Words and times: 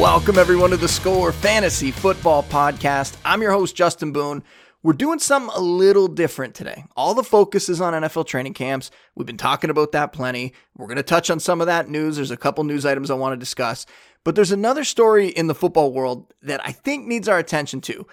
Welcome, 0.00 0.38
everyone, 0.38 0.70
to 0.70 0.78
the 0.78 0.88
Score 0.88 1.30
Fantasy 1.30 1.90
Football 1.90 2.42
Podcast. 2.44 3.18
I'm 3.22 3.42
your 3.42 3.52
host, 3.52 3.76
Justin 3.76 4.12
Boone. 4.12 4.42
We're 4.82 4.94
doing 4.94 5.18
something 5.18 5.54
a 5.54 5.60
little 5.60 6.08
different 6.08 6.54
today. 6.54 6.84
All 6.96 7.12
the 7.12 7.22
focus 7.22 7.68
is 7.68 7.82
on 7.82 7.92
NFL 7.92 8.26
training 8.26 8.54
camps. 8.54 8.90
We've 9.14 9.26
been 9.26 9.36
talking 9.36 9.68
about 9.68 9.92
that 9.92 10.14
plenty. 10.14 10.54
We're 10.74 10.86
going 10.86 10.96
to 10.96 11.02
touch 11.02 11.28
on 11.28 11.38
some 11.38 11.60
of 11.60 11.66
that 11.66 11.90
news. 11.90 12.16
There's 12.16 12.30
a 12.30 12.38
couple 12.38 12.64
news 12.64 12.86
items 12.86 13.10
I 13.10 13.14
want 13.14 13.34
to 13.34 13.36
discuss. 13.36 13.84
But 14.24 14.36
there's 14.36 14.52
another 14.52 14.84
story 14.84 15.28
in 15.28 15.48
the 15.48 15.54
football 15.54 15.92
world 15.92 16.32
that 16.40 16.66
I 16.66 16.72
think 16.72 17.06
needs 17.06 17.28
our 17.28 17.38
attention 17.38 17.82
too. 17.82 18.06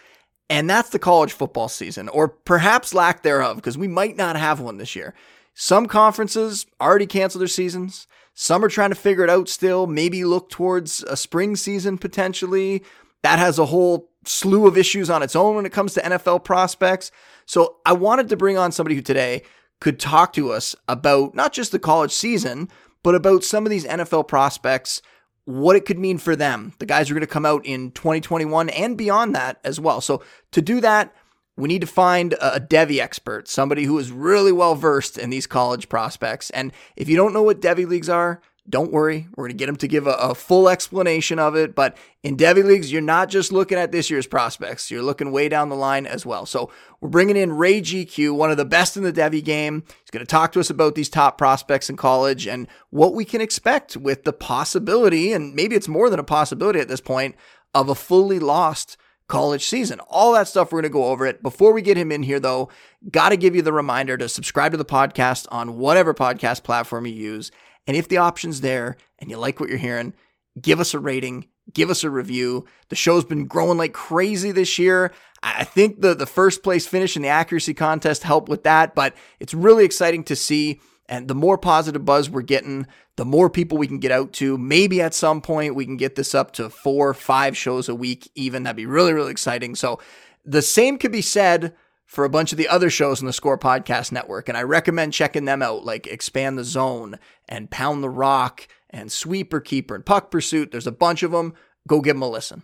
And 0.49 0.69
that's 0.69 0.89
the 0.89 0.99
college 0.99 1.31
football 1.31 1.69
season, 1.69 2.09
or 2.09 2.27
perhaps 2.27 2.93
lack 2.93 3.23
thereof, 3.23 3.55
because 3.55 3.77
we 3.77 3.87
might 3.87 4.17
not 4.17 4.35
have 4.35 4.59
one 4.59 4.75
this 4.75 4.93
year. 4.93 5.13
Some 5.53 5.85
conferences 5.85 6.65
already 6.81 7.07
canceled 7.07 7.39
their 7.39 7.47
seasons. 7.47 8.07
Some 8.39 8.63
are 8.63 8.69
trying 8.69 8.91
to 8.91 8.95
figure 8.95 9.23
it 9.23 9.31
out 9.31 9.49
still, 9.49 9.87
maybe 9.87 10.23
look 10.23 10.51
towards 10.51 11.03
a 11.07 11.17
spring 11.17 11.55
season 11.55 11.97
potentially. 11.97 12.83
That 13.23 13.39
has 13.39 13.57
a 13.57 13.65
whole 13.65 14.11
slew 14.25 14.67
of 14.67 14.77
issues 14.77 15.09
on 15.09 15.23
its 15.23 15.35
own 15.35 15.55
when 15.55 15.65
it 15.65 15.71
comes 15.71 15.95
to 15.95 16.01
NFL 16.01 16.43
prospects. 16.43 17.09
So 17.47 17.77
I 17.83 17.93
wanted 17.93 18.29
to 18.29 18.37
bring 18.37 18.55
on 18.55 18.71
somebody 18.71 18.93
who 18.93 19.01
today 19.01 19.41
could 19.81 19.99
talk 19.99 20.33
to 20.33 20.51
us 20.51 20.75
about 20.87 21.33
not 21.33 21.51
just 21.51 21.71
the 21.71 21.79
college 21.79 22.11
season, 22.11 22.69
but 23.01 23.15
about 23.15 23.43
some 23.43 23.65
of 23.65 23.71
these 23.71 23.85
NFL 23.85 24.27
prospects, 24.27 25.01
what 25.45 25.75
it 25.75 25.85
could 25.85 25.97
mean 25.97 26.19
for 26.19 26.35
them. 26.35 26.73
The 26.77 26.85
guys 26.85 27.09
are 27.09 27.15
going 27.15 27.21
to 27.21 27.27
come 27.27 27.45
out 27.45 27.65
in 27.65 27.89
2021 27.89 28.69
and 28.69 28.95
beyond 28.95 29.33
that 29.33 29.59
as 29.63 29.79
well. 29.79 29.99
So 29.99 30.21
to 30.51 30.61
do 30.61 30.79
that, 30.81 31.11
we 31.57 31.67
need 31.67 31.81
to 31.81 31.87
find 31.87 32.33
a 32.39 32.59
Devy 32.59 32.99
expert, 32.99 33.47
somebody 33.47 33.83
who 33.83 33.97
is 33.97 34.11
really 34.11 34.51
well 34.51 34.75
versed 34.75 35.17
in 35.17 35.31
these 35.31 35.47
college 35.47 35.89
prospects. 35.89 36.49
And 36.51 36.71
if 36.95 37.09
you 37.09 37.15
don't 37.15 37.33
know 37.33 37.43
what 37.43 37.61
Devy 37.61 37.87
leagues 37.87 38.09
are, 38.09 38.41
don't 38.69 38.91
worry. 38.91 39.27
We're 39.35 39.45
going 39.45 39.57
to 39.57 39.57
get 39.57 39.69
him 39.69 39.77
to 39.77 39.87
give 39.87 40.07
a, 40.07 40.13
a, 40.13 40.35
full 40.35 40.67
explanation 40.67 41.39
of 41.39 41.55
it. 41.55 41.73
But 41.73 41.97
in 42.21 42.35
Devy 42.35 42.65
leagues, 42.65 42.91
you're 42.91 43.01
not 43.01 43.29
just 43.29 43.51
looking 43.51 43.77
at 43.77 43.93
this 43.93 44.09
year's 44.09 44.27
prospects, 44.27 44.91
you're 44.91 45.01
looking 45.01 45.31
way 45.31 45.47
down 45.47 45.69
the 45.69 45.75
line 45.75 46.05
as 46.05 46.25
well. 46.25 46.45
So 46.45 46.69
we're 46.99 47.09
bringing 47.09 47.37
in 47.37 47.53
Ray 47.53 47.81
GQ, 47.81 48.35
one 48.35 48.51
of 48.51 48.57
the 48.57 48.65
best 48.65 48.97
in 48.97 49.03
the 49.03 49.13
Devy 49.13 49.43
game. 49.43 49.83
He's 50.01 50.11
going 50.11 50.25
to 50.25 50.29
talk 50.29 50.51
to 50.51 50.59
us 50.59 50.69
about 50.69 50.95
these 50.95 51.09
top 51.09 51.37
prospects 51.37 51.89
in 51.89 51.95
college 51.95 52.45
and 52.45 52.67
what 52.89 53.13
we 53.13 53.23
can 53.23 53.39
expect 53.39 53.95
with 53.95 54.25
the 54.25 54.33
possibility, 54.33 55.31
and 55.31 55.55
maybe 55.55 55.75
it's 55.75 55.87
more 55.87 56.09
than 56.09 56.19
a 56.19 56.23
possibility 56.23 56.79
at 56.79 56.89
this 56.89 57.01
point, 57.01 57.35
of 57.73 57.87
a 57.87 57.95
fully 57.95 58.39
lost 58.39 58.97
college 59.27 59.65
season. 59.65 59.99
All 60.01 60.33
that 60.33 60.47
stuff, 60.47 60.71
we're 60.71 60.81
going 60.81 60.91
to 60.91 60.93
go 60.93 61.05
over 61.05 61.25
it. 61.25 61.43
Before 61.43 61.73
we 61.73 61.81
get 61.81 61.97
him 61.97 62.11
in 62.11 62.23
here, 62.23 62.39
though, 62.39 62.69
got 63.11 63.29
to 63.29 63.37
give 63.37 63.55
you 63.55 63.61
the 63.61 63.73
reminder 63.73 64.17
to 64.17 64.29
subscribe 64.29 64.71
to 64.71 64.77
the 64.77 64.85
podcast 64.85 65.47
on 65.51 65.77
whatever 65.77 66.13
podcast 66.13 66.63
platform 66.63 67.05
you 67.05 67.13
use. 67.13 67.51
And 67.85 67.95
if 67.95 68.07
the 68.07 68.17
option's 68.17 68.61
there 68.61 68.97
and 69.19 69.29
you 69.29 69.37
like 69.37 69.59
what 69.59 69.69
you're 69.69 69.77
hearing, 69.77 70.13
give 70.61 70.79
us 70.79 70.93
a 70.93 70.99
rating, 70.99 71.47
give 71.73 71.89
us 71.89 72.03
a 72.03 72.09
review. 72.09 72.65
The 72.89 72.95
show's 72.95 73.25
been 73.25 73.45
growing 73.45 73.77
like 73.77 73.93
crazy 73.93 74.51
this 74.51 74.79
year. 74.79 75.11
I 75.43 75.63
think 75.63 76.01
the, 76.01 76.15
the 76.15 76.25
first 76.25 76.63
place 76.63 76.87
finish 76.87 77.15
in 77.15 77.21
the 77.21 77.27
accuracy 77.27 77.73
contest 77.73 78.23
helped 78.23 78.49
with 78.49 78.63
that, 78.63 78.95
but 78.95 79.13
it's 79.39 79.53
really 79.53 79.85
exciting 79.85 80.23
to 80.25 80.35
see. 80.35 80.79
And 81.09 81.27
the 81.27 81.35
more 81.35 81.57
positive 81.57 82.03
buzz 82.03 82.29
we're 82.29 82.41
getting, 82.41 82.87
the 83.17 83.25
more 83.25 83.49
people 83.49 83.77
we 83.77 83.87
can 83.87 83.99
get 83.99 84.11
out 84.11 84.31
to. 84.33 84.57
Maybe 84.57 85.01
at 85.01 85.13
some 85.13 85.41
point 85.41 85.75
we 85.75 85.85
can 85.85 85.97
get 85.97 86.15
this 86.15 86.33
up 86.33 86.51
to 86.53 86.69
four, 86.69 87.13
five 87.13 87.57
shows 87.57 87.89
a 87.89 87.95
week, 87.95 88.31
even. 88.35 88.63
That'd 88.63 88.77
be 88.77 88.85
really, 88.85 89.11
really 89.11 89.31
exciting. 89.31 89.75
So 89.75 89.99
the 90.45 90.61
same 90.61 90.97
could 90.97 91.11
be 91.11 91.21
said 91.21 91.75
for 92.05 92.23
a 92.23 92.29
bunch 92.29 92.51
of 92.53 92.57
the 92.57 92.69
other 92.69 92.89
shows 92.89 93.19
in 93.19 93.27
the 93.27 93.33
Score 93.33 93.57
Podcast 93.57 94.11
Network. 94.11 94.47
And 94.47 94.57
I 94.57 94.63
recommend 94.63 95.13
checking 95.13 95.45
them 95.45 95.61
out, 95.61 95.83
like 95.83 96.07
Expand 96.07 96.57
the 96.57 96.63
Zone 96.63 97.19
and 97.49 97.69
Pound 97.69 98.01
the 98.01 98.09
Rock 98.09 98.67
and 98.89 99.11
Sweeper 99.11 99.59
Keeper 99.59 99.95
and 99.95 100.05
Puck 100.05 100.31
Pursuit. 100.31 100.71
There's 100.71 100.87
a 100.87 100.91
bunch 100.91 101.23
of 101.23 101.31
them. 101.31 101.53
Go 101.87 102.01
give 102.01 102.15
them 102.15 102.21
a 102.21 102.29
listen. 102.29 102.63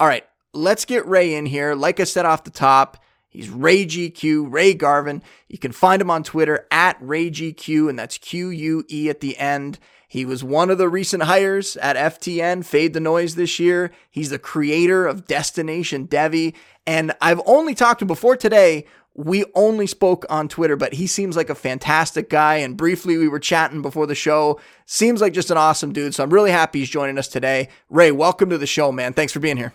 All 0.00 0.08
right, 0.08 0.24
let's 0.52 0.84
get 0.84 1.06
Ray 1.06 1.34
in 1.34 1.46
here. 1.46 1.74
Like 1.74 2.00
I 2.00 2.04
said 2.04 2.26
off 2.26 2.44
the 2.44 2.50
top, 2.50 3.02
He's 3.34 3.50
Ray 3.50 3.84
GQ, 3.84 4.46
Ray 4.48 4.74
Garvin. 4.74 5.20
You 5.48 5.58
can 5.58 5.72
find 5.72 6.00
him 6.00 6.08
on 6.08 6.22
Twitter 6.22 6.68
at 6.70 6.96
Ray 7.00 7.32
GQ, 7.32 7.90
and 7.90 7.98
that's 7.98 8.16
Q 8.16 8.50
U 8.50 8.84
E 8.88 9.10
at 9.10 9.18
the 9.18 9.36
end. 9.38 9.80
He 10.06 10.24
was 10.24 10.44
one 10.44 10.70
of 10.70 10.78
the 10.78 10.88
recent 10.88 11.24
hires 11.24 11.76
at 11.78 11.96
FTN, 11.96 12.64
Fade 12.64 12.92
the 12.92 13.00
Noise 13.00 13.34
this 13.34 13.58
year. 13.58 13.90
He's 14.08 14.30
the 14.30 14.38
creator 14.38 15.04
of 15.04 15.26
Destination 15.26 16.06
Devy. 16.06 16.54
And 16.86 17.12
I've 17.20 17.40
only 17.44 17.74
talked 17.74 17.98
to 17.98 18.04
him 18.04 18.06
before 18.06 18.36
today. 18.36 18.86
We 19.14 19.44
only 19.56 19.88
spoke 19.88 20.24
on 20.30 20.46
Twitter, 20.46 20.76
but 20.76 20.92
he 20.92 21.08
seems 21.08 21.36
like 21.36 21.50
a 21.50 21.56
fantastic 21.56 22.30
guy. 22.30 22.58
And 22.58 22.76
briefly, 22.76 23.16
we 23.16 23.26
were 23.26 23.40
chatting 23.40 23.82
before 23.82 24.06
the 24.06 24.14
show. 24.14 24.60
Seems 24.86 25.20
like 25.20 25.32
just 25.32 25.50
an 25.50 25.56
awesome 25.56 25.92
dude. 25.92 26.14
So 26.14 26.22
I'm 26.22 26.32
really 26.32 26.52
happy 26.52 26.78
he's 26.78 26.88
joining 26.88 27.18
us 27.18 27.26
today. 27.26 27.68
Ray, 27.90 28.12
welcome 28.12 28.50
to 28.50 28.58
the 28.58 28.66
show, 28.66 28.92
man. 28.92 29.12
Thanks 29.12 29.32
for 29.32 29.40
being 29.40 29.56
here. 29.56 29.74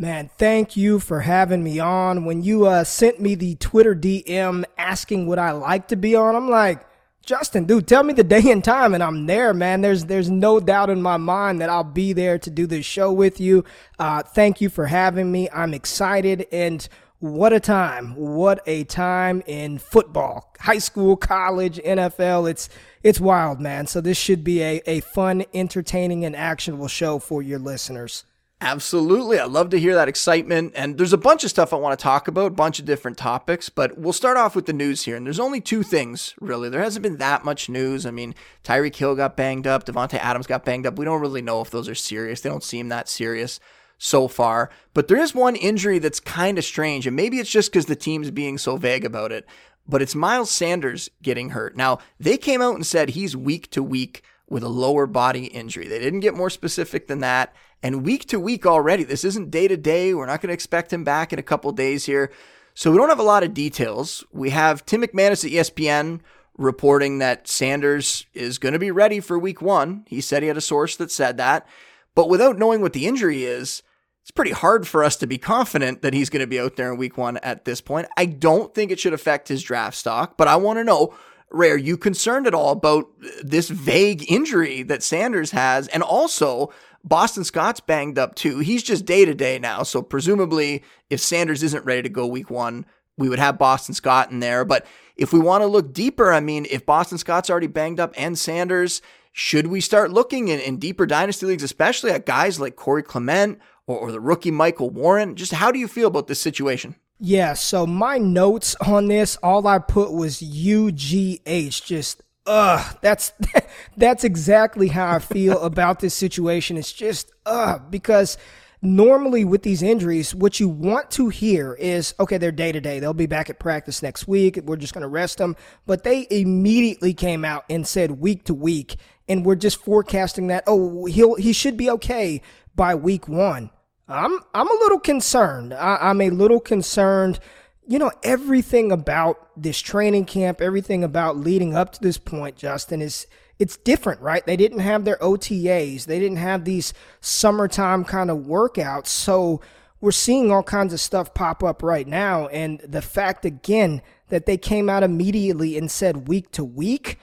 Man, 0.00 0.30
thank 0.38 0.76
you 0.76 1.00
for 1.00 1.22
having 1.22 1.64
me 1.64 1.80
on. 1.80 2.24
When 2.24 2.40
you 2.40 2.66
uh, 2.66 2.84
sent 2.84 3.20
me 3.20 3.34
the 3.34 3.56
Twitter 3.56 3.96
DM 3.96 4.64
asking 4.78 5.26
would 5.26 5.40
I 5.40 5.50
like 5.50 5.88
to 5.88 5.96
be 5.96 6.14
on, 6.14 6.36
I'm 6.36 6.48
like, 6.48 6.86
Justin, 7.26 7.64
dude, 7.64 7.88
tell 7.88 8.04
me 8.04 8.12
the 8.12 8.22
day 8.22 8.48
and 8.52 8.62
time, 8.62 8.94
and 8.94 9.02
I'm 9.02 9.26
there, 9.26 9.52
man. 9.52 9.80
There's 9.80 10.04
there's 10.04 10.30
no 10.30 10.60
doubt 10.60 10.88
in 10.88 11.02
my 11.02 11.16
mind 11.16 11.60
that 11.60 11.68
I'll 11.68 11.82
be 11.82 12.12
there 12.12 12.38
to 12.38 12.48
do 12.48 12.64
this 12.64 12.86
show 12.86 13.12
with 13.12 13.40
you. 13.40 13.64
Uh, 13.98 14.22
thank 14.22 14.60
you 14.60 14.68
for 14.68 14.86
having 14.86 15.32
me. 15.32 15.50
I'm 15.52 15.74
excited, 15.74 16.46
and 16.52 16.88
what 17.18 17.52
a 17.52 17.58
time! 17.58 18.14
What 18.14 18.62
a 18.66 18.84
time 18.84 19.42
in 19.46 19.78
football, 19.78 20.54
high 20.60 20.78
school, 20.78 21.16
college, 21.16 21.78
NFL. 21.78 22.48
It's 22.48 22.68
it's 23.02 23.18
wild, 23.18 23.60
man. 23.60 23.88
So 23.88 24.00
this 24.00 24.16
should 24.16 24.44
be 24.44 24.62
a, 24.62 24.80
a 24.86 25.00
fun, 25.00 25.44
entertaining, 25.52 26.24
and 26.24 26.36
actionable 26.36 26.86
show 26.86 27.18
for 27.18 27.42
your 27.42 27.58
listeners. 27.58 28.24
Absolutely. 28.60 29.38
I 29.38 29.44
love 29.44 29.70
to 29.70 29.78
hear 29.78 29.94
that 29.94 30.08
excitement. 30.08 30.72
And 30.74 30.98
there's 30.98 31.12
a 31.12 31.18
bunch 31.18 31.44
of 31.44 31.50
stuff 31.50 31.72
I 31.72 31.76
want 31.76 31.96
to 31.96 32.02
talk 32.02 32.26
about, 32.26 32.46
a 32.46 32.50
bunch 32.50 32.80
of 32.80 32.84
different 32.84 33.16
topics, 33.16 33.68
but 33.68 33.96
we'll 33.96 34.12
start 34.12 34.36
off 34.36 34.56
with 34.56 34.66
the 34.66 34.72
news 34.72 35.04
here. 35.04 35.16
And 35.16 35.24
there's 35.24 35.38
only 35.38 35.60
two 35.60 35.84
things, 35.84 36.34
really. 36.40 36.68
There 36.68 36.82
hasn't 36.82 37.04
been 37.04 37.18
that 37.18 37.44
much 37.44 37.68
news. 37.68 38.04
I 38.04 38.10
mean, 38.10 38.34
Tyreek 38.64 38.96
Hill 38.96 39.14
got 39.14 39.36
banged 39.36 39.68
up, 39.68 39.86
Davante 39.86 40.18
Adams 40.18 40.48
got 40.48 40.64
banged 40.64 40.86
up. 40.86 40.98
We 40.98 41.04
don't 41.04 41.20
really 41.20 41.42
know 41.42 41.60
if 41.60 41.70
those 41.70 41.88
are 41.88 41.94
serious. 41.94 42.40
They 42.40 42.50
don't 42.50 42.64
seem 42.64 42.88
that 42.88 43.08
serious 43.08 43.60
so 43.96 44.26
far. 44.26 44.70
But 44.92 45.06
there 45.06 45.18
is 45.18 45.34
one 45.34 45.54
injury 45.54 46.00
that's 46.00 46.20
kind 46.20 46.58
of 46.58 46.64
strange, 46.64 47.06
and 47.06 47.14
maybe 47.14 47.38
it's 47.38 47.50
just 47.50 47.70
because 47.72 47.86
the 47.86 47.96
team's 47.96 48.30
being 48.32 48.58
so 48.58 48.76
vague 48.76 49.04
about 49.04 49.30
it. 49.30 49.46
But 49.86 50.02
it's 50.02 50.14
Miles 50.16 50.50
Sanders 50.50 51.08
getting 51.22 51.50
hurt. 51.50 51.76
Now, 51.76 51.98
they 52.18 52.36
came 52.36 52.60
out 52.60 52.74
and 52.74 52.86
said 52.86 53.10
he's 53.10 53.36
week 53.36 53.70
to 53.70 53.82
week 53.82 54.22
with 54.48 54.62
a 54.62 54.68
lower 54.68 55.06
body 55.06 55.46
injury. 55.46 55.86
They 55.86 55.98
didn't 55.98 56.20
get 56.20 56.34
more 56.34 56.50
specific 56.50 57.06
than 57.06 57.20
that. 57.20 57.54
And 57.82 58.04
week 58.04 58.26
to 58.28 58.40
week 58.40 58.66
already, 58.66 59.04
this 59.04 59.24
isn't 59.24 59.50
day 59.50 59.68
to 59.68 59.76
day. 59.76 60.14
We're 60.14 60.26
not 60.26 60.40
going 60.40 60.48
to 60.48 60.54
expect 60.54 60.92
him 60.92 61.04
back 61.04 61.32
in 61.32 61.38
a 61.38 61.44
couple 61.44 61.70
days 61.72 62.06
here. 62.06 62.32
So 62.74 62.90
we 62.90 62.98
don't 62.98 63.08
have 63.08 63.18
a 63.18 63.24
lot 63.24 63.42
of 63.42 63.54
details. 63.54 64.24
We 64.32 64.50
have 64.50 64.84
Tim 64.86 65.02
McManus 65.02 65.44
at 65.44 65.52
ESPN 65.52 66.20
reporting 66.56 67.18
that 67.18 67.48
Sanders 67.48 68.26
is 68.34 68.58
going 68.58 68.72
to 68.72 68.78
be 68.78 68.90
ready 68.90 69.20
for 69.20 69.38
week 69.38 69.62
one. 69.62 70.04
He 70.08 70.20
said 70.20 70.42
he 70.42 70.48
had 70.48 70.56
a 70.56 70.60
source 70.60 70.96
that 70.96 71.10
said 71.10 71.36
that. 71.36 71.66
But 72.14 72.28
without 72.28 72.58
knowing 72.58 72.80
what 72.80 72.92
the 72.92 73.06
injury 73.06 73.44
is, 73.44 73.82
it's 74.22 74.32
pretty 74.32 74.50
hard 74.50 74.86
for 74.86 75.04
us 75.04 75.16
to 75.16 75.26
be 75.26 75.38
confident 75.38 76.02
that 76.02 76.14
he's 76.14 76.30
going 76.30 76.40
to 76.40 76.46
be 76.46 76.60
out 76.60 76.76
there 76.76 76.92
in 76.92 76.98
week 76.98 77.16
one 77.16 77.38
at 77.38 77.64
this 77.64 77.80
point. 77.80 78.08
I 78.16 78.26
don't 78.26 78.74
think 78.74 78.90
it 78.90 79.00
should 79.00 79.14
affect 79.14 79.48
his 79.48 79.62
draft 79.62 79.96
stock, 79.96 80.36
but 80.36 80.48
I 80.48 80.56
want 80.56 80.78
to 80.78 80.84
know 80.84 81.14
Ray, 81.50 81.70
are 81.70 81.78
you 81.78 81.96
concerned 81.96 82.46
at 82.46 82.54
all 82.54 82.72
about 82.72 83.06
this 83.42 83.70
vague 83.70 84.30
injury 84.30 84.82
that 84.82 85.02
Sanders 85.02 85.52
has? 85.52 85.88
And 85.88 86.02
also, 86.02 86.70
Boston 87.04 87.44
Scott's 87.44 87.80
banged 87.80 88.18
up 88.18 88.34
too. 88.34 88.58
He's 88.58 88.82
just 88.82 89.04
day 89.04 89.24
to 89.24 89.34
day 89.34 89.58
now. 89.58 89.82
So 89.82 90.02
presumably, 90.02 90.82
if 91.10 91.20
Sanders 91.20 91.62
isn't 91.62 91.84
ready 91.84 92.02
to 92.02 92.08
go 92.08 92.26
week 92.26 92.50
one, 92.50 92.86
we 93.16 93.28
would 93.28 93.38
have 93.38 93.58
Boston 93.58 93.94
Scott 93.94 94.30
in 94.30 94.40
there. 94.40 94.64
But 94.64 94.86
if 95.16 95.32
we 95.32 95.40
want 95.40 95.62
to 95.62 95.66
look 95.66 95.92
deeper, 95.92 96.32
I 96.32 96.40
mean, 96.40 96.66
if 96.70 96.86
Boston 96.86 97.18
Scott's 97.18 97.50
already 97.50 97.66
banged 97.66 98.00
up 98.00 98.14
and 98.16 98.38
Sanders, 98.38 99.02
should 99.32 99.66
we 99.68 99.80
start 99.80 100.10
looking 100.10 100.48
in, 100.48 100.60
in 100.60 100.78
deeper 100.78 101.06
dynasty 101.06 101.46
leagues, 101.46 101.62
especially 101.62 102.10
at 102.10 102.26
guys 102.26 102.60
like 102.60 102.76
Corey 102.76 103.02
Clement 103.02 103.58
or, 103.86 103.98
or 103.98 104.12
the 104.12 104.20
rookie 104.20 104.50
Michael 104.50 104.90
Warren? 104.90 105.36
Just 105.36 105.52
how 105.52 105.70
do 105.70 105.78
you 105.78 105.88
feel 105.88 106.08
about 106.08 106.26
this 106.26 106.40
situation? 106.40 106.96
Yeah, 107.20 107.54
so 107.54 107.84
my 107.84 108.18
notes 108.18 108.76
on 108.76 109.08
this, 109.08 109.36
all 109.42 109.66
I 109.66 109.78
put 109.80 110.12
was 110.12 110.40
UGH, 110.40 111.84
just 111.84 112.22
ugh, 112.48 112.98
that's 113.02 113.32
that's 113.96 114.24
exactly 114.24 114.88
how 114.88 115.14
I 115.14 115.18
feel 115.18 115.60
about 115.62 116.00
this 116.00 116.14
situation. 116.14 116.76
It's 116.76 116.92
just 116.92 117.30
ugh 117.46 117.82
because 117.90 118.38
normally 118.80 119.44
with 119.44 119.62
these 119.62 119.82
injuries, 119.82 120.34
what 120.34 120.58
you 120.58 120.68
want 120.68 121.10
to 121.12 121.28
hear 121.28 121.74
is 121.74 122.14
okay, 122.18 122.38
they're 122.38 122.50
day 122.50 122.72
to 122.72 122.80
day. 122.80 122.98
They'll 122.98 123.14
be 123.14 123.26
back 123.26 123.50
at 123.50 123.58
practice 123.58 124.02
next 124.02 124.26
week. 124.26 124.58
We're 124.64 124.76
just 124.76 124.94
going 124.94 125.02
to 125.02 125.08
rest 125.08 125.38
them. 125.38 125.56
But 125.86 126.04
they 126.04 126.26
immediately 126.30 127.14
came 127.14 127.44
out 127.44 127.64
and 127.68 127.86
said 127.86 128.12
week 128.12 128.44
to 128.44 128.54
week, 128.54 128.96
and 129.28 129.44
we're 129.44 129.54
just 129.54 129.84
forecasting 129.84 130.48
that 130.48 130.64
oh 130.66 131.04
he'll 131.04 131.36
he 131.36 131.52
should 131.52 131.76
be 131.76 131.90
okay 131.90 132.40
by 132.74 132.94
week 132.94 133.28
one. 133.28 133.70
I'm 134.08 134.40
I'm 134.54 134.68
a 134.68 134.80
little 134.80 135.00
concerned. 135.00 135.74
I, 135.74 135.98
I'm 136.00 136.20
a 136.20 136.30
little 136.30 136.60
concerned 136.60 137.38
you 137.88 137.98
know, 137.98 138.12
everything 138.22 138.92
about 138.92 139.48
this 139.56 139.80
training 139.80 140.26
camp, 140.26 140.60
everything 140.60 141.02
about 141.02 141.38
leading 141.38 141.74
up 141.74 141.90
to 141.92 142.00
this 142.02 142.18
point, 142.18 142.54
Justin, 142.54 143.00
is 143.00 143.26
it's 143.58 143.78
different, 143.78 144.20
right? 144.20 144.44
They 144.44 144.58
didn't 144.58 144.80
have 144.80 145.06
their 145.06 145.16
OTAs. 145.16 146.04
They 146.04 146.20
didn't 146.20 146.36
have 146.36 146.64
these 146.64 146.92
summertime 147.22 148.04
kind 148.04 148.30
of 148.30 148.40
workouts. 148.40 149.06
So 149.06 149.62
we're 150.02 150.12
seeing 150.12 150.52
all 150.52 150.62
kinds 150.62 150.92
of 150.92 151.00
stuff 151.00 151.32
pop 151.32 151.64
up 151.64 151.82
right 151.82 152.06
now. 152.06 152.46
And 152.48 152.78
the 152.80 153.00
fact, 153.00 153.46
again, 153.46 154.02
that 154.28 154.44
they 154.44 154.58
came 154.58 154.90
out 154.90 155.02
immediately 155.02 155.78
and 155.78 155.90
said 155.90 156.28
week 156.28 156.52
to 156.52 156.64
week, 156.64 157.18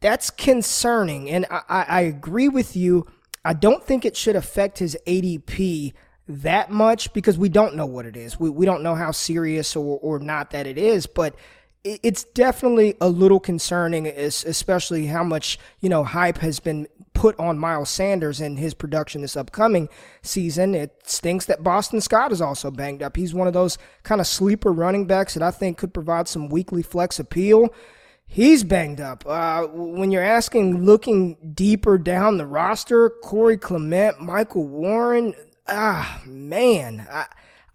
that's 0.00 0.30
concerning. 0.30 1.28
And 1.28 1.44
I, 1.50 1.84
I 1.86 2.00
agree 2.00 2.48
with 2.48 2.74
you. 2.74 3.06
I 3.44 3.52
don't 3.52 3.84
think 3.84 4.06
it 4.06 4.16
should 4.16 4.36
affect 4.36 4.78
his 4.78 4.96
ADP 5.06 5.92
that 6.28 6.70
much 6.70 7.12
because 7.12 7.38
we 7.38 7.48
don't 7.48 7.74
know 7.74 7.86
what 7.86 8.06
it 8.06 8.16
is. 8.16 8.38
We, 8.38 8.50
we 8.50 8.66
don't 8.66 8.82
know 8.82 8.94
how 8.94 9.10
serious 9.10 9.74
or, 9.74 9.98
or 10.02 10.18
not 10.18 10.50
that 10.50 10.66
it 10.66 10.78
is, 10.78 11.06
but 11.06 11.34
it's 11.84 12.24
definitely 12.24 12.96
a 13.00 13.08
little 13.08 13.40
concerning, 13.40 14.06
especially 14.06 15.06
how 15.06 15.24
much, 15.24 15.58
you 15.80 15.88
know, 15.88 16.04
hype 16.04 16.38
has 16.38 16.60
been 16.60 16.86
put 17.14 17.38
on 17.38 17.58
Miles 17.58 17.88
Sanders 17.88 18.40
and 18.40 18.58
his 18.58 18.74
production 18.74 19.22
this 19.22 19.36
upcoming 19.36 19.88
season. 20.22 20.74
It 20.74 21.00
stinks 21.04 21.46
that 21.46 21.62
Boston 21.62 22.00
Scott 22.00 22.30
is 22.30 22.40
also 22.40 22.70
banged 22.70 23.02
up. 23.02 23.16
He's 23.16 23.32
one 23.32 23.46
of 23.46 23.54
those 23.54 23.78
kind 24.02 24.20
of 24.20 24.26
sleeper 24.26 24.72
running 24.72 25.06
backs 25.06 25.34
that 25.34 25.42
I 25.42 25.50
think 25.50 25.78
could 25.78 25.94
provide 25.94 26.28
some 26.28 26.48
weekly 26.48 26.82
flex 26.82 27.18
appeal. 27.18 27.72
He's 28.26 28.62
banged 28.62 29.00
up. 29.00 29.24
Uh, 29.26 29.66
when 29.68 30.10
you're 30.10 30.22
asking, 30.22 30.84
looking 30.84 31.38
deeper 31.54 31.96
down 31.96 32.36
the 32.36 32.46
roster, 32.46 33.08
Corey 33.08 33.56
Clement, 33.56 34.20
Michael 34.20 34.68
Warren, 34.68 35.34
ah, 35.68 36.22
man. 36.26 37.06
I, 37.10 37.26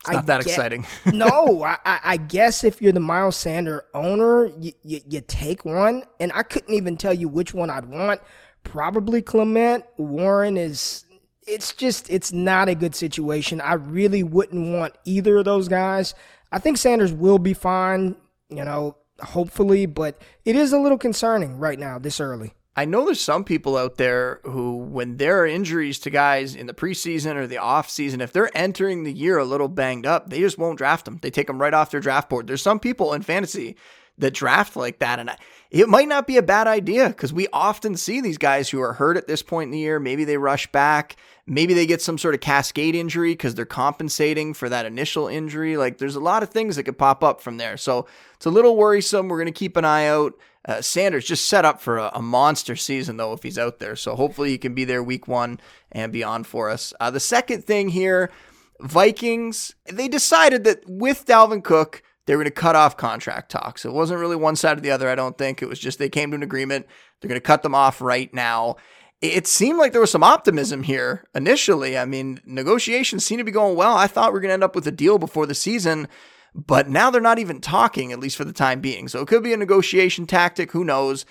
it's 0.02 0.12
not 0.12 0.24
I 0.24 0.26
that 0.26 0.38
get, 0.44 0.48
exciting. 0.48 0.86
no, 1.14 1.64
I, 1.64 1.78
I, 1.86 2.18
guess 2.18 2.66
if 2.66 2.82
you're 2.82 2.92
the 2.92 3.00
Miles 3.00 3.38
Sander 3.38 3.86
owner, 3.94 4.48
you, 4.60 4.74
you, 4.84 5.00
you, 5.08 5.22
take 5.22 5.64
one. 5.64 6.04
And 6.20 6.32
I 6.36 6.44
couldn't 6.44 6.74
even 6.74 6.98
tell 6.98 7.14
you 7.14 7.30
which 7.30 7.54
one 7.54 7.70
I'd 7.70 7.86
want. 7.86 8.20
Probably 8.64 9.22
Clement. 9.22 9.86
Warren 9.98 10.58
is, 10.58 11.06
it's 11.48 11.74
just, 11.74 12.10
it's 12.10 12.34
not 12.34 12.68
a 12.68 12.76
good 12.76 12.96
situation. 12.96 13.62
I 13.62 13.74
really 13.76 14.24
wouldn't 14.24 14.74
want 14.74 14.96
either 15.06 15.38
of 15.38 15.46
those 15.46 15.70
guys. 15.70 16.16
I 16.52 16.60
think 16.60 16.78
Sanders 16.78 17.14
will 17.14 17.40
be 17.40 17.54
fine. 17.54 18.18
You 18.50 18.66
know, 18.66 18.98
hopefully, 19.22 19.86
but 19.86 20.22
it 20.44 20.56
is 20.56 20.74
a 20.74 20.80
little 20.80 20.98
concerning 20.98 21.58
right 21.60 21.80
now, 21.80 21.98
this 21.98 22.20
early. 22.20 22.54
I 22.76 22.86
know 22.86 23.06
there's 23.06 23.22
some 23.22 23.44
people 23.44 23.78
out 23.78 23.98
there 23.98 24.40
who, 24.44 24.78
when 24.78 25.18
there 25.18 25.42
are 25.42 25.46
injuries 25.46 26.00
to 26.00 26.10
guys 26.10 26.56
in 26.56 26.66
the 26.66 26.74
preseason 26.74 27.36
or 27.36 27.46
the 27.46 27.60
off 27.60 27.90
season, 27.90 28.20
if 28.20 28.34
they're 28.34 28.56
entering 28.58 29.04
the 29.04 29.14
year 29.14 29.38
a 29.38 29.46
little 29.46 29.68
banged 29.68 30.08
up, 30.08 30.30
they 30.30 30.40
just 30.40 30.58
won't 30.58 30.80
draft 30.80 31.06
them. 31.06 31.20
They 31.22 31.30
take 31.30 31.48
them 31.48 31.62
right 31.62 31.74
off 31.74 31.92
their 31.92 32.00
draft 32.00 32.30
board. 32.30 32.48
There's 32.48 32.64
some 32.64 32.80
people 32.80 33.14
in 33.14 33.22
fantasy 33.22 33.76
that 34.18 34.34
draft 34.34 34.76
like 34.76 35.00
that, 35.00 35.20
and 35.20 35.30
it 35.70 35.90
might 35.90 36.08
not 36.08 36.26
be 36.26 36.38
a 36.38 36.44
bad 36.44 36.68
idea 36.68 37.10
because 37.10 37.34
we 37.34 37.48
often 37.54 37.96
see 37.96 38.22
these 38.22 38.38
guys 38.38 38.70
who 38.70 38.80
are 38.82 38.94
hurt 38.94 39.18
at 39.18 39.28
this 39.28 39.44
point 39.44 39.68
in 39.68 39.72
the 39.72 39.80
year. 39.80 40.00
Maybe 40.00 40.24
they 40.24 40.38
rush 40.38 40.72
back. 40.72 41.16
Maybe 41.46 41.74
they 41.74 41.86
get 41.86 42.02
some 42.02 42.18
sort 42.18 42.36
of 42.36 42.42
cascade 42.42 42.96
injury 42.96 43.34
because 43.34 43.54
they're 43.54 43.66
compensating 43.66 44.54
for 44.54 44.70
that 44.70 44.86
initial 44.86 45.28
injury. 45.28 45.78
Like 45.78 45.98
there's 45.98 46.16
a 46.16 46.20
lot 46.20 46.42
of 46.42 46.50
things 46.50 46.76
that 46.76 46.84
could 46.84 46.98
pop 46.98 47.24
up 47.24 47.42
from 47.42 47.58
there. 47.58 47.76
So 47.76 48.08
it's 48.36 48.46
a 48.46 48.52
little 48.52 48.78
worrisome. 48.78 49.28
We're 49.28 49.38
going 49.38 49.48
to 49.48 49.52
keep 49.52 49.78
an 49.78 49.86
eye 49.86 50.08
out. 50.08 50.34
Uh, 50.66 50.82
Sanders 50.82 51.26
just 51.26 51.50
set 51.50 51.66
up 51.66 51.82
for 51.82 51.98
a, 51.98 52.12
a, 52.14 52.22
monster 52.22 52.76
season, 52.76 53.18
though, 53.18 53.34
if 53.34 53.44
he's 53.44 53.60
out 53.60 53.80
there. 53.80 53.98
So 53.98 54.16
hopefully 54.16 54.50
he 54.50 54.58
can 54.58 54.74
be 54.74 54.86
there 54.86 55.04
week 55.04 55.28
one 55.28 55.60
and 55.92 56.14
beyond 56.14 56.48
for 56.48 56.70
us. 56.70 56.94
Uh, 57.00 57.12
the 57.12 57.20
second 57.20 57.66
thing 57.66 57.90
here 57.90 58.32
Vikings, 58.80 59.76
they 59.86 60.08
decided 60.08 60.64
that 60.66 60.84
with 60.88 61.26
Dalvin 61.26 61.64
Cook, 61.64 62.04
they 62.26 62.36
were 62.36 62.44
going 62.44 62.52
to 62.54 62.62
cut 62.62 62.76
off 62.76 62.98
contract 62.98 63.52
talks. 63.52 63.86
It 63.86 63.94
wasn't 63.94 64.20
really 64.20 64.36
one 64.36 64.56
side 64.56 64.78
or 64.78 64.82
the 64.82 64.92
other, 64.92 65.10
I 65.10 65.16
don't 65.16 65.38
think. 65.38 65.62
It 65.62 65.70
was 65.70 65.80
just 65.80 66.00
they 66.00 66.10
came 66.10 66.32
to 66.32 66.36
an 66.36 66.44
agreement. 66.44 66.88
They're 67.20 67.30
going 67.30 67.40
to 67.40 67.46
cut 67.46 67.64
them 67.64 67.76
off 67.76 68.02
right 68.02 68.34
now. 68.34 68.78
It 69.22 69.48
seemed 69.48 69.80
like 69.80 69.94
there 69.94 70.02
was 70.02 70.12
some 70.12 70.24
optimism 70.24 70.84
here 70.84 71.26
initially. 71.34 71.98
I 71.98 72.04
mean, 72.04 72.42
negotiations 72.46 73.26
seem 73.26 73.38
to 73.38 73.46
be 73.46 73.52
going 73.52 73.78
well. 73.78 73.96
I 73.96 74.08
thought 74.08 74.34
we 74.34 74.38
are 74.38 74.42
going 74.42 74.50
to 74.50 74.54
end 74.54 74.64
up 74.66 74.76
with 74.76 74.88
a 74.88 74.92
deal 74.92 75.18
before 75.18 75.46
the 75.46 75.56
season, 75.56 76.10
but 76.56 76.90
now 76.90 77.10
they're 77.10 77.22
not 77.22 77.40
even 77.40 77.62
talking, 77.62 78.12
at 78.12 78.20
least 78.20 78.38
for 78.38 78.46
the 78.46 78.54
time 78.54 78.82
being. 78.82 79.08
So 79.08 79.22
it 79.22 79.28
could 79.28 79.44
be 79.44 79.54
a 79.54 79.58
negotiation 79.58 80.28
tactic. 80.28 80.72
Who 80.72 80.84
knows? 80.84 81.26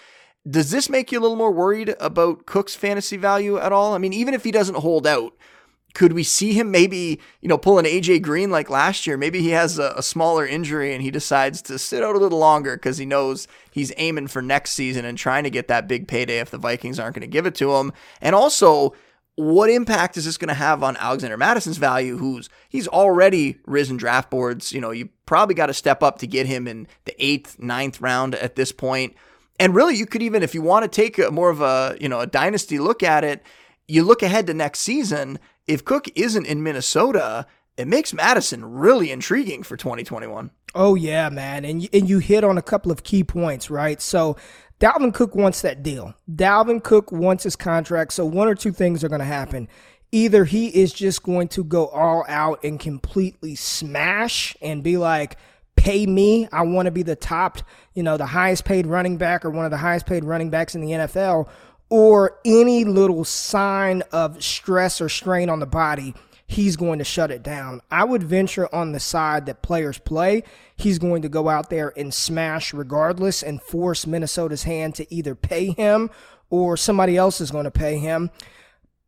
Does 0.48 0.70
this 0.70 0.88
make 0.88 1.12
you 1.12 1.20
a 1.20 1.22
little 1.22 1.36
more 1.36 1.52
worried 1.52 1.94
about 2.00 2.46
Cook's 2.46 2.74
fantasy 2.74 3.16
value 3.16 3.58
at 3.58 3.72
all? 3.72 3.94
I 3.94 3.98
mean, 3.98 4.12
even 4.12 4.34
if 4.34 4.42
he 4.42 4.50
doesn't 4.50 4.78
hold 4.78 5.06
out, 5.06 5.34
could 5.94 6.14
we 6.14 6.22
see 6.22 6.54
him 6.54 6.70
maybe, 6.70 7.20
you 7.40 7.48
know, 7.48 7.58
pull 7.58 7.78
an 7.78 7.84
AJ 7.84 8.22
Green 8.22 8.50
like 8.50 8.70
last 8.70 9.06
year? 9.06 9.16
Maybe 9.16 9.40
he 9.40 9.50
has 9.50 9.78
a, 9.78 9.94
a 9.96 10.02
smaller 10.02 10.46
injury 10.46 10.94
and 10.94 11.02
he 11.02 11.10
decides 11.10 11.60
to 11.62 11.78
sit 11.78 12.02
out 12.02 12.16
a 12.16 12.18
little 12.18 12.38
longer 12.38 12.76
because 12.76 12.98
he 12.98 13.04
knows 13.04 13.46
he's 13.70 13.92
aiming 13.98 14.28
for 14.28 14.42
next 14.42 14.72
season 14.72 15.04
and 15.04 15.18
trying 15.18 15.44
to 15.44 15.50
get 15.50 15.68
that 15.68 15.86
big 15.86 16.08
payday 16.08 16.40
if 16.40 16.50
the 16.50 16.58
Vikings 16.58 16.98
aren't 16.98 17.14
going 17.14 17.20
to 17.20 17.26
give 17.26 17.46
it 17.46 17.54
to 17.56 17.74
him. 17.76 17.92
And 18.20 18.34
also, 18.34 18.94
what 19.36 19.70
impact 19.70 20.16
is 20.16 20.24
this 20.24 20.36
going 20.36 20.48
to 20.48 20.54
have 20.54 20.82
on 20.82 20.96
Alexander 20.98 21.36
Mattison's 21.36 21.78
value? 21.78 22.18
Who's 22.18 22.50
he's 22.68 22.88
already 22.88 23.58
risen 23.66 23.96
draft 23.96 24.30
boards. 24.30 24.72
You 24.72 24.80
know, 24.80 24.90
you 24.90 25.08
probably 25.26 25.54
got 25.54 25.66
to 25.66 25.74
step 25.74 26.02
up 26.02 26.18
to 26.18 26.26
get 26.26 26.46
him 26.46 26.68
in 26.68 26.86
the 27.04 27.14
eighth, 27.24 27.58
ninth 27.58 28.00
round 28.00 28.34
at 28.34 28.56
this 28.56 28.72
point. 28.72 29.14
And 29.58 29.74
really, 29.74 29.96
you 29.96 30.06
could 30.06 30.22
even, 30.22 30.42
if 30.42 30.54
you 30.54 30.62
want 30.62 30.84
to 30.84 30.88
take 30.88 31.18
a, 31.18 31.30
more 31.30 31.50
of 31.50 31.60
a 31.60 31.96
you 32.00 32.08
know 32.08 32.20
a 32.20 32.26
dynasty 32.26 32.78
look 32.78 33.02
at 33.02 33.24
it, 33.24 33.42
you 33.88 34.02
look 34.02 34.22
ahead 34.22 34.46
to 34.48 34.54
next 34.54 34.80
season 34.80 35.38
if 35.66 35.84
Cook 35.84 36.06
isn't 36.14 36.46
in 36.46 36.62
Minnesota, 36.62 37.46
it 37.76 37.88
makes 37.88 38.12
Mattison 38.12 38.64
really 38.64 39.10
intriguing 39.10 39.62
for 39.62 39.76
2021. 39.76 40.50
Oh 40.74 40.94
yeah, 40.94 41.28
man, 41.28 41.64
and 41.64 41.88
and 41.92 42.08
you 42.08 42.18
hit 42.18 42.44
on 42.44 42.58
a 42.58 42.62
couple 42.62 42.90
of 42.90 43.02
key 43.02 43.24
points, 43.24 43.70
right? 43.70 44.00
So 44.00 44.36
Dalvin 44.82 45.14
Cook 45.14 45.36
wants 45.36 45.62
that 45.62 45.84
deal. 45.84 46.12
Dalvin 46.28 46.82
Cook 46.82 47.12
wants 47.12 47.44
his 47.44 47.54
contract. 47.54 48.12
So 48.12 48.26
one 48.26 48.48
or 48.48 48.56
two 48.56 48.72
things 48.72 49.04
are 49.04 49.08
going 49.08 49.20
to 49.20 49.24
happen. 49.24 49.68
Either 50.10 50.44
he 50.44 50.66
is 50.66 50.92
just 50.92 51.22
going 51.22 51.46
to 51.48 51.62
go 51.62 51.86
all 51.86 52.24
out 52.26 52.64
and 52.64 52.80
completely 52.80 53.54
smash 53.54 54.56
and 54.60 54.82
be 54.82 54.96
like, 54.96 55.38
pay 55.76 56.04
me. 56.04 56.48
I 56.50 56.62
want 56.62 56.86
to 56.86 56.90
be 56.90 57.04
the 57.04 57.14
top, 57.14 57.58
you 57.94 58.02
know, 58.02 58.16
the 58.16 58.26
highest 58.26 58.64
paid 58.64 58.88
running 58.88 59.18
back 59.18 59.44
or 59.44 59.50
one 59.50 59.64
of 59.64 59.70
the 59.70 59.76
highest 59.76 60.06
paid 60.06 60.24
running 60.24 60.50
backs 60.50 60.74
in 60.74 60.80
the 60.80 60.90
NFL 60.90 61.48
or 61.88 62.40
any 62.44 62.84
little 62.84 63.22
sign 63.24 64.02
of 64.10 64.42
stress 64.42 65.00
or 65.00 65.08
strain 65.08 65.48
on 65.48 65.60
the 65.60 65.66
body, 65.66 66.12
he's 66.52 66.76
going 66.76 66.98
to 66.98 67.04
shut 67.04 67.30
it 67.30 67.42
down. 67.42 67.80
I 67.90 68.04
would 68.04 68.22
venture 68.22 68.72
on 68.74 68.92
the 68.92 69.00
side 69.00 69.46
that 69.46 69.62
players 69.62 69.98
play. 69.98 70.44
He's 70.76 70.98
going 70.98 71.22
to 71.22 71.28
go 71.28 71.48
out 71.48 71.70
there 71.70 71.92
and 71.96 72.12
smash 72.12 72.74
regardless 72.74 73.42
and 73.42 73.60
force 73.60 74.06
Minnesota's 74.06 74.64
hand 74.64 74.94
to 74.96 75.12
either 75.12 75.34
pay 75.34 75.70
him 75.70 76.10
or 76.50 76.76
somebody 76.76 77.16
else 77.16 77.40
is 77.40 77.50
going 77.50 77.64
to 77.64 77.70
pay 77.70 77.98
him. 77.98 78.30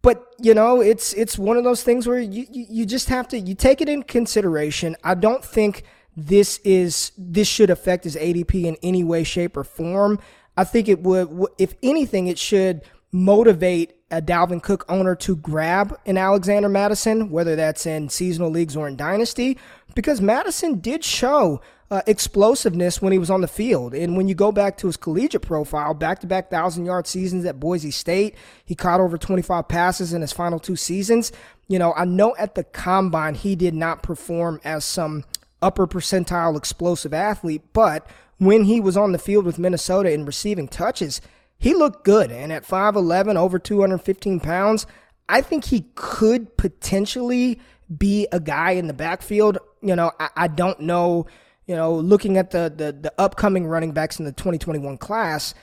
But 0.00 0.34
you 0.38 0.54
know, 0.54 0.80
it's 0.80 1.14
it's 1.14 1.38
one 1.38 1.56
of 1.56 1.64
those 1.64 1.82
things 1.82 2.06
where 2.06 2.20
you, 2.20 2.46
you, 2.50 2.84
just 2.84 3.08
have 3.08 3.26
to 3.28 3.38
you 3.38 3.54
take 3.54 3.80
it 3.80 3.88
in 3.88 4.02
consideration. 4.02 4.96
I 5.02 5.14
don't 5.14 5.42
think 5.42 5.82
this 6.14 6.58
is 6.58 7.12
this 7.16 7.48
should 7.48 7.70
affect 7.70 8.04
his 8.04 8.16
ADP 8.16 8.64
in 8.64 8.76
any 8.82 9.02
way, 9.02 9.24
shape, 9.24 9.56
or 9.56 9.64
form. 9.64 10.18
I 10.56 10.64
think 10.64 10.88
it 10.88 11.00
would, 11.00 11.46
if 11.58 11.74
anything, 11.82 12.26
it 12.26 12.38
should 12.38 12.82
motivate 13.14 13.94
a 14.10 14.20
Dalvin 14.20 14.60
Cook 14.60 14.84
owner 14.88 15.14
to 15.14 15.36
grab 15.36 15.96
an 16.04 16.18
Alexander 16.18 16.68
Mattison, 16.68 17.30
whether 17.30 17.54
that's 17.54 17.86
in 17.86 18.08
seasonal 18.08 18.50
leagues 18.50 18.76
or 18.76 18.88
in 18.88 18.96
dynasty, 18.96 19.56
because 19.94 20.20
Mattison 20.20 20.80
did 20.80 21.04
show 21.04 21.60
uh, 21.92 22.02
explosiveness 22.08 23.00
when 23.00 23.12
he 23.12 23.18
was 23.18 23.30
on 23.30 23.40
the 23.40 23.46
field. 23.46 23.94
And 23.94 24.16
when 24.16 24.26
you 24.26 24.34
go 24.34 24.50
back 24.50 24.76
to 24.78 24.88
his 24.88 24.96
collegiate 24.96 25.42
profile, 25.42 25.94
back 25.94 26.18
to 26.20 26.26
back 26.26 26.50
thousand 26.50 26.86
yard 26.86 27.06
seasons 27.06 27.44
at 27.44 27.60
Boise 27.60 27.92
State, 27.92 28.34
he 28.64 28.74
caught 28.74 28.98
over 28.98 29.16
25 29.16 29.68
passes 29.68 30.12
in 30.12 30.20
his 30.20 30.32
final 30.32 30.58
two 30.58 30.74
seasons. 30.74 31.30
You 31.68 31.78
know, 31.78 31.92
I 31.94 32.06
know 32.06 32.34
at 32.36 32.56
the 32.56 32.64
combine 32.64 33.36
he 33.36 33.54
did 33.54 33.74
not 33.74 34.02
perform 34.02 34.60
as 34.64 34.84
some 34.84 35.22
upper 35.62 35.86
percentile 35.86 36.56
explosive 36.56 37.14
athlete, 37.14 37.62
but 37.72 38.08
when 38.38 38.64
he 38.64 38.80
was 38.80 38.96
on 38.96 39.12
the 39.12 39.18
field 39.18 39.44
with 39.44 39.60
Minnesota 39.60 40.12
and 40.12 40.26
receiving 40.26 40.66
touches, 40.66 41.20
he 41.64 41.72
looked 41.72 42.04
good. 42.04 42.30
And 42.30 42.52
at 42.52 42.62
5'11, 42.62 43.36
over 43.36 43.58
215 43.58 44.38
pounds, 44.38 44.86
I 45.30 45.40
think 45.40 45.64
he 45.64 45.86
could 45.94 46.58
potentially 46.58 47.58
be 47.96 48.28
a 48.32 48.38
guy 48.38 48.72
in 48.72 48.86
the 48.86 48.92
backfield. 48.92 49.56
You 49.80 49.96
know, 49.96 50.12
I, 50.20 50.28
I 50.36 50.48
don't 50.48 50.78
know, 50.80 51.24
you 51.66 51.74
know, 51.74 51.94
looking 51.94 52.36
at 52.36 52.50
the, 52.50 52.70
the, 52.76 52.92
the 52.92 53.14
upcoming 53.16 53.66
running 53.66 53.92
backs 53.92 54.18
in 54.18 54.26
the 54.26 54.32
2021 54.32 54.98
class, 54.98 55.54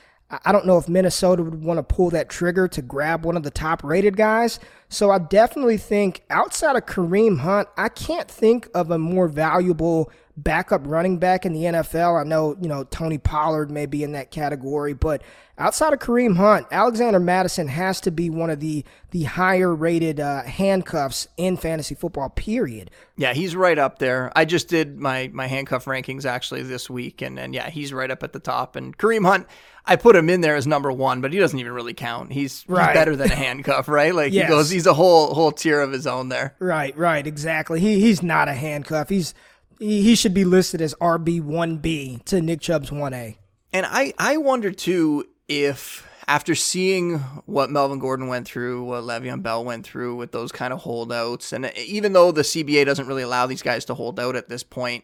I 0.43 0.51
don't 0.51 0.65
know 0.65 0.79
if 0.79 0.89
Minnesota 0.89 1.43
would 1.43 1.63
want 1.63 1.77
to 1.77 1.83
pull 1.83 2.09
that 2.09 2.29
trigger 2.29 2.67
to 2.69 2.81
grab 2.81 3.23
one 3.23 3.37
of 3.37 3.43
the 3.43 3.51
top 3.51 3.83
rated 3.83 4.17
guys. 4.17 4.59
So 4.89 5.11
I 5.11 5.19
definitely 5.19 5.77
think 5.77 6.23
outside 6.31 6.75
of 6.75 6.87
Kareem 6.87 7.41
Hunt, 7.41 7.67
I 7.77 7.89
can't 7.89 8.27
think 8.27 8.67
of 8.73 8.89
a 8.89 8.97
more 8.97 9.27
valuable 9.27 10.11
backup 10.37 10.81
running 10.85 11.17
back 11.17 11.45
in 11.45 11.53
the 11.53 11.63
NFL. 11.63 12.19
I 12.19 12.23
know, 12.23 12.57
you 12.61 12.67
know, 12.67 12.83
Tony 12.85 13.17
Pollard 13.17 13.69
may 13.69 13.85
be 13.85 14.03
in 14.03 14.13
that 14.13 14.31
category, 14.31 14.93
but 14.93 15.21
outside 15.57 15.93
of 15.93 15.99
Kareem 15.99 16.35
Hunt, 16.35 16.67
Alexander 16.71 17.19
Mattison 17.19 17.67
has 17.67 18.01
to 18.01 18.11
be 18.11 18.29
one 18.29 18.49
of 18.49 18.59
the 18.59 18.83
the 19.11 19.23
higher 19.23 19.73
rated 19.73 20.19
uh, 20.19 20.43
handcuffs 20.43 21.27
in 21.37 21.57
fantasy 21.57 21.95
football. 21.95 22.29
Period. 22.29 22.91
Yeah, 23.17 23.33
he's 23.33 23.55
right 23.55 23.77
up 23.77 23.99
there. 23.99 24.31
I 24.35 24.45
just 24.45 24.67
did 24.67 24.97
my 24.99 25.29
my 25.33 25.47
handcuff 25.47 25.85
rankings 25.85 26.25
actually 26.25 26.63
this 26.63 26.89
week, 26.89 27.21
and 27.21 27.39
and 27.39 27.53
yeah, 27.53 27.69
he's 27.69 27.93
right 27.93 28.09
up 28.09 28.23
at 28.23 28.33
the 28.33 28.39
top. 28.39 28.75
And 28.75 28.97
Kareem 28.97 29.25
Hunt, 29.25 29.47
I 29.85 29.95
put 29.95 30.15
him 30.15 30.29
in 30.29 30.41
there 30.41 30.55
as 30.55 30.65
number 30.65 30.91
one, 30.91 31.21
but 31.21 31.33
he 31.33 31.39
doesn't 31.39 31.57
even 31.57 31.73
really 31.73 31.93
count. 31.93 32.31
He's, 32.31 32.63
right. 32.67 32.87
he's 32.87 32.93
better 32.93 33.15
than 33.15 33.31
a 33.31 33.35
handcuff, 33.35 33.87
right? 33.87 34.13
Like 34.13 34.31
yes. 34.31 34.45
he 34.45 34.49
goes, 34.49 34.69
he's 34.69 34.87
a 34.87 34.93
whole 34.93 35.33
whole 35.33 35.51
tier 35.51 35.81
of 35.81 35.91
his 35.91 36.07
own 36.07 36.29
there. 36.29 36.55
Right, 36.59 36.97
right, 36.97 37.25
exactly. 37.25 37.79
He 37.79 37.99
he's 37.99 38.23
not 38.23 38.47
a 38.47 38.53
handcuff. 38.53 39.09
He's 39.09 39.33
he, 39.81 40.15
should 40.15 40.33
be 40.33 40.45
listed 40.45 40.81
as 40.81 40.93
RB 40.95 41.41
one 41.41 41.77
B 41.77 42.21
to 42.25 42.41
Nick 42.41 42.61
Chubb's 42.61 42.91
one 42.91 43.13
A. 43.13 43.37
And 43.73 43.85
I 43.85 44.13
I 44.17 44.37
wonder 44.37 44.71
too 44.71 45.25
if 45.47 46.07
after 46.27 46.55
seeing 46.55 47.17
what 47.45 47.71
Melvin 47.71 47.99
Gordon 47.99 48.27
went 48.27 48.47
through, 48.47 48.83
what 48.83 49.03
Le'Veon 49.03 49.41
Bell 49.41 49.65
went 49.65 49.85
through 49.85 50.15
with 50.15 50.31
those 50.31 50.51
kind 50.51 50.71
of 50.71 50.81
holdouts, 50.81 51.51
and 51.51 51.71
even 51.75 52.13
though 52.13 52.31
the 52.31 52.43
CBA 52.43 52.85
doesn't 52.85 53.07
really 53.07 53.23
allow 53.23 53.47
these 53.47 53.63
guys 53.63 53.85
to 53.85 53.93
hold 53.93 54.19
out 54.19 54.35
at 54.35 54.47
this 54.47 54.63
point, 54.63 55.03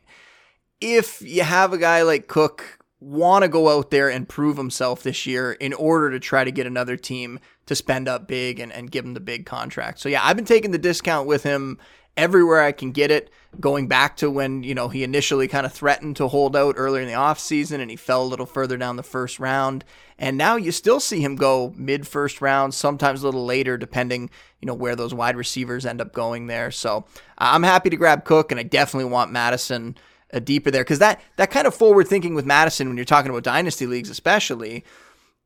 if 0.79 1.21
you 1.21 1.41
have 1.41 1.73
a 1.73 1.77
guy 1.77 2.03
like 2.03 2.27
Cook 2.27 2.79
want 2.99 3.43
to 3.43 3.49
go 3.49 3.69
out 3.69 3.91
there 3.91 4.09
and 4.09 4.27
prove 4.27 4.57
himself 4.57 5.03
this 5.03 5.25
year 5.25 5.51
in 5.53 5.73
order 5.73 6.11
to 6.11 6.19
try 6.19 6.43
to 6.43 6.51
get 6.51 6.65
another 6.65 6.97
team 6.97 7.39
to 7.67 7.75
spend 7.75 8.07
up 8.07 8.27
big 8.27 8.59
and, 8.59 8.71
and 8.71 8.89
give 8.89 9.05
him 9.05 9.13
the 9.13 9.19
big 9.19 9.45
contract. 9.45 9.99
So 9.99 10.09
yeah, 10.09 10.21
I've 10.23 10.35
been 10.35 10.45
taking 10.45 10.71
the 10.71 10.77
discount 10.77 11.27
with 11.27 11.43
him 11.43 11.77
everywhere 12.17 12.61
I 12.61 12.71
can 12.73 12.91
get 12.91 13.11
it. 13.11 13.29
Going 13.59 13.87
back 13.87 14.17
to 14.17 14.29
when, 14.29 14.63
you 14.63 14.75
know, 14.75 14.89
he 14.89 15.03
initially 15.03 15.47
kind 15.47 15.65
of 15.65 15.71
threatened 15.71 16.17
to 16.17 16.27
hold 16.27 16.55
out 16.55 16.75
earlier 16.77 17.01
in 17.01 17.07
the 17.07 17.13
offseason 17.13 17.79
and 17.79 17.89
he 17.89 17.95
fell 17.95 18.23
a 18.23 18.27
little 18.27 18.45
further 18.45 18.77
down 18.77 18.97
the 18.97 19.03
first 19.03 19.39
round. 19.39 19.85
And 20.19 20.37
now 20.37 20.57
you 20.57 20.71
still 20.71 20.99
see 20.99 21.21
him 21.21 21.35
go 21.35 21.73
mid 21.75 22.07
first 22.07 22.41
round, 22.41 22.73
sometimes 22.73 23.21
a 23.21 23.25
little 23.25 23.45
later, 23.45 23.77
depending, 23.77 24.29
you 24.61 24.65
know, 24.65 24.73
where 24.73 24.95
those 24.95 25.13
wide 25.13 25.37
receivers 25.37 25.85
end 25.85 26.01
up 26.01 26.11
going 26.11 26.47
there. 26.47 26.71
So 26.71 27.05
I'm 27.37 27.63
happy 27.63 27.89
to 27.89 27.95
grab 27.95 28.25
Cook, 28.25 28.51
and 28.51 28.59
I 28.59 28.63
definitely 28.63 29.09
want 29.09 29.31
Mattison 29.31 29.95
uh, 30.33 30.39
deeper 30.39 30.71
there 30.71 30.83
because 30.83 30.99
that 30.99 31.21
that 31.37 31.51
kind 31.51 31.67
of 31.67 31.73
forward 31.73 32.07
thinking 32.07 32.35
with 32.35 32.45
Mattison 32.45 32.87
when 32.87 32.97
you're 32.97 33.05
talking 33.05 33.29
about 33.29 33.43
dynasty 33.43 33.85
leagues, 33.85 34.09
especially, 34.09 34.83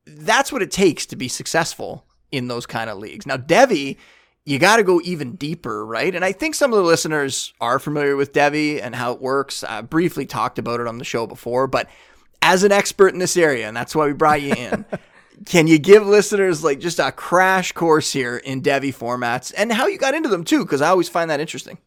that's 0.06 0.50
what 0.50 0.62
it 0.62 0.70
takes 0.70 1.06
to 1.06 1.16
be 1.16 1.28
successful 1.28 2.04
in 2.30 2.48
those 2.48 2.66
kind 2.66 2.88
of 2.90 2.98
leagues. 2.98 3.26
Now, 3.26 3.36
Devy 3.36 3.98
you 4.44 4.58
got 4.58 4.76
to 4.76 4.82
go 4.82 5.00
even 5.04 5.36
deeper, 5.36 5.86
right? 5.86 6.14
And 6.14 6.24
I 6.24 6.32
think 6.32 6.54
some 6.54 6.72
of 6.72 6.76
the 6.78 6.84
listeners 6.84 7.52
are 7.60 7.78
familiar 7.78 8.16
with 8.16 8.32
Devy 8.32 8.82
and 8.82 8.94
how 8.94 9.12
it 9.12 9.20
works. 9.20 9.62
I 9.62 9.82
briefly 9.82 10.26
talked 10.26 10.58
about 10.58 10.80
it 10.80 10.86
on 10.86 10.98
the 10.98 11.04
show 11.04 11.26
before, 11.26 11.66
but 11.66 11.88
as 12.40 12.64
an 12.64 12.72
expert 12.72 13.12
in 13.12 13.20
this 13.20 13.36
area, 13.36 13.68
and 13.68 13.76
that's 13.76 13.94
why 13.94 14.06
we 14.06 14.12
brought 14.12 14.42
you 14.42 14.52
in, 14.54 14.84
can 15.46 15.68
you 15.68 15.78
give 15.78 16.06
listeners 16.06 16.64
like 16.64 16.80
just 16.80 16.98
a 16.98 17.12
crash 17.12 17.72
course 17.72 18.12
here 18.12 18.36
in 18.36 18.62
Devy 18.62 18.94
formats 18.94 19.52
and 19.56 19.72
how 19.72 19.86
you 19.86 19.96
got 19.96 20.14
into 20.14 20.28
them 20.28 20.44
too? 20.44 20.64
Because 20.64 20.82
I 20.82 20.88
always 20.88 21.08
find 21.08 21.30
that 21.30 21.40
interesting. 21.40 21.78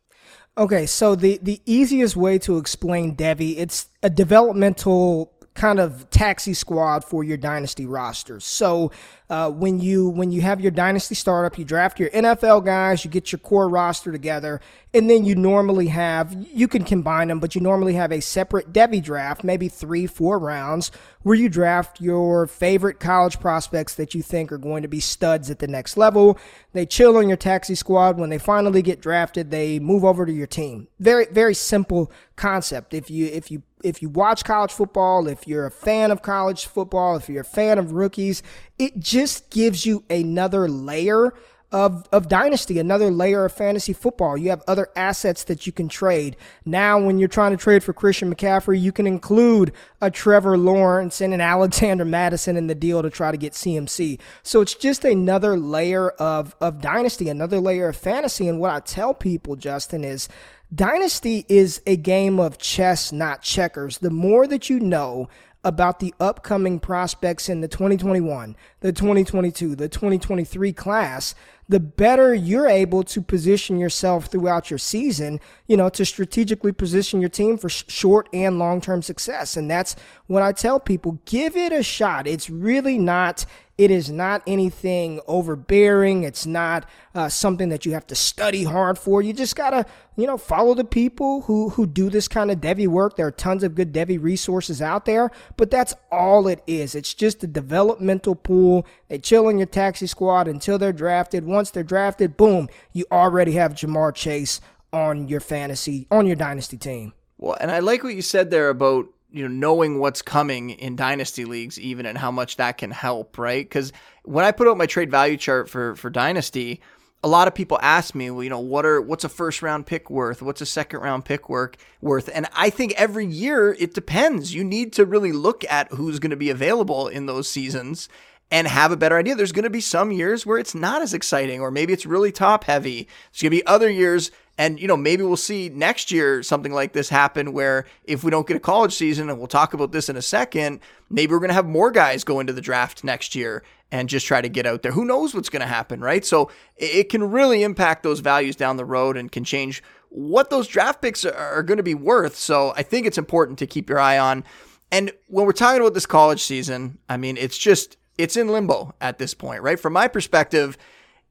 Okay, 0.57 0.85
so 0.85 1.15
the 1.15 1.38
the 1.41 1.62
easiest 1.65 2.15
way 2.15 2.39
to 2.39 2.57
explain 2.57 3.17
Devy, 3.17 3.57
it's 3.57 3.89
a 4.01 4.09
developmental 4.09 5.33
kind 5.53 5.79
of 5.79 6.09
taxi 6.09 6.53
squad 6.53 7.03
for 7.03 7.24
your 7.24 7.38
dynasty 7.38 7.85
rosters. 7.85 8.45
So 8.45 8.91
uh, 9.29 9.50
when 9.50 9.79
you 9.79 10.10
when 10.10 10.32
you 10.32 10.41
have 10.41 10.62
your 10.62 10.72
dynasty 10.72 11.15
startup, 11.15 11.58
you 11.58 11.65
draft 11.65 12.00
your 12.00 12.10
NFL 12.12 12.63
guys, 12.63 13.03
you 13.03 13.10
get 13.10 13.32
your 13.32 13.39
core 13.39 13.67
roster 13.67 14.12
together, 14.12 14.62
and 14.94 15.10
then 15.10 15.25
you 15.25 15.34
normally 15.34 15.88
have 15.88 16.36
you 16.53 16.67
can 16.67 16.84
combine 16.84 17.29
them, 17.29 17.39
but 17.39 17.55
you 17.55 17.62
normally 17.62 17.96
have 17.96 18.12
a 18.12 18.22
separate 18.22 18.72
Devy 18.72 19.01
draft, 19.01 19.44
maybe 19.44 19.67
three, 19.67 20.05
four 20.05 20.38
rounds, 20.38 20.91
where 21.24 21.36
you 21.36 21.50
draft 21.50 22.00
your 22.00 22.46
favorite 22.46 23.00
college 23.00 23.39
prospects 23.39 23.96
that 23.96 24.13
you 24.13 24.22
think 24.22 24.51
are 24.51 24.60
going 24.60 24.84
to 24.84 24.88
be 24.88 25.00
studs 25.00 25.50
at 25.50 25.58
the 25.58 25.67
next 25.67 25.98
level. 25.98 26.38
They 26.74 26.86
chill 26.86 27.17
on 27.17 27.27
your 27.27 27.38
taxi 27.38 27.74
squad. 27.74 28.20
When 28.20 28.29
they 28.29 28.38
finally 28.38 28.84
get 28.84 29.01
drafted, 29.01 29.50
they 29.50 29.79
move 29.79 30.05
over 30.05 30.27
to 30.27 30.32
your 30.32 30.48
team. 30.48 30.88
Very 31.00 31.25
very 31.32 31.55
simple 31.55 32.12
concept. 32.36 32.94
If 32.94 33.10
you 33.10 33.25
if 33.25 33.50
you 33.50 33.63
if 33.86 34.01
you 34.01 34.10
watch 34.10 34.44
college 34.44 34.72
football, 34.72 35.27
if 35.27 35.48
you're 35.48 35.67
a 35.67 35.72
fan 35.72 36.10
of 36.10 36.24
college 36.24 36.65
football, 36.65 37.15
if 37.15 37.29
you're 37.29 37.41
a 37.41 37.46
fan 37.46 37.77
of 37.77 37.91
rookies, 37.91 38.41
it 38.79 39.00
just 39.15 39.50
gives 39.50 39.86
you 39.86 40.03
another 40.10 40.67
layer 40.67 41.34
of, 41.72 42.05
of 42.12 42.27
dynasty, 42.27 42.79
another 42.79 43.10
layer 43.10 43.45
of 43.45 43.53
fantasy 43.53 43.93
football. 43.93 44.36
You 44.36 44.50
have 44.50 44.62
other 44.67 44.89
assets 44.93 45.45
that 45.45 45.65
you 45.65 45.72
can 45.72 45.88
trade. 45.88 46.36
Now, 46.65 47.00
when 47.00 47.17
you're 47.17 47.29
trying 47.29 47.51
to 47.51 47.57
trade 47.57 47.81
for 47.81 47.93
Christian 47.93 48.36
McCaffrey, 48.36 48.77
you 48.77 48.91
can 48.91 49.07
include 49.07 49.72
a 50.01 50.12
Trevor 50.12 50.57
Lawrence 50.57 51.22
and 51.22 51.34
an 51.34 51.39
Alexander 51.39 52.03
Mattison 52.03 52.57
in 52.57 52.67
the 52.67 52.75
deal 52.75 53.01
to 53.01 53.10
try 53.10 53.31
to 53.31 53.38
get 53.38 53.53
CMC. 53.53 54.19
So 54.43 54.60
it's 54.60 54.75
just 54.75 55.05
another 55.05 55.57
layer 55.57 56.10
of, 56.10 56.53
of 56.60 56.81
dynasty, 56.81 57.29
another 57.29 57.62
layer 57.62 57.88
of 57.88 57.95
fantasy. 57.95 58.50
And 58.50 58.60
what 58.60 58.72
I 58.72 58.81
tell 58.81 59.13
people, 59.13 59.55
Justin, 59.55 60.03
is 60.03 60.27
Dynasty 60.74 61.45
is 61.48 61.81
a 61.86 61.95
game 61.95 62.38
of 62.38 62.57
chess, 62.57 63.13
not 63.13 63.41
checkers. 63.41 64.00
The 64.00 64.10
more 64.10 64.45
that 64.45 64.69
you 64.69 64.81
know 64.81 65.29
about 65.65 66.00
the 66.00 66.13
upcoming 66.19 66.79
prospects 66.79 67.50
in 67.50 67.62
the 67.62 67.67
2021, 67.67 68.55
the 68.85 68.93
2022, 68.93 69.75
the 69.75 69.89
2023 69.89 70.71
class, 70.71 71.33
the 71.67 71.79
better 71.79 72.35
you're 72.35 72.67
able 72.67 73.01
to 73.01 73.19
position 73.19 73.79
yourself 73.79 74.27
throughout 74.27 74.69
your 74.69 74.77
season, 74.77 75.39
you 75.65 75.75
know, 75.75 75.89
to 75.89 76.05
strategically 76.05 76.71
position 76.71 77.19
your 77.19 77.29
team 77.29 77.57
for 77.57 77.67
short 77.67 78.29
and 78.31 78.59
long 78.59 78.79
term 78.79 79.01
success. 79.01 79.57
And 79.57 79.71
that's 79.71 79.95
what 80.27 80.43
I 80.43 80.51
tell 80.51 80.79
people 80.79 81.19
give 81.25 81.57
it 81.57 81.71
a 81.71 81.81
shot. 81.81 82.27
It's 82.27 82.47
really 82.47 82.99
not 82.99 83.47
it 83.77 83.91
is 83.91 84.09
not 84.09 84.41
anything 84.47 85.19
overbearing. 85.27 86.23
It's 86.23 86.45
not 86.45 86.87
uh, 87.13 87.27
something 87.27 87.67
that 87.69 87.85
you 87.85 87.91
have 87.91 88.07
to 88.07 88.15
study 88.15 88.63
hard 88.63 88.97
for. 88.97 89.21
You 89.21 89.33
just 89.33 89.57
gotta, 89.57 89.85
you 90.15 90.25
know, 90.25 90.37
follow 90.37 90.75
the 90.75 90.85
people 90.85 91.41
who 91.41 91.69
who 91.69 91.85
do 91.85 92.09
this 92.09 92.29
kind 92.29 92.51
of 92.51 92.61
Devy 92.61 92.87
work. 92.87 93.17
There 93.17 93.27
are 93.27 93.31
tons 93.31 93.63
of 93.63 93.75
good 93.75 93.91
Devy 93.91 94.21
resources 94.21 94.81
out 94.81 95.03
there, 95.03 95.29
but 95.57 95.71
that's 95.71 95.93
all 96.09 96.47
it 96.47 96.63
is. 96.67 96.95
It's 96.95 97.13
just 97.13 97.43
a 97.43 97.47
developmental 97.47 98.35
pool. 98.35 98.75
They 99.08 99.20
chill 99.20 99.48
in 99.50 99.58
your 99.58 99.67
taxi 99.67 100.08
squad 100.08 100.48
until 100.48 100.77
they're 100.77 100.91
drafted. 100.91 101.46
Once 101.46 101.72
they're 101.72 101.84
drafted, 101.84 102.36
boom, 102.36 102.67
you 102.91 103.05
already 103.12 103.53
have 103.53 103.74
Ja'Marr 103.74 104.13
Chase 104.13 104.60
on 104.91 105.27
your 105.27 105.41
fantasy 105.41 106.08
on 106.10 106.25
your 106.25 106.36
dynasty 106.36 106.77
team. 106.77 107.13
Well, 107.38 107.58
and 107.60 107.70
I 107.70 107.79
like 107.79 108.03
what 108.03 108.15
you 108.15 108.22
said 108.22 108.50
there 108.50 108.70
about 108.70 109.08
you 109.29 109.41
know 109.41 109.53
knowing 109.53 110.00
what's 110.00 110.22
coming 110.22 110.70
in 110.70 110.96
dynasty 110.96 111.44
leagues 111.44 111.79
even 111.79 112.05
and 112.05 112.17
how 112.17 112.32
much 112.32 112.55
that 112.55 112.77
can 112.77 112.91
help 112.91 113.38
right? 113.38 113.65
Because 113.65 113.91
when 114.24 114.46
i 114.46 114.51
put 114.51 114.67
out 114.67 114.77
my 114.77 114.86
trade 114.86 115.12
value 115.12 115.38
chart 115.38 115.70
for 115.70 115.96
for 115.96 116.10
dynasty 116.10 116.82
a 117.24 117.27
lot 117.27 117.48
of 117.48 117.55
people 117.55 117.77
ask 117.82 118.15
me 118.15 118.29
well 118.32 118.44
you 118.44 118.50
know 118.50 118.60
what 118.60 118.86
are 118.86 119.01
what's 119.01 119.25
a 119.25 119.29
first 119.29 119.62
round 119.62 119.86
pick 119.86 120.10
worth? 120.10 120.41
What's 120.41 120.62
a 120.62 120.65
second 120.65 121.01
round 121.01 121.25
pick 121.25 121.50
work 121.50 121.75
worth? 122.00 122.29
And 122.34 122.48
i 122.55 122.70
think 122.70 122.94
every 122.96 123.25
year 123.25 123.75
it 123.77 123.94
depends. 123.94 124.53
You 124.53 124.63
need 124.63 124.94
to 124.94 125.05
really 125.05 125.34
look 125.34 125.65
at 125.70 125.91
who's 125.91 126.20
going 126.20 126.32
to 126.32 126.38
be 126.38 126.50
available 126.50 127.10
in 127.10 127.25
those 127.25 127.50
seasons 127.50 128.08
and 128.51 128.67
have 128.67 128.91
a 128.91 128.97
better 128.97 129.17
idea. 129.17 129.35
There's 129.35 129.51
going 129.51 129.63
to 129.63 129.69
be 129.69 129.81
some 129.81 130.11
years 130.11 130.45
where 130.45 130.57
it's 130.57 130.75
not 130.75 131.01
as 131.01 131.13
exciting, 131.13 131.61
or 131.61 131.71
maybe 131.71 131.93
it's 131.93 132.05
really 132.05 132.31
top 132.31 132.65
heavy. 132.65 133.07
There's 133.31 133.41
going 133.41 133.51
to 133.51 133.57
be 133.57 133.65
other 133.65 133.89
years 133.89 134.31
and, 134.57 134.79
you 134.79 134.87
know, 134.87 134.95
maybe 134.95 135.21
we'll 135.23 135.35
see 135.35 135.67
next 135.67 136.11
year 136.11 136.41
something 136.41 136.71
like 136.71 136.93
this 136.93 137.09
happen 137.09 137.51
where 137.51 137.85
if 138.05 138.23
we 138.23 138.31
don't 138.31 138.47
get 138.47 138.55
a 138.55 138.61
college 138.61 138.93
season, 138.93 139.29
and 139.29 139.37
we'll 139.37 139.47
talk 139.47 139.73
about 139.73 139.91
this 139.91 140.07
in 140.07 140.15
a 140.15 140.21
second, 140.21 140.79
maybe 141.09 141.33
we're 141.33 141.39
going 141.39 141.49
to 141.49 141.55
have 141.55 141.65
more 141.65 141.91
guys 141.91 142.23
go 142.23 142.39
into 142.39 142.53
the 142.53 142.61
draft 142.61 143.03
next 143.03 143.35
year 143.35 143.63
and 143.91 144.07
just 144.07 144.25
try 144.25 144.39
to 144.39 144.47
get 144.47 144.65
out 144.65 144.81
there. 144.81 144.93
Who 144.93 145.03
knows 145.03 145.35
what's 145.35 145.49
going 145.49 145.61
to 145.61 145.67
happen, 145.67 145.99
right? 145.99 146.23
So 146.23 146.49
it 146.77 147.09
can 147.09 147.31
really 147.31 147.63
impact 147.63 148.03
those 148.03 148.21
values 148.21 148.55
down 148.55 148.77
the 148.77 148.85
road 148.85 149.17
and 149.17 149.29
can 149.29 149.43
change 149.43 149.83
what 150.07 150.49
those 150.49 150.67
draft 150.67 151.01
picks 151.01 151.25
are 151.25 151.63
going 151.63 151.77
to 151.77 151.83
be 151.83 151.93
worth. 151.93 152.37
So 152.37 152.73
I 152.77 152.83
think 152.83 153.05
it's 153.05 153.17
important 153.17 153.59
to 153.59 153.67
keep 153.67 153.89
your 153.89 153.99
eye 153.99 154.17
on. 154.17 154.45
And 154.89 155.11
when 155.27 155.45
we're 155.45 155.51
talking 155.51 155.81
about 155.81 155.93
this 155.93 156.05
college 156.05 156.41
season, 156.41 156.97
I 157.09 157.17
mean, 157.17 157.35
it's 157.35 157.57
just, 157.57 157.97
it's 158.17 158.38
in 158.38 158.48
limbo 158.48 158.93
at 159.01 159.17
this 159.17 159.34
point, 159.34 159.62
right? 159.62 159.79
From 159.79 159.93
my 159.93 160.07
perspective, 160.07 160.77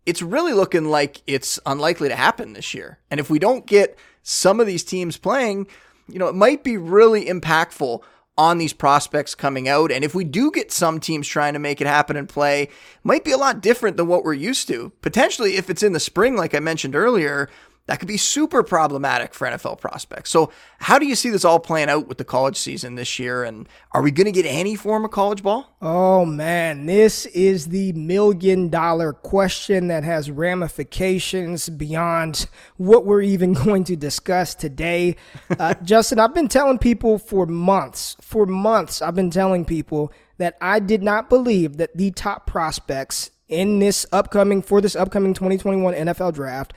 it's 0.06 0.22
really 0.22 0.52
looking 0.52 0.86
like 0.86 1.22
it's 1.26 1.58
unlikely 1.66 2.08
to 2.08 2.16
happen 2.16 2.52
this 2.52 2.74
year. 2.74 2.98
And 3.10 3.18
if 3.20 3.30
we 3.30 3.38
don't 3.38 3.66
get 3.66 3.98
some 4.22 4.60
of 4.60 4.66
these 4.66 4.84
teams 4.84 5.16
playing, 5.16 5.66
you 6.08 6.18
know, 6.18 6.28
it 6.28 6.34
might 6.34 6.62
be 6.62 6.76
really 6.76 7.26
impactful 7.26 8.02
on 8.36 8.58
these 8.58 8.72
prospects 8.72 9.34
coming 9.34 9.68
out. 9.68 9.92
And 9.92 10.04
if 10.04 10.14
we 10.14 10.24
do 10.24 10.50
get 10.50 10.72
some 10.72 10.98
teams 10.98 11.28
trying 11.28 11.52
to 11.52 11.58
make 11.58 11.80
it 11.80 11.86
happen 11.86 12.16
and 12.16 12.28
play, 12.28 12.68
might 13.04 13.24
be 13.24 13.30
a 13.30 13.38
lot 13.38 13.60
different 13.60 13.96
than 13.96 14.08
what 14.08 14.24
we're 14.24 14.34
used 14.34 14.66
to. 14.68 14.90
Potentially, 15.02 15.56
if 15.56 15.70
it's 15.70 15.82
in 15.82 15.92
the 15.92 16.00
spring, 16.00 16.36
like 16.36 16.54
I 16.54 16.60
mentioned 16.60 16.96
earlier, 16.96 17.48
that 17.86 17.98
could 17.98 18.08
be 18.08 18.16
super 18.16 18.62
problematic 18.62 19.34
for 19.34 19.46
NFL 19.46 19.78
prospects. 19.78 20.30
So, 20.30 20.50
how 20.78 20.98
do 20.98 21.06
you 21.06 21.14
see 21.14 21.28
this 21.28 21.44
all 21.44 21.58
playing 21.58 21.90
out 21.90 22.08
with 22.08 22.16
the 22.16 22.24
college 22.24 22.56
season 22.56 22.94
this 22.94 23.18
year? 23.18 23.44
And 23.44 23.68
are 23.92 24.00
we 24.00 24.10
going 24.10 24.24
to 24.24 24.32
get 24.32 24.46
any 24.46 24.74
form 24.74 25.04
of 25.04 25.10
college 25.10 25.42
ball? 25.42 25.76
Oh, 25.82 26.24
man, 26.24 26.86
this 26.86 27.26
is 27.26 27.66
the 27.66 27.92
million 27.92 28.70
dollar 28.70 29.12
question 29.12 29.88
that 29.88 30.02
has 30.02 30.30
ramifications 30.30 31.68
beyond 31.68 32.46
what 32.78 33.04
we're 33.04 33.22
even 33.22 33.52
going 33.64 33.84
to 33.84 33.96
discuss 33.96 34.54
today. 34.54 35.16
Uh, 35.58 35.74
Justin, 35.82 36.18
I've 36.18 36.34
been 36.34 36.48
telling 36.48 36.78
people 36.78 37.18
for 37.18 37.44
months, 37.44 38.16
for 38.22 38.46
months, 38.46 39.02
I've 39.02 39.14
been 39.14 39.30
telling 39.30 39.66
people 39.66 40.10
that 40.38 40.56
I 40.60 40.80
did 40.80 41.02
not 41.02 41.28
believe 41.28 41.76
that 41.76 41.96
the 41.96 42.10
top 42.10 42.46
prospects 42.46 43.30
in 43.48 43.78
this 43.78 44.06
upcoming, 44.10 44.62
for 44.62 44.80
this 44.80 44.96
upcoming 44.96 45.34
2021 45.34 45.94
NFL 45.94 46.34
draft, 46.34 46.72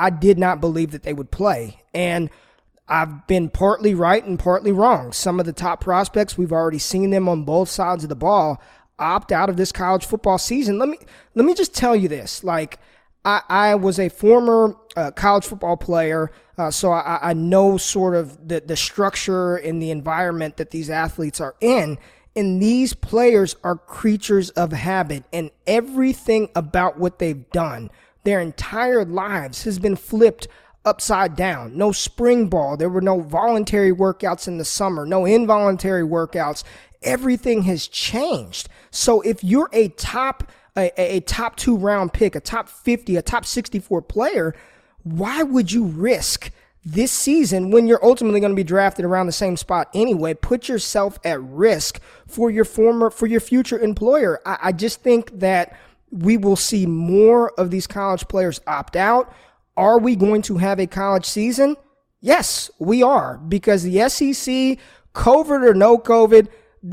I 0.00 0.10
did 0.10 0.38
not 0.38 0.60
believe 0.60 0.92
that 0.92 1.02
they 1.02 1.12
would 1.12 1.30
play. 1.30 1.82
And 1.92 2.30
I've 2.88 3.26
been 3.26 3.50
partly 3.50 3.94
right 3.94 4.24
and 4.24 4.38
partly 4.38 4.72
wrong. 4.72 5.12
Some 5.12 5.38
of 5.38 5.46
the 5.46 5.52
top 5.52 5.80
prospects, 5.80 6.38
we've 6.38 6.52
already 6.52 6.78
seen 6.78 7.10
them 7.10 7.28
on 7.28 7.44
both 7.44 7.68
sides 7.68 8.02
of 8.02 8.08
the 8.08 8.16
ball 8.16 8.60
opt 8.98 9.32
out 9.32 9.48
of 9.48 9.56
this 9.56 9.72
college 9.72 10.04
football 10.04 10.38
season. 10.38 10.78
Let 10.78 10.88
me 10.88 10.98
let 11.34 11.44
me 11.46 11.54
just 11.54 11.74
tell 11.74 11.94
you 11.94 12.08
this. 12.08 12.42
Like 12.42 12.78
I, 13.24 13.42
I 13.48 13.74
was 13.74 13.98
a 13.98 14.08
former 14.08 14.76
uh, 14.96 15.10
college 15.12 15.44
football 15.46 15.76
player, 15.76 16.30
uh, 16.58 16.70
so 16.70 16.92
I, 16.92 17.30
I 17.30 17.32
know 17.34 17.76
sort 17.76 18.14
of 18.14 18.48
the, 18.48 18.60
the 18.60 18.76
structure 18.76 19.56
and 19.56 19.80
the 19.80 19.90
environment 19.90 20.56
that 20.56 20.70
these 20.70 20.90
athletes 20.90 21.40
are 21.40 21.54
in. 21.60 21.98
And 22.36 22.62
these 22.62 22.94
players 22.94 23.56
are 23.64 23.76
creatures 23.76 24.50
of 24.50 24.70
habit, 24.72 25.24
and 25.32 25.50
everything 25.66 26.48
about 26.54 26.96
what 26.96 27.18
they've 27.18 27.50
done 27.50 27.90
their 28.24 28.40
entire 28.40 29.04
lives 29.04 29.64
has 29.64 29.78
been 29.78 29.96
flipped 29.96 30.48
upside 30.84 31.36
down. 31.36 31.76
No 31.76 31.92
spring 31.92 32.48
ball. 32.48 32.76
There 32.76 32.88
were 32.88 33.00
no 33.00 33.20
voluntary 33.20 33.92
workouts 33.92 34.48
in 34.48 34.58
the 34.58 34.64
summer, 34.64 35.04
no 35.04 35.26
involuntary 35.26 36.02
workouts. 36.02 36.64
Everything 37.02 37.62
has 37.62 37.86
changed. 37.86 38.68
So 38.90 39.20
if 39.22 39.42
you're 39.44 39.70
a 39.72 39.88
top 39.88 40.50
a, 40.76 41.16
a 41.16 41.20
top 41.20 41.56
2 41.56 41.76
round 41.76 42.12
pick, 42.12 42.34
a 42.34 42.40
top 42.40 42.68
50, 42.68 43.16
a 43.16 43.22
top 43.22 43.44
64 43.44 44.02
player, 44.02 44.54
why 45.02 45.42
would 45.42 45.72
you 45.72 45.84
risk 45.84 46.50
this 46.84 47.12
season 47.12 47.70
when 47.70 47.86
you're 47.86 48.04
ultimately 48.04 48.40
going 48.40 48.52
to 48.52 48.56
be 48.56 48.64
drafted 48.64 49.04
around 49.04 49.26
the 49.26 49.32
same 49.32 49.56
spot 49.56 49.88
anyway? 49.94 50.34
Put 50.34 50.68
yourself 50.68 51.18
at 51.24 51.40
risk 51.42 52.00
for 52.26 52.50
your 52.50 52.64
former 52.64 53.10
for 53.10 53.26
your 53.26 53.40
future 53.40 53.78
employer. 53.78 54.40
I, 54.46 54.58
I 54.64 54.72
just 54.72 55.02
think 55.02 55.40
that 55.40 55.76
we 56.10 56.36
will 56.36 56.56
see 56.56 56.86
more 56.86 57.50
of 57.58 57.70
these 57.70 57.86
college 57.86 58.26
players 58.28 58.60
opt 58.66 58.96
out. 58.96 59.32
Are 59.76 59.98
we 59.98 60.16
going 60.16 60.42
to 60.42 60.58
have 60.58 60.80
a 60.80 60.86
college 60.86 61.24
season? 61.24 61.76
Yes, 62.20 62.70
we 62.78 63.02
are 63.02 63.38
because 63.38 63.82
the 63.82 64.08
SEC, 64.08 64.78
COVID 65.14 65.68
or 65.68 65.74
no 65.74 65.96
COVID, 65.98 66.48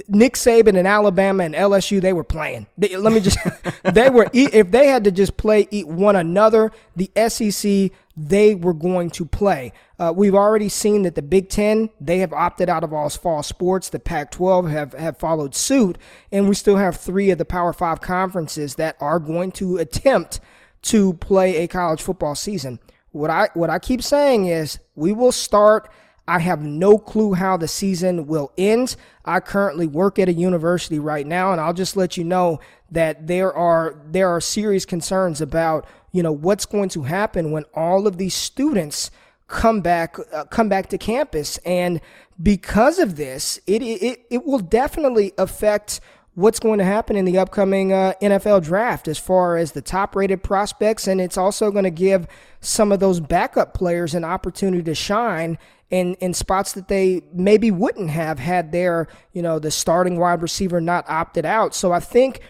Nick 0.10 0.34
Saban 0.34 0.78
and 0.78 0.88
Alabama 0.88 1.44
and 1.44 1.56
LSU, 1.56 2.02
they 2.02 2.12
were 2.12 2.24
playing. 2.24 2.68
They, 2.78 2.98
let 2.98 3.14
me 3.14 3.22
just, 3.22 3.38
they 3.84 4.10
were, 4.10 4.30
if 4.34 4.72
they 4.72 4.88
had 4.88 5.06
to 5.06 5.12
just 5.12 5.38
play 5.38 5.68
eat 5.72 5.88
one 5.88 6.16
another, 6.16 6.72
the 6.96 7.10
SEC, 7.30 7.92
they 8.18 8.56
were 8.56 8.74
going 8.74 9.12
to 9.12 9.26
play. 9.26 9.72
Uh, 9.98 10.12
we've 10.16 10.36
already 10.36 10.68
seen 10.68 11.04
that 11.04 11.16
the 11.16 11.22
Big 11.22 11.50
Ten, 11.50 11.90
they 12.02 12.18
have 12.20 12.34
opted 12.34 12.68
out 12.68 12.84
of 12.84 12.92
all 12.92 13.10
fall 13.10 13.44
sports. 13.44 13.90
The 13.90 14.00
Pac 14.00 14.32
12 14.32 14.70
have, 14.70 14.94
have 14.94 15.18
followed 15.18 15.56
suit. 15.56 15.98
And 16.32 16.50
we 16.50 16.56
still 16.56 16.78
have 16.78 16.98
three 16.98 17.30
of 17.30 17.38
the 17.38 17.46
Power 17.46 17.72
Five 17.72 18.02
conferences 18.02 18.76
that 18.76 18.98
are 19.00 19.20
going 19.20 19.52
to 19.54 19.78
attempt 19.78 20.40
to 20.84 21.14
play 21.14 21.58
a 21.58 21.68
college 21.68 22.02
football 22.02 22.36
season. 22.36 22.80
What 23.12 23.30
I, 23.30 23.50
what 23.54 23.70
I 23.70 23.80
keep 23.80 24.04
saying 24.04 24.48
is 24.48 24.80
we 24.96 25.14
will 25.14 25.32
start 25.32 25.90
I 26.28 26.40
have 26.40 26.62
no 26.62 26.98
clue 26.98 27.34
how 27.34 27.58
the 27.58 27.68
season 27.68 28.28
will 28.28 28.52
end. 28.58 28.96
I 29.24 29.40
currently 29.40 29.88
work 29.88 30.20
at 30.20 30.28
a 30.28 30.34
university 30.34 31.00
right 31.00 31.26
now, 31.26 31.52
and 31.52 31.62
I'll 31.62 31.74
just 31.74 31.96
let 31.96 32.18
you 32.18 32.24
know 32.24 32.60
that 32.92 33.28
there 33.28 33.54
are 33.54 33.96
there 34.06 34.30
are 34.30 34.42
serious 34.42 34.86
concerns 34.86 35.42
about 35.42 35.86
you 36.12 36.22
know 36.22 36.32
what's 36.32 36.66
going 36.66 36.90
to 36.90 37.04
happen 37.04 37.52
when 37.52 37.64
all 37.74 38.08
of 38.08 38.18
these 38.18 38.34
students 38.34 39.10
come 39.48 39.82
back 39.82 40.18
uh, 40.34 40.46
come 40.46 40.68
back 40.68 40.90
to 40.90 40.98
campus, 40.98 41.58
and 41.60 42.02
because 42.42 43.00
of 43.00 43.16
this, 43.16 43.60
it 43.66 43.82
it 43.82 44.26
it 44.30 44.46
will 44.46 44.60
definitely 44.60 45.32
affect 45.38 46.02
what's 46.38 46.60
going 46.60 46.78
to 46.78 46.86
happen 46.86 47.16
in 47.16 47.26
the 47.26 47.36
upcoming 47.36 47.92
uh, 47.92 48.14
NFL 48.22 48.64
draft 48.64 49.08
as 49.08 49.18
far 49.18 49.58
as 49.58 49.72
the 49.72 49.82
top 49.82 50.16
rated 50.16 50.44
prospects. 50.44 51.08
And 51.08 51.20
it's 51.20 51.36
also 51.36 51.72
going 51.72 51.84
to 51.84 51.90
give 51.90 52.28
some 52.62 52.92
of 52.92 53.00
those 53.00 53.20
backup 53.20 53.74
players 53.74 54.14
an 54.14 54.24
opportunity 54.24 54.84
to 54.84 54.94
shine 54.94 55.58
in 55.90 56.16
in 56.16 56.34
spots 56.34 56.74
that 56.74 56.88
they 56.88 57.22
maybe 57.34 57.72
wouldn't 57.72 58.10
have 58.10 58.40
had 58.40 58.72
their 58.72 59.08
you 59.34 59.42
know 59.42 59.60
the 59.60 59.72
starting 59.72 60.20
wide 60.20 60.42
receiver 60.42 60.82
not 60.82 61.06
opted 61.10 61.46
out. 61.46 61.76
So 61.76 61.92
I 61.92 62.00
think. 62.00 62.42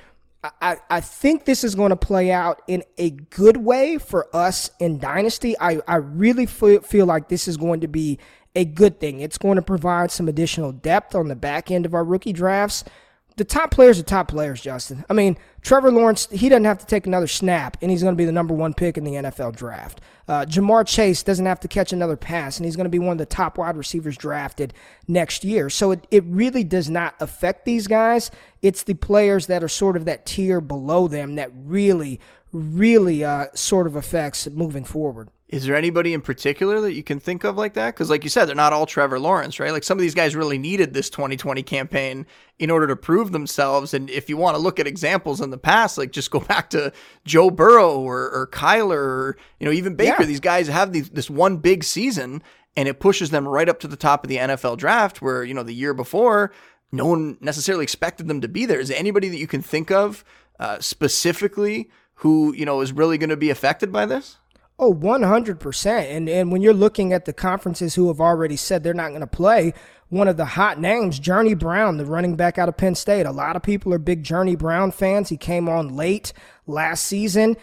I, 0.62 0.78
I 0.90 1.02
think 1.02 1.44
this 1.44 1.64
is 1.64 1.74
going 1.74 1.90
to 1.90 1.98
play 1.98 2.32
out 2.32 2.62
in 2.68 2.84
a 2.98 3.10
good 3.10 3.58
way 3.58 3.98
for 3.98 4.34
us 4.34 4.70
in 4.80 5.00
Dynasty. 5.00 5.60
I, 5.60 5.82
I 5.88 5.96
really 5.96 6.46
feel, 6.46 6.80
feel 6.82 7.06
like 7.06 7.28
this 7.28 7.48
is 7.50 7.58
going 7.58 7.82
to 7.82 7.88
be 7.88 8.20
a 8.56 8.64
good 8.64 9.00
thing. 9.00 9.20
It's 9.20 9.40
going 9.40 9.56
to 9.56 9.62
provide 9.62 10.12
some 10.12 10.30
additional 10.30 10.72
depth 10.72 11.16
on 11.16 11.28
the 11.28 11.36
back 11.36 11.70
end 11.72 11.86
of 11.86 11.94
our 11.96 12.04
rookie 12.04 12.34
drafts 12.34 12.86
the 13.38 13.46
top 13.46 13.70
players 13.70 14.00
are 14.00 14.04
top 14.04 14.28
players, 14.28 14.60
Justin. 14.60 15.06
I 15.12 15.14
mean, 15.14 15.38
Trevor 15.62 15.92
Lawrence, 15.92 16.28
he 16.32 16.50
doesn't 16.50 16.66
have 16.66 16.80
to 16.80 16.88
take 16.88 17.06
another 17.06 17.28
snap, 17.28 17.78
and 17.82 17.92
he's 17.92 18.02
going 18.02 18.16
to 18.16 18.18
be 18.18 18.26
the 18.26 18.32
number 18.32 18.54
one 18.54 18.74
pick 18.74 18.98
in 18.98 19.04
the 19.04 19.12
NFL 19.12 19.56
draft. 19.56 20.02
Uh, 20.28 20.44
Ja'Marr 20.44 20.88
Chase 20.88 21.22
doesn't 21.22 21.46
have 21.46 21.60
to 21.60 21.68
catch 21.68 21.94
another 21.94 22.18
pass, 22.18 22.58
and 22.58 22.66
he's 22.66 22.76
going 22.76 22.86
to 22.86 22.90
be 22.90 22.98
one 22.98 23.12
of 23.12 23.18
the 23.20 23.28
top 23.28 23.60
wide 23.60 23.78
receivers 23.78 24.18
drafted 24.18 24.74
next 25.08 25.44
year. 25.44 25.70
So 25.70 25.92
it, 25.92 26.08
it 26.10 26.24
really 26.26 26.64
does 26.64 26.90
not 26.90 27.14
affect 27.20 27.66
these 27.66 27.86
guys. 27.86 28.32
It's 28.64 28.82
the 28.82 28.96
players 28.96 29.46
that 29.48 29.64
are 29.64 29.70
sort 29.70 29.96
of 29.96 30.06
that 30.06 30.26
tier 30.26 30.60
below 30.60 31.08
them 31.08 31.36
that 31.36 31.52
really, 31.54 32.20
really 32.52 33.24
uh, 33.24 33.48
sort 33.54 33.86
of 33.86 33.96
affects 33.96 34.50
moving 34.50 34.84
forward. 34.84 35.30
Is 35.50 35.66
there 35.66 35.78
anybody 35.78 36.14
in 36.14 36.20
particular 36.20 36.82
that 36.82 36.92
you 36.92 37.04
can 37.04 37.22
think 37.22 37.46
of 37.46 37.56
like 37.56 37.74
that? 37.76 37.94
Because, 37.94 38.10
like 38.10 38.26
you 38.26 38.30
said, 38.30 38.46
they're 38.46 38.56
not 38.56 38.74
all 38.74 38.86
Trevor 38.86 39.18
Lawrence, 39.18 39.62
right? 39.62 39.72
Like 39.72 39.86
some 39.86 39.98
of 39.98 40.02
these 40.02 40.14
guys 40.14 40.36
really 40.36 40.58
needed 40.58 40.94
this 40.94 41.10
2020 41.10 41.64
campaign 41.64 42.26
in 42.60 42.70
order 42.70 42.86
to 42.88 42.98
prove 42.98 43.32
themselves. 43.32 43.94
And 43.94 44.10
if 44.10 44.28
you 44.28 44.36
want 44.36 44.56
to 44.58 44.62
look 44.62 44.78
at 44.78 44.88
examples 44.88 45.40
in 45.40 45.50
the 45.50 45.58
past, 45.58 45.98
like 45.98 46.12
just 46.12 46.32
go 46.32 46.40
back 46.48 46.70
to 46.72 46.92
Joe 47.24 47.50
Burrow 47.50 47.98
or, 47.98 48.30
or 48.30 48.50
Kyler 48.52 48.98
or, 48.98 49.38
you 49.60 49.66
know, 49.66 49.72
even 49.72 49.96
Baker. 49.96 50.18
Yeah. 50.20 50.26
These 50.26 50.42
guys 50.42 50.68
have 50.68 50.92
these, 50.92 51.12
this 51.12 51.30
one 51.30 51.58
big 51.58 51.86
season 51.86 52.44
and 52.76 52.90
it 52.90 53.00
pushes 53.00 53.30
them 53.30 53.48
right 53.48 53.70
up 53.70 53.80
to 53.80 53.88
the 53.88 53.96
top 53.96 54.26
of 54.26 54.30
the 54.30 54.38
NFL 54.38 54.78
draft 54.78 55.22
where, 55.22 55.46
you 55.46 55.54
know, 55.54 55.64
the 55.64 55.74
year 55.74 55.94
before, 55.94 56.52
no 56.92 57.06
one 57.06 57.38
necessarily 57.40 57.84
expected 57.84 58.28
them 58.28 58.42
to 58.42 58.48
be 58.50 58.66
there. 58.66 58.80
Is 58.80 58.90
there 58.90 59.00
anybody 59.00 59.30
that 59.30 59.38
you 59.38 59.48
can 59.48 59.62
think 59.62 59.92
of 59.92 60.26
uh, 60.60 60.80
specifically 60.80 61.90
who, 62.16 62.54
you 62.54 62.66
know, 62.66 62.82
is 62.82 62.92
really 62.92 63.18
going 63.18 63.30
to 63.30 63.38
be 63.38 63.50
affected 63.50 63.92
by 63.92 64.06
this? 64.06 64.38
Oh, 64.80 64.94
100%. 64.94 65.88
And 65.88 66.30
and 66.30 66.52
when 66.52 66.62
you're 66.62 66.74
looking 66.74 67.12
at 67.12 67.26
the 67.26 67.34
conferences 67.34 67.96
who 67.96 68.08
have 68.10 68.22
already 68.22 68.56
said 68.56 68.84
they're 68.84 68.94
not 68.94 69.10
going 69.10 69.22
to 69.22 69.28
play, 69.28 69.74
one 70.10 70.28
of 70.28 70.38
the 70.38 70.46
hot 70.46 70.80
names, 70.80 71.20
Journey 71.20 71.56
Brown, 71.56 71.98
the 71.98 72.06
running 72.06 72.36
back 72.36 72.58
out 72.58 72.70
of 72.70 72.78
Penn 72.78 72.96
State. 72.96 73.26
A 73.26 73.32
lot 73.32 73.56
of 73.56 73.64
people 73.64 73.94
are 73.94 74.00
big 74.00 74.24
Journey 74.24 74.56
Brown 74.56 74.92
fans. 74.92 75.30
He 75.30 75.38
came 75.38 75.68
on 75.68 75.96
late 75.96 76.32
last 76.68 77.04
season 77.04 77.58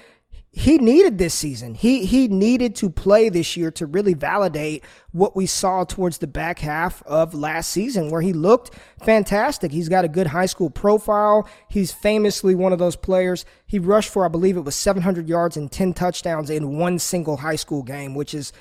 he 0.57 0.79
needed 0.79 1.19
this 1.19 1.35
season. 1.35 1.75
He 1.75 2.07
he 2.07 2.29
needed 2.29 2.77
to 2.77 2.89
play 2.89 3.29
this 3.29 3.57
year 3.57 3.73
to 3.73 3.87
really 3.87 4.15
validate 4.15 4.85
what 5.11 5.35
we 5.35 5.47
saw 5.47 5.83
towards 5.83 6.19
the 6.19 6.29
back 6.29 6.61
half 6.61 7.03
of 7.03 7.35
last 7.35 7.71
season 7.71 8.09
where 8.09 8.21
he 8.21 8.33
looked 8.33 8.71
fantastic. 9.03 9.73
He's 9.73 9.89
got 9.89 10.05
a 10.05 10.09
good 10.09 10.29
high 10.29 10.47
school 10.47 10.71
profile. 10.71 11.49
He's 11.69 11.91
famously 11.91 12.55
one 12.55 12.73
of 12.73 12.79
those 12.79 12.95
players. 12.95 13.45
He 13.67 13.81
rushed 13.81 14.11
for 14.11 14.25
I 14.25 14.29
believe 14.29 14.57
it 14.57 14.65
was 14.65 14.77
700 14.77 15.29
yards 15.29 15.57
and 15.57 15.73
10 15.73 15.93
touchdowns 15.93 16.51
in 16.51 16.79
one 16.79 17.01
single 17.01 17.39
high 17.39 17.57
school 17.57 17.83
game, 17.83 18.15
which 18.15 18.33
is 18.33 18.53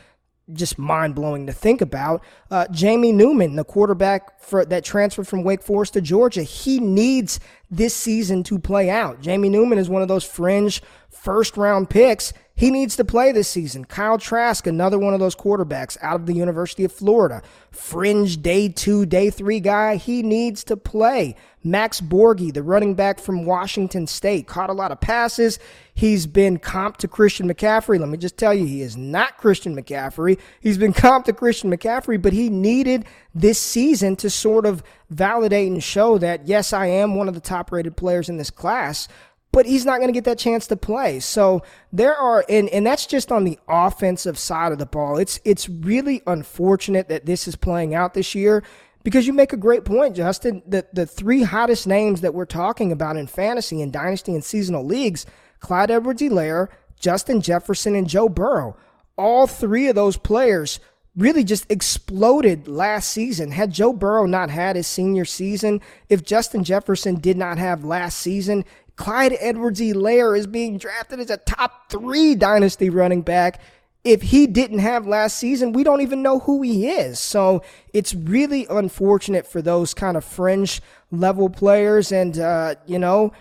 just 0.54 0.78
mind 0.78 1.16
blowing 1.16 1.48
to 1.48 1.54
think 1.54 1.82
about. 1.82 2.24
Uh, 2.50 2.68
Jamie 2.72 3.12
Newman, 3.12 3.56
the 3.56 3.64
quarterback 3.64 4.40
for 4.40 4.66
that 4.66 4.84
transferred 4.84 5.28
from 5.28 5.44
Wake 5.44 5.62
Forest 5.64 5.94
to 5.94 6.02
Georgia, 6.02 6.44
he 6.44 6.80
needs 6.80 7.40
this 7.70 7.96
season 7.96 8.44
to 8.44 8.60
play 8.60 8.90
out. 8.90 9.22
Jamie 9.22 9.50
Newman 9.50 9.78
is 9.78 9.90
one 9.90 10.02
of 10.02 10.08
those 10.08 10.24
fringe 10.24 10.82
first 11.10 11.58
round 11.58 11.90
picks. 11.90 12.34
He 12.56 12.70
needs 12.70 12.96
to 12.98 13.06
play 13.06 13.32
this 13.32 13.48
season. 13.48 13.86
Kyle 13.86 14.20
Trask, 14.20 14.68
another 14.68 15.00
one 15.00 15.16
of 15.16 15.20
those 15.20 15.36
quarterbacks 15.36 15.98
out 16.02 16.20
of 16.20 16.26
the 16.28 16.36
University 16.36 16.84
of 16.84 16.92
Florida, 16.92 17.42
fringe 17.72 18.42
day 18.42 18.70
two, 18.70 19.06
day 19.08 19.32
three 19.32 19.60
guy. 19.60 19.96
He 19.96 20.22
needs 20.22 20.64
to 20.66 20.78
play. 20.78 21.36
Max 21.64 22.02
Borghi, 22.02 22.54
the 22.54 22.62
running 22.62 22.94
back 22.94 23.20
from 23.20 23.46
Washington 23.46 24.06
State, 24.06 24.48
caught 24.48 24.70
a 24.70 24.74
lot 24.74 24.92
of 24.92 25.00
passes. 25.00 25.60
He's 25.94 26.26
been 26.28 26.60
comped 26.60 26.98
to 26.98 27.08
Christian 27.08 27.48
McCaffrey. 27.48 28.00
Let 28.00 28.10
me 28.10 28.18
just 28.18 28.38
tell 28.38 28.54
you, 28.54 28.66
he 28.66 28.82
is 28.82 28.98
not 28.98 29.38
Christian 29.38 29.76
McCaffrey. 29.76 30.38
He's 30.60 30.78
been 30.78 30.94
comped 30.94 31.26
to 31.26 31.34
Christian 31.34 31.72
McCaffrey, 31.72 32.22
but 32.22 32.34
he 32.34 32.50
needed 32.50 33.06
this 33.34 33.60
season 33.60 34.16
to 34.18 34.30
sort 34.30 34.66
of 34.66 34.84
validate 35.10 35.72
and 35.72 35.84
show 35.84 36.18
that, 36.18 36.48
yes, 36.48 36.74
I 36.74 36.88
am 36.88 37.16
one 37.16 37.28
of 37.28 37.34
the 37.34 37.40
top 37.40 37.72
rated 37.72 37.96
players 37.96 38.28
in 38.28 38.38
this 38.38 38.50
class. 38.50 39.08
but 39.54 39.68
he's 39.68 39.86
not 39.86 40.00
going 40.00 40.08
to 40.08 40.14
get 40.14 40.26
that 40.26 40.40
chance 40.40 40.68
to 40.68 40.76
play. 40.76 41.20
So 41.20 41.62
there 41.94 42.16
are, 42.16 42.44
and, 42.50 42.68
and 42.70 42.86
that's 42.86 43.06
just 43.06 43.32
on 43.32 43.46
the 43.46 43.60
offensive 43.70 44.38
side 44.38 44.72
of 44.74 44.80
the 44.80 44.88
ball. 44.88 45.18
It's, 45.18 45.40
it's 45.46 45.70
really 45.70 46.24
unfortunate 46.26 47.08
that 47.08 47.28
this 47.28 47.48
is 47.48 47.56
playing 47.56 47.94
out 47.94 48.16
this 48.16 48.34
year 48.36 48.64
because 49.04 49.28
you 49.28 49.34
make 49.34 49.54
a 49.54 49.58
great 49.58 49.86
point, 49.86 50.16
Justin. 50.16 50.64
The, 50.66 50.86
the 50.94 51.06
three 51.06 51.44
hottest 51.44 51.86
names 51.88 52.22
that 52.22 52.34
we're 52.34 52.46
talking 52.46 52.92
about 52.92 53.18
in 53.18 53.28
fantasy 53.28 53.82
and 53.82 53.92
dynasty 53.92 54.34
and 54.34 54.44
seasonal 54.44 54.86
leagues, 54.86 55.26
Clyde 55.60 55.92
Edwards-Helaire, 55.92 56.70
Justin 57.00 57.42
Jefferson, 57.42 57.96
and 57.96 58.08
Joe 58.08 58.30
Burrow. 58.30 58.78
All 59.18 59.46
three 59.46 59.88
of 59.88 59.96
those 59.96 60.18
players 60.18 60.80
really 61.16 61.44
just 61.44 61.70
exploded 61.70 62.68
last 62.68 63.12
season. 63.12 63.52
Had 63.52 63.72
Joe 63.72 63.94
Burrow 63.94 64.26
not 64.26 64.50
had 64.50 64.76
his 64.76 64.88
senior 64.88 65.26
season, 65.26 65.82
if 66.10 66.24
Justin 66.24 66.64
Jefferson 66.64 67.20
did 67.20 67.38
not 67.38 67.58
have 67.58 67.86
last 67.86 68.18
season, 68.18 68.66
Clyde 68.96 69.36
Edwards-Helaire 69.40 70.38
is 70.38 70.48
being 70.48 70.78
drafted 70.78 71.20
as 71.20 71.30
a 71.30 71.38
top 71.38 71.90
three 71.92 72.36
dynasty 72.36 72.90
running 72.90 73.22
back. 73.22 73.62
If 74.04 74.22
he 74.22 74.48
didn't 74.48 74.80
have 74.80 75.08
last 75.08 75.38
season, 75.38 75.72
we 75.72 75.84
don't 75.84 76.02
even 76.02 76.22
know 76.22 76.40
who 76.40 76.62
he 76.62 76.90
is. 76.90 77.20
So 77.20 77.64
it's 77.94 78.14
really 78.14 78.68
unfortunate 78.70 79.48
for 79.48 79.62
those 79.62 79.94
kind 79.94 80.18
of 80.18 80.26
fringe 80.26 80.82
level 81.12 81.50
players. 81.50 82.12
And, 82.12 82.38
uh, 82.38 82.76
you 82.86 83.00
know, 83.00 83.32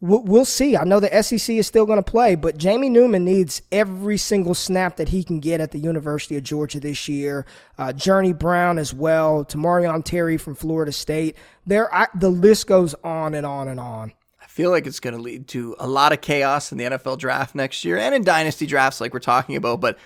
we'll 0.00 0.44
see. 0.44 0.76
I 0.76 0.84
know 0.84 1.00
the 1.00 1.22
SEC 1.22 1.56
is 1.56 1.66
still 1.66 1.86
going 1.86 2.02
to 2.02 2.10
play, 2.10 2.34
but 2.34 2.58
Jamie 2.58 2.90
Newman 2.90 3.24
needs 3.24 3.62
every 3.72 4.16
single 4.16 4.54
snap 4.54 4.96
that 4.96 5.08
he 5.08 5.24
can 5.24 5.40
get 5.40 5.60
at 5.60 5.70
the 5.70 5.78
University 5.78 6.36
of 6.36 6.44
Georgia 6.44 6.80
this 6.80 7.08
year. 7.08 7.46
Uh, 7.78 7.92
Journey 7.92 8.32
Brown 8.32 8.78
as 8.78 8.92
well, 8.92 9.44
Tamorrion 9.44 10.04
Terry 10.04 10.36
from 10.36 10.54
Florida 10.54 10.92
State. 10.92 11.36
There, 11.66 11.92
I, 11.94 12.08
the 12.14 12.30
list 12.30 12.66
goes 12.66 12.94
on 13.02 13.34
and 13.34 13.46
on 13.46 13.68
and 13.68 13.80
on. 13.80 14.12
Feel 14.56 14.70
like 14.70 14.86
it's 14.86 15.00
going 15.00 15.14
to 15.14 15.20
lead 15.20 15.48
to 15.48 15.76
a 15.78 15.86
lot 15.86 16.14
of 16.14 16.22
chaos 16.22 16.72
in 16.72 16.78
the 16.78 16.84
NFL 16.84 17.18
draft 17.18 17.54
next 17.54 17.84
year 17.84 17.98
and 17.98 18.14
in 18.14 18.24
dynasty 18.24 18.64
drafts, 18.64 19.02
like 19.02 19.12
we're 19.12 19.20
talking 19.20 19.54
about. 19.54 19.82
But 19.82 19.98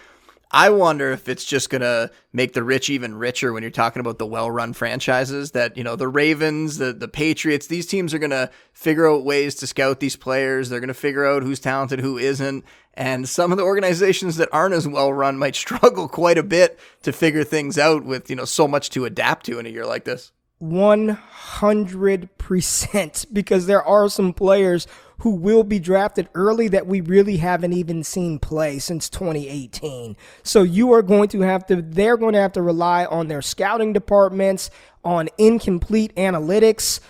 I 0.50 0.70
wonder 0.70 1.12
if 1.12 1.28
it's 1.28 1.44
just 1.44 1.70
going 1.70 1.82
to 1.82 2.10
make 2.32 2.52
the 2.52 2.64
rich 2.64 2.90
even 2.90 3.14
richer 3.14 3.52
when 3.52 3.62
you're 3.62 3.70
talking 3.70 4.00
about 4.00 4.18
the 4.18 4.26
well-run 4.26 4.72
franchises 4.72 5.52
that, 5.52 5.76
you 5.76 5.84
know, 5.84 5.94
the 5.94 6.08
Ravens, 6.08 6.78
the 6.78 6.92
the 6.92 7.06
Patriots, 7.06 7.68
these 7.68 7.86
teams 7.86 8.12
are 8.12 8.18
going 8.18 8.30
to 8.30 8.50
figure 8.72 9.08
out 9.08 9.24
ways 9.24 9.54
to 9.54 9.68
scout 9.68 10.00
these 10.00 10.16
players. 10.16 10.68
They're 10.68 10.80
going 10.80 10.88
to 10.88 10.94
figure 10.94 11.24
out 11.24 11.44
who's 11.44 11.60
talented, 11.60 12.00
who 12.00 12.18
isn't. 12.18 12.64
And 12.94 13.28
some 13.28 13.52
of 13.52 13.56
the 13.56 13.62
organizations 13.62 14.34
that 14.38 14.48
aren't 14.50 14.74
as 14.74 14.88
well 14.88 15.12
run 15.12 15.38
might 15.38 15.54
struggle 15.64 16.08
quite 16.08 16.38
a 16.38 16.42
bit 16.42 16.76
to 17.04 17.12
figure 17.12 17.44
things 17.44 17.78
out 17.78 18.04
with, 18.04 18.28
you 18.28 18.34
know, 18.34 18.46
so 18.46 18.66
much 18.66 18.90
to 18.90 19.04
adapt 19.04 19.46
to 19.46 19.60
in 19.60 19.66
a 19.66 19.70
year 19.70 19.86
like 19.86 20.02
this. 20.02 20.32
100% 20.62 23.26
because 23.32 23.66
there 23.66 23.82
are 23.82 24.08
some 24.08 24.32
players 24.32 24.86
who 25.20 25.34
will 25.34 25.64
be 25.64 25.78
drafted 25.78 26.28
early 26.34 26.68
that 26.68 26.86
we 26.86 27.00
really 27.02 27.36
haven't 27.36 27.74
even 27.74 28.02
seen 28.02 28.38
play 28.38 28.78
since 28.78 29.10
2018. 29.10 30.16
So 30.42 30.62
you 30.62 30.92
are 30.92 31.02
going 31.02 31.28
to 31.30 31.40
have 31.40 31.66
to, 31.66 31.82
they're 31.82 32.16
going 32.16 32.32
to 32.32 32.40
have 32.40 32.52
to 32.52 32.62
rely 32.62 33.04
on 33.04 33.28
their 33.28 33.42
scouting 33.42 33.92
departments, 33.92 34.70
on 35.04 35.28
incomplete 35.36 36.14
analytics. 36.16 37.00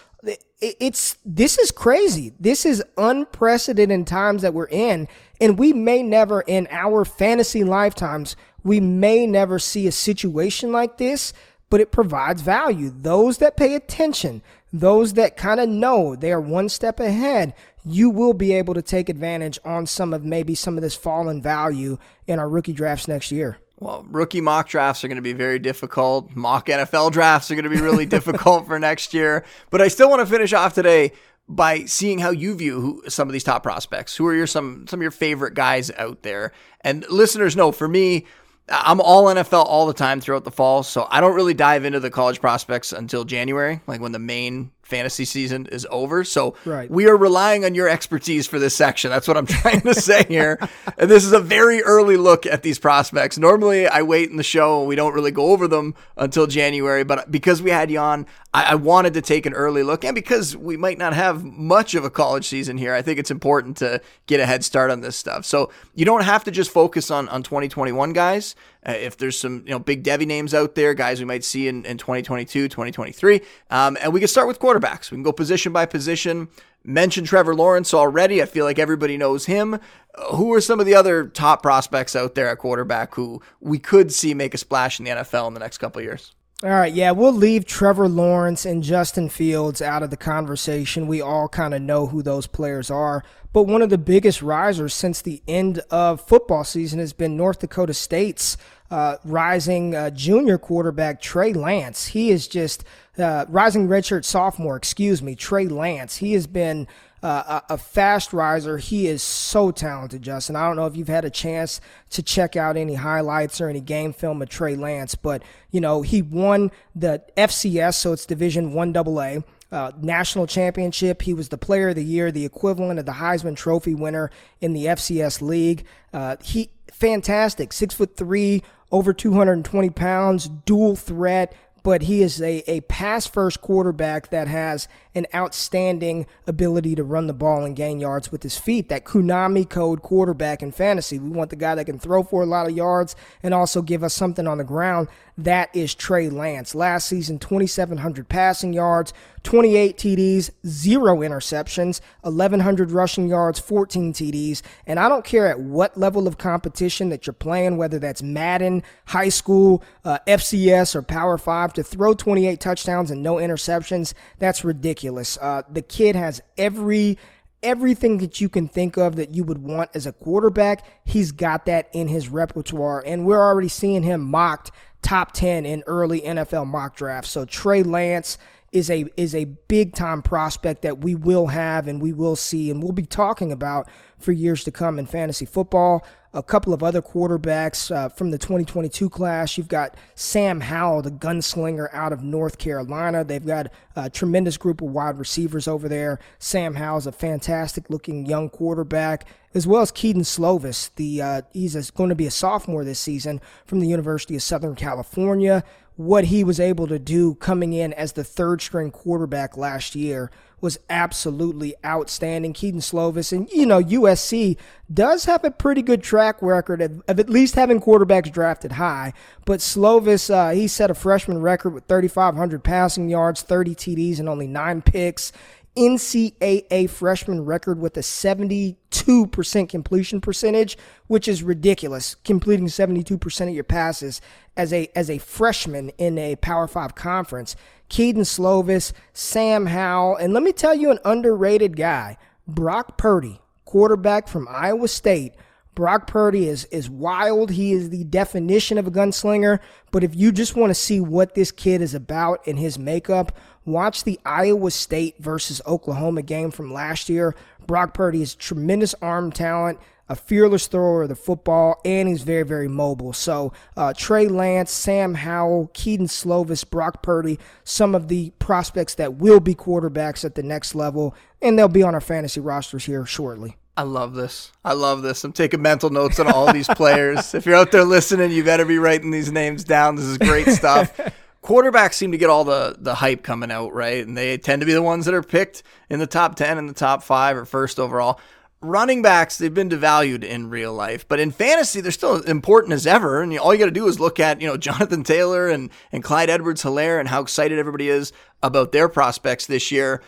It's, 0.61 1.19
this 1.25 1.59
is 1.59 1.71
crazy. 1.71 2.33
This 2.41 2.67
is 2.67 2.83
unprecedented 2.97 3.95
in 3.95 4.05
times 4.05 4.43
that 4.43 4.55
we're 4.55 4.69
in. 4.69 5.07
And 5.41 5.57
we 5.57 5.73
may 5.73 6.03
never, 6.03 6.41
in 6.41 6.67
our 6.71 7.05
fantasy 7.05 7.63
lifetimes, 7.63 8.35
we 8.65 8.81
may 8.81 9.27
never 9.27 9.61
see 9.61 9.87
a 9.87 9.93
situation 9.93 10.73
like 10.73 10.99
this 10.99 11.33
but 11.71 11.81
it 11.81 11.93
provides 11.93 12.43
value. 12.43 12.93
Those 12.95 13.39
that 13.39 13.57
pay 13.57 13.75
attention, 13.75 14.43
those 14.73 15.15
that 15.15 15.37
kind 15.37 15.61
of 15.61 15.69
know 15.69 16.15
they 16.17 16.33
are 16.33 16.41
one 16.41 16.69
step 16.69 17.01
ahead, 17.01 17.55
you 17.85 18.11
will 18.11 18.35
be 18.35 18.53
able 18.53 18.75
to 18.75 18.83
take 18.83 19.09
advantage 19.09 19.59
on 19.65 19.87
some 19.87 20.13
of 20.13 20.25
maybe 20.25 20.55
some 20.55 20.77
of 20.77 20.83
this 20.83 20.95
fallen 20.95 21.41
value 21.41 21.99
in 22.27 22.39
our 22.39 22.49
rookie 22.49 22.73
drafts 22.73 23.09
next 23.09 23.33
year. 23.33 23.59
Well, 23.79 24.05
rookie 24.11 24.43
mock 24.43 24.69
drafts 24.69 25.03
are 25.05 25.09
going 25.09 25.17
to 25.17 25.23
be 25.23 25.33
very 25.33 25.59
difficult. 25.59 26.37
Mock 26.37 26.67
NFL 26.67 27.13
drafts 27.13 27.51
are 27.51 27.55
going 27.55 27.65
to 27.65 27.71
be 27.71 27.81
really 27.81 28.05
difficult 28.19 28.67
for 28.67 28.79
next 28.79 29.15
year. 29.15 29.45
But 29.71 29.81
I 29.81 29.89
still 29.89 30.11
want 30.11 30.21
to 30.21 30.27
finish 30.27 30.53
off 30.53 30.75
today 30.75 31.13
by 31.49 31.85
seeing 31.85 32.19
how 32.19 32.31
you 32.31 32.55
view 32.55 32.81
who, 32.81 33.03
some 33.09 33.29
of 33.29 33.33
these 33.33 33.43
top 33.43 33.63
prospects. 33.63 34.17
Who 34.17 34.27
are 34.27 34.35
your 34.35 34.47
some 34.47 34.87
some 34.87 35.01
of 35.01 35.03
your 35.03 35.11
favorite 35.11 35.55
guys 35.55 35.91
out 35.93 36.23
there? 36.23 36.53
And 36.83 37.05
listeners 37.09 37.57
know 37.57 37.73
for 37.73 37.89
me, 37.89 38.27
I'm 38.69 39.01
all 39.01 39.25
NFL 39.25 39.65
all 39.65 39.87
the 39.87 39.95
time 39.95 40.21
throughout 40.21 40.45
the 40.45 40.51
fall, 40.51 40.83
so 40.83 41.07
I 41.11 41.21
don't 41.21 41.35
really 41.35 41.55
dive 41.55 41.85
into 41.85 41.99
the 41.99 42.11
college 42.11 42.41
prospects 42.41 42.93
until 42.93 43.25
January, 43.25 43.81
like 43.87 44.01
when 44.01 44.13
the 44.13 44.19
main 44.19 44.71
fantasy 44.91 45.25
season 45.25 45.67
is 45.67 45.87
over. 45.91 46.25
So 46.25 46.57
right. 46.65 46.91
we 46.91 47.07
are 47.07 47.17
relying 47.17 47.65
on 47.65 47.75
your 47.75 47.89
expertise 47.89 48.47
for 48.47 48.59
this 48.59 48.77
section. 48.77 49.11
That's 49.11 49.29
what 49.29 49.37
I'm 49.37 49.47
trying 49.47 49.81
to 49.83 49.95
say 49.95 50.25
here. 50.29 50.59
and 50.99 51.09
this 51.09 51.25
is 51.25 51.33
a 51.33 51.41
very 51.41 51.83
early 51.83 52.17
look 52.17 52.45
at 52.45 52.63
these 52.63 52.79
prospects. 52.79 53.39
Normally, 53.39 53.87
I 53.87 54.03
wait 54.03 54.31
in 54.31 54.37
the 54.37 54.43
show 54.43 54.81
and 54.81 54.89
we 54.89 54.97
don't 54.97 55.15
really 55.15 55.31
go 55.31 55.53
over 55.53 55.69
them 55.69 55.95
until 56.17 56.47
January, 56.47 57.05
but 57.05 57.31
because 57.31 57.63
we 57.63 57.71
had 57.71 57.91
you 57.91 57.99
on, 58.01 58.27
I, 58.53 58.73
I 58.73 58.75
wanted 58.75 59.15
to 59.15 59.23
take 59.23 59.47
an 59.47 59.55
early 59.55 59.83
look. 59.83 60.05
And 60.05 60.15
because 60.15 60.57
we 60.57 60.77
might 60.77 60.99
not 60.99 61.15
have 61.15 61.45
much 61.45 61.95
of 61.95 62.05
a 62.05 62.11
college 62.11 62.47
season 62.47 62.77
here, 62.77 62.93
I 62.93 63.03
think 63.03 63.19
it's 63.19 63.31
important 63.31 63.77
to 63.79 64.01
get 64.27 64.41
a 64.41 64.47
head 64.47 64.65
start 64.65 64.91
on 64.91 65.01
this 65.01 65.17
stuff. 65.17 65.45
So 65.45 65.71
you 65.95 66.05
don't 66.05 66.25
have 66.25 66.45
to 66.45 66.51
just 66.51 66.71
focus 66.71 67.11
on, 67.11 67.29
on 67.29 67.43
2021 67.43 68.13
guys. 68.13 68.57
Uh, 68.87 68.93
if 68.93 69.17
there's 69.19 69.39
some 69.39 69.63
you 69.67 69.71
know 69.71 69.79
big 69.79 70.03
Devy 70.03 70.27
names 70.27 70.55
out 70.55 70.75
there, 70.75 70.95
guys 70.95 71.19
we 71.19 71.27
might 71.27 71.45
see 71.45 71.69
in, 71.69 71.85
in 71.85 71.99
2022, 71.99 72.69
2023, 72.69 73.41
um, 73.71 73.99
and 74.01 74.13
we 74.13 74.21
can 74.21 74.29
start 74.29 74.49
with 74.49 74.59
quarterbacks. 74.59 75.11
We 75.11 75.17
can 75.17 75.23
go 75.23 75.33
position 75.33 75.73
by 75.73 75.87
position. 75.87 76.49
Mention 76.83 77.25
Trevor 77.25 77.55
Lawrence 77.55 77.93
already. 77.93 78.43
I 78.43 78.47
feel 78.47 78.65
like 78.65 78.79
everybody 78.79 79.19
knows 79.19 79.45
him. 79.45 79.75
Uh, 79.75 80.37
who 80.37 80.53
are 80.55 80.63
some 80.63 80.81
of 80.81 80.87
the 80.87 80.95
other 80.95 81.27
top 81.29 81.63
prospects 81.63 82.17
out 82.17 82.35
there 82.35 82.49
at 82.49 82.59
quarterback 82.59 83.15
who 83.15 83.43
we 83.61 83.79
could 83.79 84.11
see 84.13 84.33
make 84.33 84.55
a 84.55 84.59
splash 84.59 84.99
in 84.99 85.05
the 85.05 85.11
NFL 85.11 85.49
in 85.49 85.55
the 85.55 85.61
next 85.61 85.77
couple 85.79 86.01
years? 86.01 86.33
All 86.63 86.69
right, 86.69 86.93
yeah, 86.93 87.11
we'll 87.13 87.33
leave 87.33 87.65
Trevor 87.65 88.07
Lawrence 88.07 88.67
and 88.67 88.83
Justin 88.83 89.31
Fields 89.31 89.81
out 89.81 90.03
of 90.03 90.11
the 90.11 90.17
conversation. 90.19 91.07
We 91.07 91.23
all 91.23 91.49
kind 91.49 91.73
of 91.73 91.81
know 91.81 92.07
who 92.07 92.23
those 92.23 92.47
players 92.47 92.91
are. 92.91 93.25
But 93.53 93.65
one 93.65 93.83
of 93.83 93.91
the 93.91 93.99
biggest 93.99 94.43
risers 94.43 94.95
since 94.95 95.23
the 95.23 95.43
end 95.49 95.81
of 95.91 96.21
football 96.21 96.63
season 96.63 97.01
has 97.01 97.13
been 97.13 97.37
North 97.37 97.59
Dakota 97.59 97.95
State's 97.95 98.57
uh, 98.91 99.17
rising 99.25 99.95
uh, 99.95 100.11
junior 100.11 100.59
quarterback, 100.59 101.21
Trey 101.21 101.53
Lance. 101.53 102.09
He 102.09 102.31
is 102.31 102.47
just 102.47 102.85
uh, 103.19 103.47
rising 103.49 103.89
redshirt 103.89 104.25
sophomore, 104.25 104.77
excuse 104.77 105.21
me, 105.21 105.35
Trey 105.35 105.67
Lance. 105.67 106.17
He 106.17 106.33
has 106.35 106.47
been 106.47 106.87
uh, 107.23 107.61
a, 107.69 107.75
a, 107.75 107.79
fast 107.79 108.33
riser. 108.33 108.79
He 108.79 109.07
is 109.07 109.23
so 109.23 109.71
talented, 109.71 110.23
Justin. 110.23 110.57
I 110.57 110.67
don't 110.67 110.77
know 110.77 110.87
if 110.87 110.97
you've 110.97 111.09
had 111.09 111.25
a 111.25 111.31
chance 111.31 111.81
to 112.11 112.23
check 112.23 112.57
out 112.57 112.77
any 112.77 112.95
highlights 112.95 113.61
or 113.61 113.69
any 113.69 113.81
game 113.81 114.13
film 114.13 114.41
of 114.41 114.49
Trey 114.49 114.75
Lance, 114.75 115.15
but 115.15 115.43
you 115.71 115.81
know 115.81 116.03
he 116.03 116.23
won 116.23 116.71
the 116.95 117.23
FCS, 117.37 117.95
so 117.95 118.13
it's 118.13 118.25
Division 118.25 118.73
One 118.73 118.97
AA. 118.97 119.41
Uh, 119.73 119.93
national 120.01 120.49
championship. 120.49 121.23
He 121.23 121.33
was 121.33 121.49
the 121.49 121.59
player 121.59 121.91
of 121.91 121.95
the 121.95 122.05
year, 122.05 122.33
the 122.33 122.45
equivalent 122.45 122.99
of 122.99 123.07
the 123.07 123.13
Heisman 123.13 123.57
Trophy 123.57 123.95
winner 123.95 124.31
in 124.61 124.73
the 124.73 124.87
FCS 124.87 125.41
league. 125.41 125.85
Uh, 126.13 126.37
he 126.43 126.71
fantastic, 126.91 127.73
six 127.73 127.95
foot 127.95 128.17
three, 128.17 128.63
over 128.91 129.13
220 129.13 129.91
pounds, 129.91 130.49
dual 130.49 130.97
threat, 130.97 131.55
but 131.83 132.03
he 132.03 132.23
is 132.23 132.41
a, 132.43 132.63
a 132.71 132.81
pass 132.83 133.27
first 133.27 133.61
quarterback 133.61 134.29
that 134.31 134.49
has 134.49 134.89
an 135.15 135.27
outstanding 135.35 136.27
ability 136.47 136.95
to 136.95 137.03
run 137.03 137.27
the 137.27 137.33
ball 137.33 137.65
and 137.65 137.75
gain 137.75 138.01
yards 138.01 138.31
with 138.31 138.43
his 138.43 138.59
feet. 138.59 138.89
That 138.89 139.05
Konami 139.05 139.69
code 139.69 140.03
quarterback 140.03 140.63
in 140.63 140.73
fantasy. 140.73 141.19
We 141.19 141.31
want 141.31 141.51
the 141.51 141.57
guy 141.57 141.75
that 141.75 141.87
can 141.87 141.99
throw 141.99 142.23
for 142.23 142.43
a 142.43 142.47
lot 142.47 142.69
of 142.69 142.77
yards 142.77 143.17
and 143.43 143.55
also 143.55 143.83
give 143.83 144.03
us 144.03 144.15
something 144.15 144.47
on 144.47 144.59
the 144.59 144.65
ground. 144.65 145.09
That 145.45 145.75
is 145.75 145.95
Trey 145.95 146.29
Lance. 146.29 146.75
Last 146.75 147.09
season, 147.09 147.39
2,700 147.39 148.29
passing 148.29 148.75
yards, 148.75 149.15
28 149.43 149.97
TDs, 149.97 150.51
zero 150.67 151.17
interceptions, 151.21 152.03
1,100 152.21 152.91
rushing 152.91 153.27
yards, 153.27 153.59
14 153.59 154.13
TDs. 154.13 154.61
And 154.87 155.01
I 155.01 155.09
don't 155.09 155.25
care 155.25 155.47
at 155.47 155.59
what 155.59 155.97
level 155.97 156.29
of 156.29 156.37
competition 156.37 157.09
that 157.09 157.27
you're 157.27 157.33
playing, 157.33 157.79
whether 157.79 157.99
that's 157.99 158.23
Madden, 158.23 158.83
high 159.07 159.31
school, 159.31 159.83
uh, 160.05 160.19
FCS, 160.27 160.95
or 160.95 161.01
Power 161.01 161.39
5, 161.39 161.73
to 161.73 161.83
throw 161.83 162.13
28 162.13 162.61
touchdowns 162.61 163.11
and 163.11 163.23
no 163.23 163.37
interceptions, 163.37 164.13
that's 164.39 164.63
ridiculous. 164.63 165.39
Uh, 165.41 165.63
the 165.71 165.83
kid 165.83 166.17
has 166.17 166.43
every 166.59 167.17
everything 167.63 168.17
that 168.17 168.41
you 168.41 168.49
can 168.49 168.67
think 168.67 168.97
of 168.97 169.17
that 169.17 169.35
you 169.35 169.45
would 169.45 169.59
want 169.59 169.91
as 169.93 170.07
a 170.07 170.13
quarterback, 170.13 170.83
he's 171.05 171.31
got 171.31 171.67
that 171.67 171.91
in 171.93 172.09
his 172.09 172.31
repertoire. 172.31 173.03
And 173.05 173.27
we're 173.27 173.39
already 173.39 173.69
seeing 173.69 174.03
him 174.03 174.23
mocked 174.23 174.71
top 175.03 175.33
10 175.33 175.67
in 175.67 175.83
early 175.87 176.21
NFL 176.21 176.67
mock 176.67 176.97
drafts. 176.97 177.31
So 177.31 177.45
Trey 177.45 177.83
Lance 177.83 178.39
is 178.73 178.89
a 178.91 179.05
is 179.17 179.35
a 179.35 179.45
big 179.45 179.95
time 179.95 180.23
prospect 180.23 180.83
that 180.83 180.99
we 180.99 181.15
will 181.15 181.49
have 181.49 181.89
and 181.89 182.01
we 182.01 182.13
will 182.13 182.37
see 182.37 182.71
and 182.71 182.83
we'll 182.83 182.93
be 182.93 183.07
talking 183.07 183.51
about 183.51 183.89
for 184.19 184.33
years 184.33 184.63
to 184.65 184.71
come 184.71 184.99
in 184.99 185.07
fantasy 185.07 185.45
football. 185.45 186.05
A 186.33 186.43
couple 186.43 186.73
of 186.73 186.83
other 186.83 187.03
quarterbacks 187.03 187.95
uh, 187.95 188.09
from 188.09 188.31
the 188.31 188.39
2022 188.39 189.11
class. 189.11 189.59
You've 189.59 189.69
got 189.69 189.97
Sam 190.15 190.61
Howell, 190.61 191.03
the 191.03 191.11
gunslinger 191.11 191.89
out 191.93 192.13
of 192.13 192.23
North 192.23 192.59
Carolina. 192.59 193.25
They've 193.25 193.45
got 193.45 193.73
a 193.97 194.09
tremendous 194.09 194.57
group 194.57 194.81
of 194.81 194.91
wide 194.91 195.19
receivers 195.19 195.67
over 195.67 195.89
there. 195.89 196.21
Sam 196.39 196.75
Howell's 196.75 197.07
a 197.07 197.13
fantastic 197.13 197.91
looking 197.91 198.27
young 198.27 198.49
quarterback, 198.49 199.27
as 199.55 199.67
well 199.67 199.83
as 199.83 199.91
Kedon 199.91 200.23
Slovis. 200.23 200.91
The 200.95 201.21
uh, 201.21 201.43
he's 201.53 201.75
a, 201.75 201.91
going 201.93 202.11
to 202.11 202.15
be 202.15 202.27
a 202.27 202.31
sophomore 202.31 202.85
this 202.85 203.01
season 203.01 203.41
from 203.67 203.81
the 203.81 203.89
University 203.89 204.37
of 204.37 204.43
Southern 204.43 204.77
California. 204.77 205.65
What 205.97 206.27
he 206.27 206.45
was 206.45 206.61
able 206.61 206.87
to 206.87 206.99
do 206.99 207.35
coming 207.35 207.73
in 207.73 207.93
as 207.93 208.13
the 208.13 208.25
third 208.25 208.63
string 208.63 208.91
quarterback 208.91 209.57
last 209.57 209.95
year 209.95 210.31
was 210.61 210.79
absolutely 210.89 211.75
outstanding. 211.85 212.53
Kedon 212.53 212.81
Slovis, 212.81 213.33
and 213.33 213.49
you 213.51 213.67
know, 213.67 213.83
USC 213.83 214.57
does 214.93 215.25
have 215.25 215.45
a 215.45 215.51
pretty 215.51 215.83
good 215.83 216.03
track 216.03 216.41
record 216.43 216.81
of, 216.81 217.03
of 217.09 217.21
at 217.21 217.31
least 217.31 217.55
having 217.55 217.81
quarterbacks 217.81 218.33
drafted 218.33 218.73
high. 218.73 219.13
But 219.47 219.61
Slovis, 219.61 220.31
uh, 220.33 220.51
he 220.51 220.67
set 220.69 220.91
a 220.91 220.95
freshman 220.95 221.41
record 221.41 221.71
with 221.71 221.87
3,500 221.87 222.63
passing 222.65 223.09
yards, 223.09 223.43
30 223.43 223.75
TDs, 223.75 224.19
and 224.19 224.29
only 224.29 224.47
nine 224.47 224.83
picks. 224.83 225.33
NCAA 225.81 226.91
freshman 226.91 227.47
record 227.47 227.81
with 227.81 227.97
a 227.97 228.01
72% 228.01 229.69
completion 229.71 230.21
percentage, 230.21 230.77
which 231.07 231.27
is 231.27 231.43
ridiculous. 231.43 232.17
Completing 232.17 232.67
72% 232.67 233.49
of 233.49 233.55
your 233.55 233.65
passes 233.65 234.21
as 234.59 234.75
a 234.75 234.91
as 234.95 235.09
a 235.09 235.17
freshman 235.17 235.89
in 235.97 236.19
a 236.19 236.37
Power 236.37 236.67
5 236.69 236.95
conference. 236.95 237.57
Kedon 237.89 238.25
Slovis, 238.25 238.93
Sam 239.15 239.67
Howell, 239.67 240.17
and 240.17 240.35
let 240.35 240.43
me 240.43 240.53
tell 240.53 240.75
you 240.75 240.91
an 240.91 240.99
underrated 241.03 241.79
guy, 241.79 242.19
Brock 242.47 242.99
Purdy, 242.99 243.41
quarterback 243.65 244.29
from 244.29 244.47
Iowa 244.51 244.87
State. 244.87 245.33
Brock 245.81 246.07
Purdy 246.07 246.47
is 246.47 246.67
is 246.67 246.91
wild. 246.91 247.53
He 247.53 247.73
is 247.73 247.89
the 247.89 248.05
definition 248.05 248.77
of 248.77 248.87
a 248.87 248.91
gunslinger. 248.91 249.61
But 249.91 250.05
if 250.05 250.15
you 250.15 250.31
just 250.31 250.55
want 250.55 250.69
to 250.69 250.75
see 250.75 251.01
what 251.01 251.35
this 251.35 251.51
kid 251.51 251.81
is 251.81 251.95
about 251.95 252.47
in 252.47 252.59
his 252.59 252.79
makeup, 252.79 253.33
watch 253.65 254.05
the 254.05 254.21
Iowa 254.27 254.73
State 254.73 255.17
versus 255.21 255.63
Oklahoma 255.67 256.21
game 256.21 256.51
from 256.51 256.71
last 256.71 257.09
year. 257.09 257.35
Brock 257.67 257.95
Purdy 257.95 258.21
is 258.21 258.35
tremendous 258.35 258.95
arm 259.01 259.33
talent 259.33 259.79
a 260.07 260.17
fearless 260.17 260.67
thrower 260.67 261.05
of 261.05 261.09
the 261.09 261.15
football, 261.15 261.81
and 261.85 262.09
he's 262.09 262.25
very, 262.25 262.43
very 262.43 262.67
mobile. 262.67 263.13
So 263.13 263.53
uh, 263.77 263.95
Trey 263.97 264.27
Lance, 264.27 264.73
Sam 264.73 265.15
Howell, 265.15 265.71
Kedon 265.73 266.09
Slovis, 266.09 266.69
Brock 266.69 267.01
Purdy, 267.01 267.39
some 267.63 267.95
of 267.95 268.09
the 268.09 268.33
prospects 268.41 268.97
that 268.97 269.15
will 269.15 269.39
be 269.39 269.55
quarterbacks 269.55 270.25
at 270.25 270.35
the 270.35 270.43
next 270.43 270.75
level, 270.75 271.15
and 271.41 271.57
they'll 271.57 271.69
be 271.69 271.85
on 271.85 271.95
our 271.95 272.01
fantasy 272.01 272.41
rosters 272.41 272.87
here 272.87 273.07
shortly. 273.07 273.57
I 273.81 273.85
love 273.85 274.13
this. 274.13 274.53
I 274.63 274.75
love 274.75 275.01
this. 275.01 275.25
I'm 275.25 275.33
taking 275.33 275.63
mental 275.63 275.89
notes 275.89 276.21
on 276.21 276.31
all 276.31 276.53
these 276.53 276.69
players. 276.69 277.33
if 277.35 277.47
you're 277.47 277.55
out 277.55 277.73
there 277.73 277.83
listening, 277.83 278.31
you 278.31 278.45
better 278.45 278.67
be 278.67 278.77
writing 278.77 279.11
these 279.11 279.33
names 279.33 279.65
down. 279.65 279.97
This 279.97 280.05
is 280.05 280.19
great 280.19 280.49
stuff. 280.49 281.01
Quarterbacks 281.43 281.95
seem 281.95 282.13
to 282.13 282.19
get 282.19 282.29
all 282.29 282.45
the 282.45 282.77
the 282.79 282.95
hype 282.97 283.23
coming 283.23 283.51
out, 283.51 283.73
right? 283.73 284.07
And 284.07 284.19
they 284.19 284.37
tend 284.37 284.61
to 284.61 284.67
be 284.67 284.75
the 284.75 284.83
ones 284.83 285.07
that 285.07 285.15
are 285.15 285.23
picked 285.23 285.63
in 285.89 285.99
the 285.99 286.07
top 286.07 286.35
10 286.35 286.59
and 286.59 286.69
the 286.69 286.75
top 286.75 287.03
5 287.03 287.39
or 287.39 287.45
first 287.47 287.81
overall 287.81 288.21
running 288.63 289.01
backs 289.01 289.39
they've 289.39 289.55
been 289.55 289.71
devalued 289.71 290.23
in 290.23 290.51
real 290.51 290.75
life 290.75 291.09
but 291.09 291.19
in 291.19 291.31
fantasy 291.31 291.81
they're 291.81 291.91
still 291.91 292.21
important 292.25 292.75
as 292.75 292.87
ever 292.87 293.23
and 293.23 293.39
all 293.39 293.55
you 293.55 293.59
got 293.59 293.65
to 293.65 293.71
do 293.71 293.87
is 293.87 293.99
look 293.99 294.21
at 294.21 294.39
you 294.39 294.47
know 294.47 294.59
jonathan 294.59 295.03
taylor 295.03 295.49
and, 295.49 295.71
and 295.93 296.05
clyde 296.05 296.29
edwards 296.29 296.63
helaire 296.63 297.01
and 297.01 297.09
how 297.09 297.23
excited 297.23 297.59
everybody 297.59 297.89
is 297.89 298.13
about 298.43 298.71
their 298.73 298.87
prospects 298.87 299.47
this 299.47 299.73
year 299.73 300.03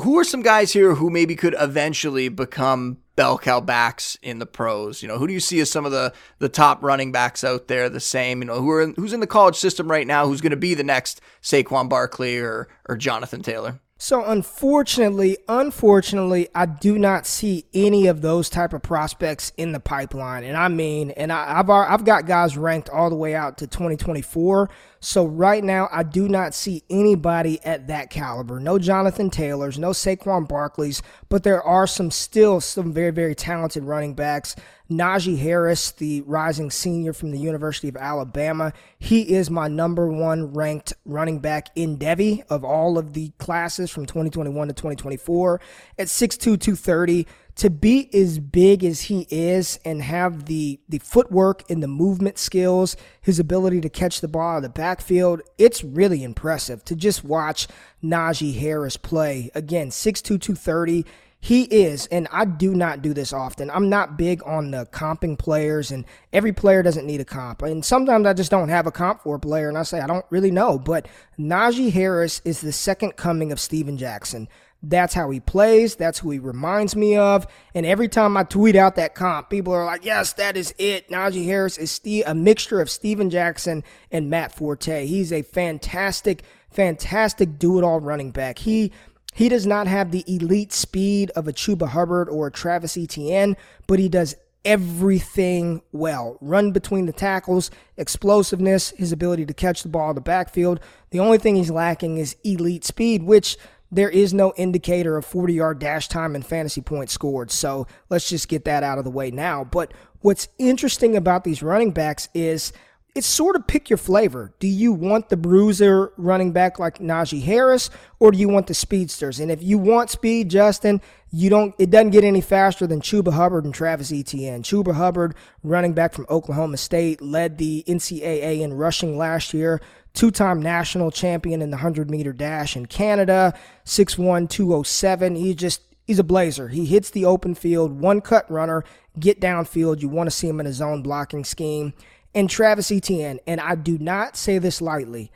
who 0.00 0.18
are 0.18 0.24
some 0.24 0.42
guys 0.42 0.72
here 0.72 0.94
who 0.94 1.10
maybe 1.10 1.34
could 1.36 1.54
eventually 1.58 2.28
become 2.28 2.98
bell 3.16 3.38
cow 3.38 3.60
backs 3.60 4.16
in 4.22 4.38
the 4.38 4.46
pros? 4.46 5.02
You 5.02 5.08
know 5.08 5.18
who 5.18 5.26
do 5.26 5.32
you 5.32 5.40
see 5.40 5.60
as 5.60 5.70
some 5.70 5.86
of 5.86 5.92
the 5.92 6.12
the 6.38 6.48
top 6.48 6.82
running 6.82 7.12
backs 7.12 7.44
out 7.44 7.68
there 7.68 7.88
the 7.88 8.00
same? 8.00 8.40
You 8.40 8.46
know 8.46 8.60
who 8.60 8.70
are 8.70 8.82
in, 8.82 8.94
who's 8.94 9.12
in 9.12 9.20
the 9.20 9.26
college 9.26 9.56
system 9.56 9.90
right 9.90 10.06
now 10.06 10.26
who's 10.26 10.40
going 10.40 10.50
to 10.50 10.56
be 10.56 10.74
the 10.74 10.84
next 10.84 11.20
Saquon 11.42 11.88
Barkley 11.88 12.38
or 12.38 12.68
or 12.88 12.96
Jonathan 12.96 13.42
Taylor 13.42 13.80
so 14.00 14.24
unfortunately, 14.24 15.38
unfortunately, 15.48 16.48
I 16.54 16.66
do 16.66 16.96
not 16.98 17.26
see 17.26 17.64
any 17.74 18.06
of 18.06 18.22
those 18.22 18.48
type 18.48 18.72
of 18.72 18.80
prospects 18.80 19.50
in 19.56 19.72
the 19.72 19.80
pipeline. 19.80 20.44
And 20.44 20.56
I 20.56 20.68
mean, 20.68 21.10
and 21.10 21.32
I, 21.32 21.56
have 21.56 21.68
I've 21.68 22.04
got 22.04 22.24
guys 22.24 22.56
ranked 22.56 22.88
all 22.88 23.10
the 23.10 23.16
way 23.16 23.34
out 23.34 23.58
to 23.58 23.66
2024. 23.66 24.70
So 25.00 25.26
right 25.26 25.64
now, 25.64 25.88
I 25.90 26.04
do 26.04 26.28
not 26.28 26.54
see 26.54 26.84
anybody 26.88 27.58
at 27.64 27.88
that 27.88 28.08
caliber. 28.08 28.60
No 28.60 28.78
Jonathan 28.78 29.30
Taylors, 29.30 29.80
no 29.80 29.90
Saquon 29.90 30.48
Barkleys, 30.48 31.02
but 31.28 31.42
there 31.42 31.62
are 31.62 31.88
some 31.88 32.12
still 32.12 32.60
some 32.60 32.92
very 32.92 33.10
very 33.10 33.34
talented 33.34 33.82
running 33.82 34.14
backs. 34.14 34.54
Najee 34.90 35.38
Harris, 35.38 35.90
the 35.92 36.22
rising 36.22 36.70
senior 36.70 37.12
from 37.12 37.30
the 37.30 37.38
University 37.38 37.88
of 37.88 37.96
Alabama, 37.96 38.72
he 38.98 39.34
is 39.34 39.50
my 39.50 39.68
number 39.68 40.08
one 40.08 40.54
ranked 40.54 40.94
running 41.04 41.40
back 41.40 41.68
in 41.74 41.98
Devy 41.98 42.42
of 42.48 42.64
all 42.64 42.96
of 42.96 43.12
the 43.12 43.30
classes 43.38 43.90
from 43.90 44.06
2021 44.06 44.68
to 44.68 44.72
2024 44.72 45.60
at 45.98 46.06
6'2", 46.06 46.38
230 46.38 47.26
to 47.56 47.68
be 47.68 48.08
as 48.14 48.38
big 48.38 48.84
as 48.84 49.02
he 49.02 49.26
is 49.30 49.80
and 49.84 50.00
have 50.00 50.46
the 50.46 50.78
the 50.88 50.98
footwork 51.00 51.68
and 51.68 51.82
the 51.82 51.88
movement 51.88 52.38
skills, 52.38 52.96
his 53.20 53.40
ability 53.40 53.80
to 53.80 53.88
catch 53.90 54.20
the 54.20 54.28
ball 54.28 54.52
out 54.52 54.56
of 54.58 54.62
the 54.62 54.68
backfield, 54.68 55.42
it's 55.58 55.82
really 55.82 56.22
impressive 56.22 56.84
to 56.84 56.94
just 56.94 57.24
watch 57.24 57.66
Najee 58.02 58.58
Harris 58.58 58.96
play. 58.96 59.50
Again, 59.54 59.90
6'2", 59.90 60.40
230. 60.40 61.04
He 61.40 61.62
is, 61.62 62.06
and 62.06 62.26
I 62.32 62.44
do 62.44 62.74
not 62.74 63.00
do 63.00 63.14
this 63.14 63.32
often. 63.32 63.70
I'm 63.70 63.88
not 63.88 64.18
big 64.18 64.42
on 64.44 64.72
the 64.72 64.86
comping 64.86 65.38
players, 65.38 65.92
and 65.92 66.04
every 66.32 66.52
player 66.52 66.82
doesn't 66.82 67.06
need 67.06 67.20
a 67.20 67.24
comp. 67.24 67.62
And 67.62 67.84
sometimes 67.84 68.26
I 68.26 68.32
just 68.32 68.50
don't 68.50 68.70
have 68.70 68.88
a 68.88 68.90
comp 68.90 69.22
for 69.22 69.36
a 69.36 69.40
player, 69.40 69.68
and 69.68 69.78
I 69.78 69.84
say 69.84 70.00
I 70.00 70.08
don't 70.08 70.26
really 70.30 70.50
know. 70.50 70.78
But 70.80 71.06
Najee 71.38 71.92
Harris 71.92 72.42
is 72.44 72.60
the 72.60 72.72
second 72.72 73.16
coming 73.16 73.52
of 73.52 73.60
Steven 73.60 73.96
Jackson. 73.96 74.48
That's 74.82 75.14
how 75.14 75.30
he 75.30 75.40
plays. 75.40 75.96
That's 75.96 76.20
who 76.20 76.30
he 76.30 76.38
reminds 76.38 76.94
me 76.94 77.16
of. 77.16 77.46
And 77.74 77.84
every 77.84 78.08
time 78.08 78.36
I 78.36 78.44
tweet 78.44 78.76
out 78.76 78.94
that 78.96 79.14
comp, 79.14 79.50
people 79.50 79.72
are 79.72 79.84
like, 79.84 80.04
yes, 80.04 80.34
that 80.34 80.56
is 80.56 80.72
it. 80.78 81.08
Najee 81.08 81.46
Harris 81.46 81.78
is 81.78 82.00
a 82.26 82.34
mixture 82.34 82.80
of 82.80 82.88
Steven 82.88 83.28
Jackson 83.28 83.82
and 84.12 84.30
Matt 84.30 84.54
Forte. 84.54 85.06
He's 85.06 85.32
a 85.32 85.42
fantastic, 85.42 86.44
fantastic 86.70 87.58
do 87.58 87.78
it 87.78 87.84
all 87.84 87.98
running 87.98 88.30
back. 88.30 88.58
He 88.58 88.92
he 89.38 89.48
does 89.48 89.68
not 89.68 89.86
have 89.86 90.10
the 90.10 90.24
elite 90.26 90.72
speed 90.72 91.30
of 91.36 91.46
a 91.46 91.52
Chuba 91.52 91.86
Hubbard 91.90 92.28
or 92.28 92.48
a 92.48 92.50
Travis 92.50 92.96
Etienne, 92.96 93.56
but 93.86 94.00
he 94.00 94.08
does 94.08 94.34
everything 94.64 95.80
well. 95.92 96.38
Run 96.40 96.72
between 96.72 97.06
the 97.06 97.12
tackles, 97.12 97.70
explosiveness, 97.96 98.90
his 98.96 99.12
ability 99.12 99.46
to 99.46 99.54
catch 99.54 99.84
the 99.84 99.88
ball 99.88 100.08
in 100.08 100.16
the 100.16 100.20
backfield. 100.20 100.80
The 101.10 101.20
only 101.20 101.38
thing 101.38 101.54
he's 101.54 101.70
lacking 101.70 102.18
is 102.18 102.34
elite 102.42 102.84
speed, 102.84 103.22
which 103.22 103.56
there 103.92 104.10
is 104.10 104.34
no 104.34 104.52
indicator 104.56 105.16
of 105.16 105.24
40 105.24 105.54
yard 105.54 105.78
dash 105.78 106.08
time 106.08 106.34
and 106.34 106.44
fantasy 106.44 106.80
points 106.80 107.12
scored. 107.12 107.52
So 107.52 107.86
let's 108.10 108.28
just 108.28 108.48
get 108.48 108.64
that 108.64 108.82
out 108.82 108.98
of 108.98 109.04
the 109.04 109.10
way 109.12 109.30
now. 109.30 109.62
But 109.62 109.94
what's 110.18 110.48
interesting 110.58 111.14
about 111.14 111.44
these 111.44 111.62
running 111.62 111.92
backs 111.92 112.28
is 112.34 112.72
it's 113.14 113.26
sort 113.26 113.56
of 113.56 113.66
pick 113.66 113.90
your 113.90 113.96
flavor. 113.96 114.52
Do 114.60 114.68
you 114.68 114.92
want 114.92 115.28
the 115.28 115.36
bruiser 115.36 116.12
running 116.16 116.52
back 116.52 116.78
like 116.78 116.98
Najee 116.98 117.42
Harris, 117.42 117.90
or 118.20 118.30
do 118.30 118.38
you 118.38 118.48
want 118.48 118.66
the 118.66 118.74
speedsters? 118.74 119.40
And 119.40 119.50
if 119.50 119.62
you 119.62 119.78
want 119.78 120.10
speed, 120.10 120.50
Justin, 120.50 121.00
you 121.30 121.50
don't. 121.50 121.74
It 121.78 121.90
doesn't 121.90 122.10
get 122.10 122.24
any 122.24 122.40
faster 122.40 122.86
than 122.86 123.00
Chuba 123.00 123.32
Hubbard 123.32 123.64
and 123.64 123.74
Travis 123.74 124.12
Etienne. 124.12 124.62
Chuba 124.62 124.94
Hubbard, 124.94 125.34
running 125.62 125.94
back 125.94 126.12
from 126.12 126.26
Oklahoma 126.30 126.76
State, 126.76 127.20
led 127.20 127.58
the 127.58 127.84
NCAA 127.88 128.60
in 128.60 128.74
rushing 128.74 129.18
last 129.18 129.52
year. 129.52 129.80
Two-time 130.14 130.62
national 130.62 131.10
champion 131.10 131.60
in 131.62 131.70
the 131.70 131.76
100 131.76 132.10
meter 132.10 132.32
dash 132.32 132.76
in 132.76 132.86
Canada. 132.86 133.54
6'1", 133.84 134.48
207. 134.48 135.36
He 135.36 135.54
just 135.54 135.82
he's 136.06 136.18
a 136.18 136.24
blazer. 136.24 136.68
He 136.68 136.86
hits 136.86 137.10
the 137.10 137.24
open 137.24 137.54
field, 137.54 138.00
one 138.00 138.20
cut 138.20 138.50
runner, 138.50 138.84
get 139.18 139.40
downfield. 139.40 140.00
You 140.00 140.08
want 140.08 140.28
to 140.28 140.36
see 140.36 140.48
him 140.48 140.60
in 140.60 140.66
a 140.66 140.72
zone 140.72 141.02
blocking 141.02 141.44
scheme 141.44 141.94
and 142.34 142.48
Travis 142.48 142.92
Etienne, 142.92 143.40
and 143.46 143.60
I 143.60 143.74
do 143.74 143.98
not 143.98 144.36
say 144.36 144.58
this 144.58 144.80
lightly, 144.80 145.30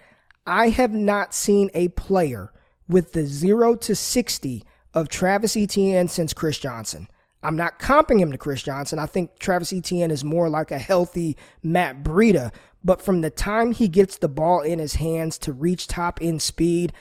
I 0.46 0.70
have 0.70 0.92
not 0.92 1.34
seen 1.34 1.70
a 1.74 1.88
player 1.88 2.52
with 2.88 3.12
the 3.12 3.24
0 3.24 3.76
to 3.76 3.94
60 3.94 4.64
of 4.94 5.08
Travis 5.08 5.56
Etienne 5.56 6.08
since 6.08 6.34
Chris 6.34 6.58
Johnson. 6.58 7.08
I'm 7.42 7.56
not 7.56 7.78
comping 7.78 8.20
him 8.20 8.30
to 8.30 8.38
Chris 8.38 8.62
Johnson. 8.62 8.98
I 8.98 9.06
think 9.06 9.38
Travis 9.38 9.72
Etienne 9.72 10.10
is 10.10 10.22
more 10.22 10.48
like 10.48 10.70
a 10.70 10.78
healthy 10.78 11.36
Matt 11.62 12.04
Breida. 12.04 12.52
But 12.84 13.02
from 13.02 13.20
the 13.20 13.30
time 13.30 13.72
he 13.72 13.88
gets 13.88 14.18
the 14.18 14.28
ball 14.28 14.60
in 14.60 14.78
his 14.78 14.94
hands 14.94 15.38
to 15.38 15.52
reach 15.52 15.86
top 15.86 16.18
end 16.22 16.42
speed, 16.42 16.92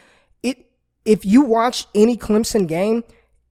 it 0.42 0.66
if 1.06 1.26
you 1.26 1.42
watch 1.42 1.88
any 1.94 2.18
Clemson 2.18 2.68
game, 2.68 3.04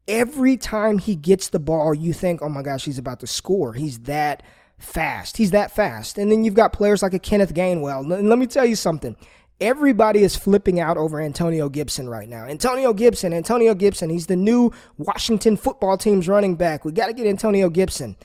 every 0.09 0.57
time 0.57 0.98
he 0.98 1.14
gets 1.14 1.48
the 1.48 1.59
ball, 1.59 1.94
you 1.94 2.12
think, 2.12 2.42
oh 2.42 2.48
my 2.48 2.62
gosh, 2.62 2.85
he's 2.85 2.98
about 2.98 3.20
to 3.20 3.26
score. 3.26 3.72
He's 3.72 4.00
that 4.00 4.42
fast. 4.80 5.36
He's 5.36 5.52
that 5.52 5.70
fast. 5.70 6.18
And 6.18 6.30
then 6.30 6.44
you've 6.44 6.54
got 6.54 6.72
players 6.72 7.02
like 7.02 7.14
a 7.14 7.18
Kenneth 7.18 7.54
Gainwell. 7.54 8.12
And 8.12 8.28
let 8.28 8.38
me 8.38 8.46
tell 8.46 8.66
you 8.66 8.76
something. 8.76 9.16
Everybody 9.60 10.22
is 10.22 10.36
flipping 10.36 10.80
out 10.80 10.96
over 10.96 11.20
Antonio 11.20 11.68
Gibson 11.68 12.08
right 12.08 12.28
now. 12.28 12.46
Antonio 12.46 12.94
Gibson, 12.94 13.34
Antonio 13.34 13.74
Gibson, 13.74 14.08
he's 14.08 14.26
the 14.26 14.36
new 14.36 14.72
Washington 14.96 15.56
football 15.56 15.98
team's 15.98 16.28
running 16.28 16.56
back. 16.56 16.84
We 16.84 16.92
got 16.92 17.08
to 17.08 17.12
get 17.12 17.26
Antonio 17.26 17.68
Gibson. 17.68 18.16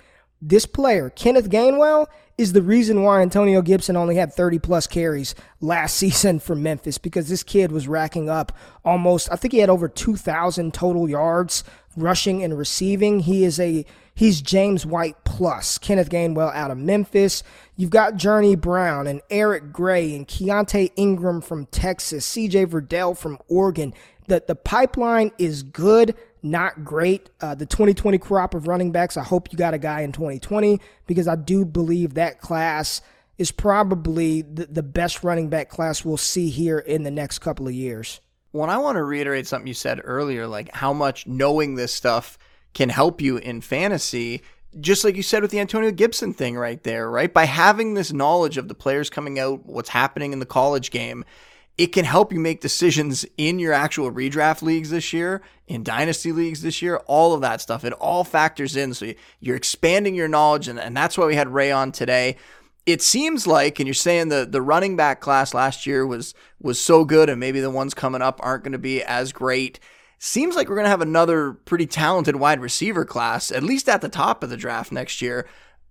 This 0.42 0.66
player, 0.66 1.10
Kenneth 1.10 1.50
Gainwell, 1.50 2.08
is 2.38 2.54
the 2.54 2.62
reason 2.62 3.04
why 3.04 3.22
Antonio 3.22 3.62
Gibson 3.62 3.96
only 3.96 4.16
had 4.16 4.34
30 4.34 4.60
plus 4.60 4.88
carries 4.88 5.36
last 5.60 5.96
season 5.98 6.40
for 6.40 6.56
Memphis 6.56 6.98
because 6.98 7.28
this 7.28 7.44
kid 7.44 7.72
was 7.72 7.88
racking 7.88 8.30
up 8.30 8.52
almost, 8.84 9.30
I 9.32 9.36
think 9.36 9.54
he 9.54 9.60
had 9.60 9.70
over 9.70 9.88
2,000 9.88 10.74
total 10.74 11.10
yards 11.10 11.64
rushing 11.98 12.44
and 12.44 12.58
receiving. 12.58 13.22
He 13.22 13.44
is 13.44 13.60
a, 13.60 13.86
he's 14.14 14.42
James 14.42 14.86
White 14.86 15.24
plus. 15.36 15.78
Kenneth 15.78 16.10
Gainwell 16.10 16.54
out 16.54 16.72
of 16.72 16.78
Memphis. 16.78 17.44
You've 17.76 17.90
got 17.90 18.16
Journey 18.16 18.56
Brown 18.56 19.06
and 19.06 19.22
Eric 19.30 19.74
Gray 19.74 20.16
and 20.16 20.26
Keaontay 20.26 20.92
Ingram 20.96 21.42
from 21.42 21.66
Texas, 21.66 22.26
CJ 22.34 22.68
Verdell 22.68 23.18
from 23.18 23.38
Oregon. 23.50 23.94
The, 24.28 24.44
the 24.48 24.56
pipeline 24.56 25.32
is 25.38 25.62
good 25.62 26.16
not 26.42 26.86
great. 26.86 27.32
Uh, 27.42 27.56
the 27.56 27.66
2020 27.66 28.20
crop 28.20 28.54
of 28.54 28.68
running 28.68 28.92
backs, 28.92 29.18
I 29.18 29.24
hope 29.24 29.52
you 29.52 29.58
got 29.58 29.74
a 29.74 29.80
guy 29.80 30.02
in 30.02 30.12
2020 30.12 30.80
because 31.08 31.28
I 31.28 31.36
do 31.36 31.66
believe 31.66 32.14
that 32.14 32.40
class 32.40 33.02
is 33.38 33.52
probably 33.52 34.44
the, 34.44 34.68
the 34.68 34.84
best 34.84 35.24
running 35.24 35.50
back 35.50 35.70
class 35.70 36.06
we'll 36.06 36.18
see 36.18 36.50
here 36.50 36.78
in 36.78 37.04
the 37.04 37.12
next 37.12 37.40
couple 37.40 37.68
of 37.68 37.74
years. 37.74 38.22
Well, 38.54 38.70
I 38.70 38.78
want 38.78 38.96
to 38.96 39.04
reiterate 39.04 39.48
something 39.48 39.68
you 39.68 39.74
said 39.74 40.00
earlier, 40.04 40.48
like 40.48 40.72
how 40.74 40.94
much 40.94 41.26
knowing 41.26 41.76
this 41.76 41.94
stuff 41.94 42.38
can 42.76 42.90
help 42.90 43.22
you 43.22 43.38
in 43.38 43.62
fantasy. 43.62 44.44
Just 44.80 45.04
like 45.04 45.16
you 45.16 45.24
said 45.24 45.42
with 45.42 45.52
the 45.52 45.60
Antonio 45.60 45.92
Gibson 45.92 46.34
thing 46.34 46.58
right 46.58 46.84
there, 46.84 47.10
right? 47.10 47.34
By 47.34 47.46
having 47.46 47.94
this 47.94 48.12
knowledge 48.12 48.58
of 48.58 48.68
the 48.68 48.76
players 48.76 49.10
coming 49.10 49.40
out, 49.40 49.66
what's 49.66 49.90
happening 49.90 50.34
in 50.34 50.40
the 50.40 50.46
college 50.46 50.92
game, 50.92 51.24
it 51.78 51.88
can 51.88 52.06
help 52.06 52.32
you 52.32 52.40
make 52.40 52.62
decisions 52.62 53.26
in 53.38 53.60
your 53.60 53.74
actual 53.74 54.12
redraft 54.12 54.62
leagues 54.62 54.90
this 54.90 55.12
year, 55.12 55.42
in 55.68 55.84
dynasty 55.84 56.32
leagues 56.32 56.62
this 56.62 56.82
year, 56.82 56.98
all 57.06 57.34
of 57.34 57.42
that 57.42 57.62
stuff. 57.62 57.84
It 57.84 57.94
all 57.94 58.24
factors 58.24 58.76
in. 58.76 58.94
So 58.94 59.14
you're 59.40 59.58
expanding 59.58 60.16
your 60.16 60.28
knowledge, 60.28 60.68
and, 60.68 60.80
and 60.80 60.96
that's 60.96 61.18
why 61.18 61.26
we 61.26 61.36
had 61.36 61.54
Ray 61.54 61.72
on 61.72 61.92
today. 61.92 62.38
It 62.86 63.02
seems 63.02 63.48
like, 63.48 63.80
and 63.80 63.88
you're 63.88 63.94
saying 63.94 64.30
the, 64.30 64.48
the 64.50 64.62
running 64.62 64.96
back 64.96 65.20
class 65.20 65.54
last 65.54 65.86
year 65.86 66.06
was 66.06 66.34
was 66.62 66.80
so 66.80 67.04
good, 67.04 67.30
and 67.30 67.40
maybe 67.40 67.60
the 67.60 67.70
ones 67.70 67.94
coming 67.94 68.22
up 68.22 68.40
aren't 68.44 68.64
going 68.64 68.72
to 68.74 68.78
be 68.78 69.04
as 69.04 69.34
great. 69.34 69.80
Seems 70.18 70.56
like 70.56 70.70
we're 70.70 70.76
going 70.76 70.86
to 70.86 70.90
have 70.90 71.02
another 71.02 71.54
pretty 71.54 71.86
talented 71.86 72.38
wide 72.38 72.60
receiver 72.60 73.06
class, 73.06 73.52
at 73.52 73.64
least 73.64 73.90
at 73.90 74.02
the 74.02 74.10
top 74.10 74.44
of 74.44 74.50
the 74.50 74.58
draft 74.58 74.92
next 74.92 75.22
year 75.22 75.46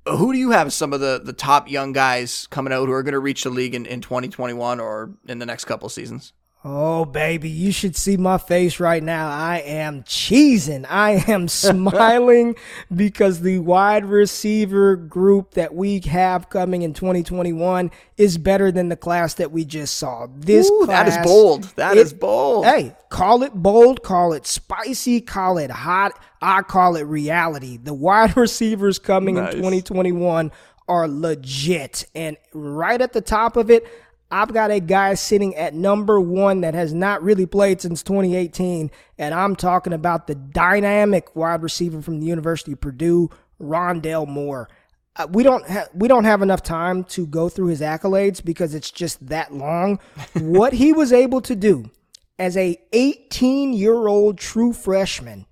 who 0.07 0.33
do 0.33 0.39
you 0.39 0.51
have 0.51 0.73
some 0.73 0.93
of 0.93 1.01
the, 1.01 1.21
the 1.23 1.33
top 1.33 1.71
young 1.71 1.93
guys 1.93 2.47
coming 2.49 2.73
out 2.73 2.87
who 2.87 2.93
are 2.93 3.03
going 3.03 3.13
to 3.13 3.19
reach 3.19 3.45
the 3.45 3.51
league 3.51 3.75
in, 3.75 3.87
in 3.87 4.01
2021 4.01 4.81
or 4.81 5.13
in 5.27 5.39
the 5.39 5.47
next 5.47 5.65
couple 5.65 5.89
seasons? 5.89 6.33
Oh, 6.67 7.05
baby, 7.05 7.51
you 7.51 7.73
should 7.73 7.95
see 7.95 8.17
my 8.17 8.39
face 8.39 8.81
right 8.81 9.03
now. 9.03 9.29
I 9.29 9.59
am 9.59 10.03
cheesing. 10.05 10.87
I 10.89 11.23
am 11.31 11.47
smiling 11.49 12.57
because 12.95 13.43
the 13.43 13.59
wide 13.59 14.07
receiver 14.07 14.97
group 14.97 15.53
that 15.53 15.75
we 15.75 16.01
have 16.01 16.49
coming 16.49 16.81
in 16.81 16.95
2021 16.95 17.91
is 18.17 18.39
better 18.39 18.73
than 18.73 18.89
the 18.89 18.97
class 18.97 19.35
that 19.35 19.53
we 19.53 19.67
just 19.67 19.97
saw. 19.97 20.27
This 20.35 20.71
Ooh, 20.71 20.87
class, 20.87 21.11
that 21.11 21.21
is 21.21 21.27
bold. 21.27 21.65
That 21.77 21.99
it, 21.99 22.01
is 22.01 22.15
bold. 22.15 22.65
Hey, 22.65 22.97
call 23.11 23.43
it 23.43 23.53
bold, 23.53 24.03
call 24.03 24.33
it 24.33 24.47
spicy, 24.47 25.21
call 25.21 25.59
it 25.59 25.71
hot. 25.71 26.19
I 26.41 26.63
call 26.63 26.97
it 26.97 27.03
reality. 27.03 27.77
The 27.77 27.93
wide 27.93 28.37
receivers 28.39 28.99
coming 28.99 29.35
nice. 29.35 29.53
in 29.53 29.59
2021 29.59 30.51
are 30.89 31.09
legit. 31.09 32.07
And 32.15 32.37
right 32.53 33.01
at 33.01 33.13
the 33.13 33.21
top 33.21 33.57
of 33.57 33.71
it, 33.71 33.87
I've 34.35 34.53
got 34.53 34.73
a 34.73 34.81
guy 34.81 35.15
sitting 35.15 35.55
at 35.55 35.75
number 35.75 36.21
one 36.21 36.63
that 36.63 36.75
has 36.75 36.93
not 36.93 37.23
really 37.23 37.47
played 37.47 37.81
since 37.81 38.03
2018, 38.03 38.91
and 39.17 39.33
I'm 39.33 39.55
talking 39.55 39.93
about 39.93 40.27
the 40.27 40.35
dynamic 40.35 41.37
wide 41.37 41.63
receiver 41.63 42.03
from 42.03 42.19
the 42.19 42.27
University 42.27 42.73
of 42.73 42.81
Purdue, 42.81 43.31
Rondale 43.61 44.27
Moore. 44.27 44.69
Uh, 45.15 45.29
we 45.31 45.45
don't 45.45 45.65
ha- 45.69 45.87
we 45.95 46.09
don't 46.09 46.25
have 46.25 46.43
enough 46.43 46.65
time 46.65 47.05
to 47.05 47.29
go 47.29 47.49
through 47.49 47.69
his 47.69 47.81
accolades 47.81 48.45
because 48.45 48.75
it's 48.75 48.91
just 48.91 49.25
that 49.25 49.55
long. 49.55 50.01
what 50.35 50.73
he 50.73 50.93
was 50.93 51.13
able 51.13 51.41
to 51.41 51.55
do 51.55 51.89
as 52.37 52.57
a 52.57 52.77
18 52.93 53.73
year 53.73 54.09
old 54.09 54.37
true 54.37 54.73
freshman, 54.73 55.47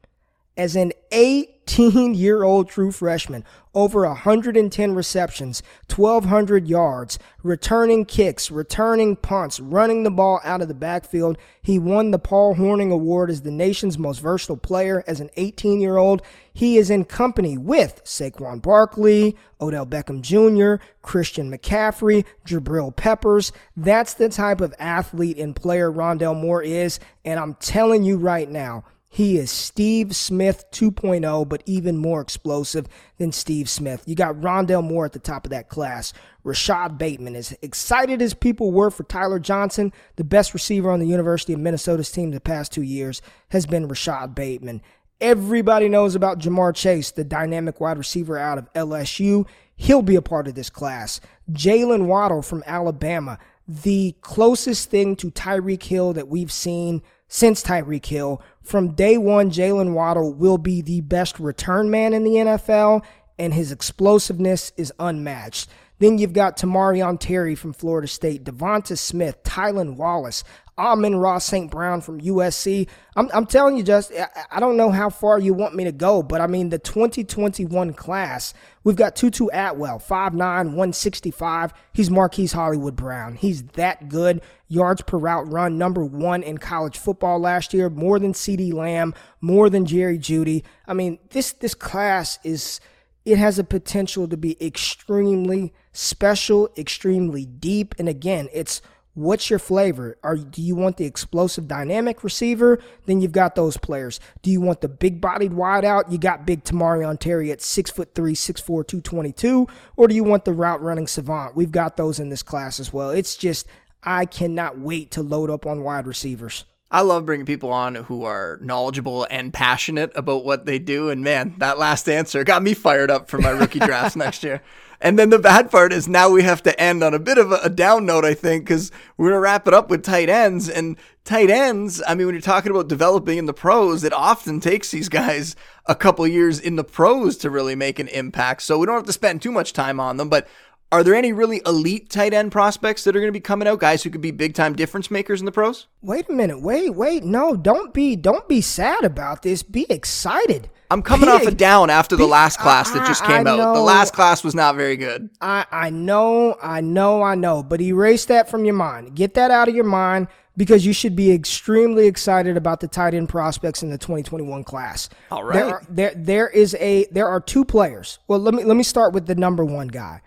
as 0.56 0.74
an 0.74 0.92
18 1.12 1.51
year 1.78 2.42
old 2.42 2.68
true 2.68 2.90
freshman, 2.92 3.44
over 3.74 4.06
110 4.06 4.94
receptions, 4.94 5.62
1,200 5.94 6.68
yards, 6.68 7.18
returning 7.42 8.04
kicks, 8.04 8.50
returning 8.50 9.16
punts, 9.16 9.58
running 9.60 10.02
the 10.02 10.10
ball 10.10 10.40
out 10.44 10.60
of 10.60 10.68
the 10.68 10.74
backfield. 10.74 11.38
He 11.62 11.78
won 11.78 12.10
the 12.10 12.18
Paul 12.18 12.54
Hornung 12.56 12.92
Award 12.92 13.30
as 13.30 13.42
the 13.42 13.50
nation's 13.50 13.98
most 13.98 14.18
versatile 14.18 14.56
player 14.56 15.02
as 15.06 15.20
an 15.20 15.30
18 15.36 15.80
year 15.80 15.96
old. 15.96 16.22
He 16.52 16.76
is 16.76 16.90
in 16.90 17.06
company 17.06 17.56
with 17.56 18.02
Saquon 18.04 18.60
Barkley, 18.60 19.36
Odell 19.60 19.86
Beckham 19.86 20.20
Jr., 20.20 20.84
Christian 21.00 21.50
McCaffrey, 21.50 22.26
Jabril 22.44 22.94
Peppers. 22.94 23.52
That's 23.76 24.14
the 24.14 24.28
type 24.28 24.60
of 24.60 24.74
athlete 24.78 25.38
and 25.38 25.56
player 25.56 25.90
Rondale 25.90 26.38
Moore 26.38 26.62
is. 26.62 27.00
And 27.24 27.40
I'm 27.40 27.54
telling 27.54 28.04
you 28.04 28.18
right 28.18 28.50
now, 28.50 28.84
he 29.14 29.36
is 29.36 29.50
Steve 29.50 30.16
Smith 30.16 30.64
2.0, 30.70 31.46
but 31.46 31.62
even 31.66 31.98
more 31.98 32.22
explosive 32.22 32.86
than 33.18 33.30
Steve 33.30 33.68
Smith. 33.68 34.02
You 34.06 34.14
got 34.14 34.36
Rondale 34.36 34.82
Moore 34.82 35.04
at 35.04 35.12
the 35.12 35.18
top 35.18 35.44
of 35.44 35.50
that 35.50 35.68
class. 35.68 36.14
Rashod 36.44 36.96
Bateman, 36.96 37.36
as 37.36 37.54
excited 37.60 38.22
as 38.22 38.32
people 38.32 38.72
were 38.72 38.90
for 38.90 39.02
Tyler 39.02 39.38
Johnson, 39.38 39.92
the 40.16 40.24
best 40.24 40.54
receiver 40.54 40.90
on 40.90 40.98
the 40.98 41.06
University 41.06 41.52
of 41.52 41.60
Minnesota's 41.60 42.10
team 42.10 42.30
the 42.30 42.40
past 42.40 42.72
two 42.72 42.80
years 42.80 43.20
has 43.50 43.66
been 43.66 43.86
Rashod 43.86 44.34
Bateman. 44.34 44.80
Everybody 45.20 45.90
knows 45.90 46.14
about 46.14 46.38
Ja'Marr 46.38 46.74
Chase, 46.74 47.10
the 47.10 47.22
dynamic 47.22 47.82
wide 47.82 47.98
receiver 47.98 48.38
out 48.38 48.56
of 48.56 48.72
LSU. 48.72 49.46
He'll 49.76 50.00
be 50.00 50.16
a 50.16 50.22
part 50.22 50.48
of 50.48 50.54
this 50.54 50.70
class. 50.70 51.20
Jaylen 51.52 52.06
Waddle 52.06 52.40
from 52.40 52.64
Alabama, 52.66 53.38
the 53.68 54.16
closest 54.22 54.88
thing 54.88 55.16
to 55.16 55.30
Tyreek 55.30 55.82
Hill 55.82 56.14
that 56.14 56.28
we've 56.28 56.50
seen 56.50 57.02
since 57.32 57.62
Tyreek 57.62 58.04
Hill. 58.04 58.42
From 58.60 58.92
day 58.92 59.16
one, 59.16 59.50
Jaylen 59.50 59.94
Waddle 59.94 60.34
will 60.34 60.58
be 60.58 60.82
the 60.82 61.00
best 61.00 61.40
return 61.40 61.90
man 61.90 62.12
in 62.12 62.24
the 62.24 62.34
NFL, 62.34 63.02
and 63.38 63.54
his 63.54 63.72
explosiveness 63.72 64.70
is 64.76 64.92
unmatched. 64.98 65.70
Then 66.02 66.18
you've 66.18 66.32
got 66.32 66.56
Tamorrion 66.56 67.20
Terry 67.20 67.54
from 67.54 67.72
Florida 67.72 68.08
State, 68.08 68.42
Devonta 68.42 68.98
Smith, 68.98 69.40
Tylan 69.44 69.94
Wallace, 69.94 70.42
Amon-Ra 70.76 71.38
St. 71.38 71.70
Brown 71.70 72.00
from 72.00 72.20
USC. 72.20 72.88
I'm, 73.14 73.30
I'm 73.32 73.46
telling 73.46 73.76
you, 73.76 73.84
just 73.84 74.10
I, 74.12 74.26
I 74.50 74.58
don't 74.58 74.76
know 74.76 74.90
how 74.90 75.10
far 75.10 75.38
you 75.38 75.54
want 75.54 75.76
me 75.76 75.84
to 75.84 75.92
go, 75.92 76.20
but 76.24 76.40
I 76.40 76.48
mean, 76.48 76.70
the 76.70 76.80
2021 76.80 77.92
class, 77.92 78.52
we've 78.82 78.96
got 78.96 79.14
Tutu 79.14 79.46
Atwell, 79.52 80.00
5'9, 80.00 80.34
165. 80.38 81.72
He's 81.92 82.10
Marquise 82.10 82.50
Hollywood 82.50 82.96
Brown. 82.96 83.36
He's 83.36 83.62
that 83.74 84.08
good. 84.08 84.42
Yards 84.66 85.02
per 85.02 85.18
route 85.18 85.52
run, 85.52 85.78
number 85.78 86.04
one 86.04 86.42
in 86.42 86.58
college 86.58 86.98
football 86.98 87.38
last 87.38 87.72
year, 87.72 87.88
more 87.88 88.18
than 88.18 88.32
CeeDee 88.32 88.72
Lamb, 88.72 89.14
more 89.40 89.70
than 89.70 89.86
Jerry 89.86 90.18
Jeudy. 90.18 90.64
I 90.84 90.94
mean, 90.94 91.20
this 91.30 91.52
this 91.52 91.74
class 91.74 92.40
is 92.42 92.80
it 93.24 93.38
has 93.38 93.60
a 93.60 93.64
potential 93.64 94.26
to 94.26 94.36
be 94.36 94.56
extremely 94.60 95.72
special, 95.92 96.70
extremely 96.76 97.44
deep, 97.46 97.94
and 97.98 98.08
again, 98.08 98.48
it's 98.52 98.82
What's 99.14 99.50
your 99.50 99.58
flavor? 99.58 100.16
Are 100.22 100.36
do 100.36 100.62
you 100.62 100.74
want 100.74 100.96
the 100.96 101.04
explosive 101.04 101.68
dynamic 101.68 102.24
receiver? 102.24 102.82
Then 103.04 103.20
you've 103.20 103.32
got 103.32 103.54
those 103.54 103.76
players. 103.76 104.18
Do 104.40 104.50
you 104.50 104.62
want 104.62 104.80
the 104.80 104.88
big 104.88 105.20
bodied 105.20 105.52
wideout? 105.52 106.10
You 106.10 106.16
got 106.16 106.46
big 106.46 106.64
Tamorrion 106.64 107.18
Terry 107.18 107.52
at 107.52 107.60
six 107.60 107.90
foot 107.90 108.14
three, 108.14 108.34
six 108.34 108.58
four, 108.58 108.82
two 108.82 109.02
twenty 109.02 109.30
two. 109.30 109.68
Or 109.96 110.08
do 110.08 110.14
you 110.14 110.24
want 110.24 110.46
the 110.46 110.54
route 110.54 110.80
running 110.80 111.06
savant? 111.06 111.54
We've 111.54 111.70
got 111.70 111.98
those 111.98 112.18
in 112.18 112.30
this 112.30 112.42
class 112.42 112.80
as 112.80 112.90
well. 112.90 113.10
It's 113.10 113.36
just 113.36 113.66
I 114.02 114.24
cannot 114.24 114.78
wait 114.78 115.10
to 115.10 115.22
load 115.22 115.50
up 115.50 115.66
on 115.66 115.82
wide 115.82 116.06
receivers. 116.06 116.64
I 116.92 117.00
love 117.00 117.24
bringing 117.24 117.46
people 117.46 117.72
on 117.72 117.94
who 117.94 118.24
are 118.24 118.58
knowledgeable 118.60 119.26
and 119.30 119.52
passionate 119.52 120.12
about 120.14 120.44
what 120.44 120.66
they 120.66 120.78
do. 120.78 121.08
And 121.08 121.24
man, 121.24 121.54
that 121.56 121.78
last 121.78 122.06
answer 122.06 122.44
got 122.44 122.62
me 122.62 122.74
fired 122.74 123.10
up 123.10 123.30
for 123.30 123.38
my 123.38 123.48
rookie 123.48 123.78
drafts 123.80 124.14
next 124.14 124.44
year. 124.44 124.62
And 125.00 125.18
then 125.18 125.30
the 125.30 125.38
bad 125.38 125.70
part 125.70 125.92
is 125.92 126.06
now 126.06 126.28
we 126.28 126.42
have 126.42 126.62
to 126.64 126.80
end 126.80 127.02
on 127.02 127.14
a 127.14 127.18
bit 127.18 127.38
of 127.38 127.50
a, 127.50 127.56
a 127.64 127.70
down 127.70 128.04
note, 128.04 128.26
I 128.26 128.34
think, 128.34 128.66
because 128.66 128.92
we're 129.16 129.30
going 129.30 129.36
to 129.36 129.40
wrap 129.40 129.66
it 129.66 129.74
up 129.74 129.88
with 129.88 130.04
tight 130.04 130.28
ends. 130.28 130.68
And 130.68 130.96
tight 131.24 131.50
ends, 131.50 132.02
I 132.06 132.14
mean, 132.14 132.26
when 132.26 132.34
you're 132.34 132.42
talking 132.42 132.70
about 132.70 132.88
developing 132.88 133.38
in 133.38 133.46
the 133.46 133.54
pros, 133.54 134.04
it 134.04 134.12
often 134.12 134.60
takes 134.60 134.90
these 134.90 135.08
guys 135.08 135.56
a 135.86 135.96
couple 135.96 136.26
years 136.26 136.60
in 136.60 136.76
the 136.76 136.84
pros 136.84 137.38
to 137.38 137.50
really 137.50 137.74
make 137.74 137.98
an 137.98 138.08
impact. 138.08 138.62
So 138.62 138.78
we 138.78 138.86
don't 138.86 138.96
have 138.96 139.06
to 139.06 139.12
spend 139.12 139.40
too 139.40 139.50
much 139.50 139.72
time 139.72 139.98
on 139.98 140.18
them. 140.18 140.28
But 140.28 140.46
Are 140.92 141.02
there 141.02 141.14
any 141.14 141.32
really 141.32 141.62
elite 141.64 142.10
tight 142.10 142.34
end 142.34 142.52
prospects 142.52 143.04
that 143.04 143.16
are 143.16 143.18
going 143.18 143.32
to 143.32 143.32
be 143.32 143.40
coming 143.40 143.66
out? 143.66 143.78
Guys 143.78 144.02
who 144.02 144.10
could 144.10 144.20
be 144.20 144.30
big 144.30 144.52
time 144.54 144.76
difference 144.76 145.10
makers 145.10 145.40
in 145.40 145.46
the 145.46 145.52
pros? 145.52 145.86
Wait 146.02 146.28
a 146.28 146.32
minute. 146.32 146.60
Wait, 146.60 146.90
wait. 146.90 147.24
No, 147.24 147.56
don't 147.56 147.94
be 147.94 148.14
don't 148.14 148.46
be 148.46 148.60
sad 148.60 149.02
about 149.02 149.40
this. 149.40 149.62
Be 149.62 149.86
excited. 149.88 150.68
I'm 150.90 151.00
coming 151.00 151.30
be, 151.30 151.32
off 151.32 151.46
a 151.46 151.50
down 151.50 151.88
after 151.88 152.14
the 152.14 152.26
last 152.26 152.58
class 152.58 152.90
that 152.90 153.06
just 153.06 153.24
came 153.24 153.46
I 153.46 153.50
out. 153.52 153.56
know, 153.56 153.72
The 153.72 153.80
last 153.80 154.12
class 154.12 154.44
was 154.44 154.54
not 154.54 154.76
very 154.76 154.98
good. 154.98 155.30
I 155.40 155.64
I 155.72 155.88
know, 155.88 156.58
I 156.62 156.82
know, 156.82 157.22
I 157.22 157.36
know. 157.36 157.62
But 157.62 157.80
erase 157.80 158.26
that 158.26 158.50
from 158.50 158.66
your 158.66 158.74
mind. 158.74 159.14
Get 159.16 159.32
that 159.32 159.50
out 159.50 159.70
of 159.70 159.74
your 159.74 159.84
mind 159.84 160.28
because 160.58 160.84
you 160.84 160.92
should 160.92 161.16
be 161.16 161.32
extremely 161.32 162.06
excited 162.06 162.58
about 162.58 162.80
the 162.80 162.88
tight 162.88 163.14
end 163.14 163.30
prospects 163.30 163.82
in 163.82 163.88
the 163.88 163.96
2021 163.96 164.62
class. 164.64 165.08
All 165.30 165.42
right. 165.42 165.54
There, 165.54 165.66
are, 165.68 165.82
there, 165.88 166.12
there 166.14 166.48
is 166.50 166.74
a 166.74 167.06
there 167.10 167.28
are 167.28 167.40
two 167.40 167.64
players. 167.64 168.18
Well, 168.28 168.40
let 168.40 168.52
me 168.52 168.62
let 168.64 168.76
me 168.76 168.82
start 168.82 169.14
with 169.14 169.24
the 169.24 169.34
number 169.34 169.64
one 169.64 169.88
guy. 169.88 170.20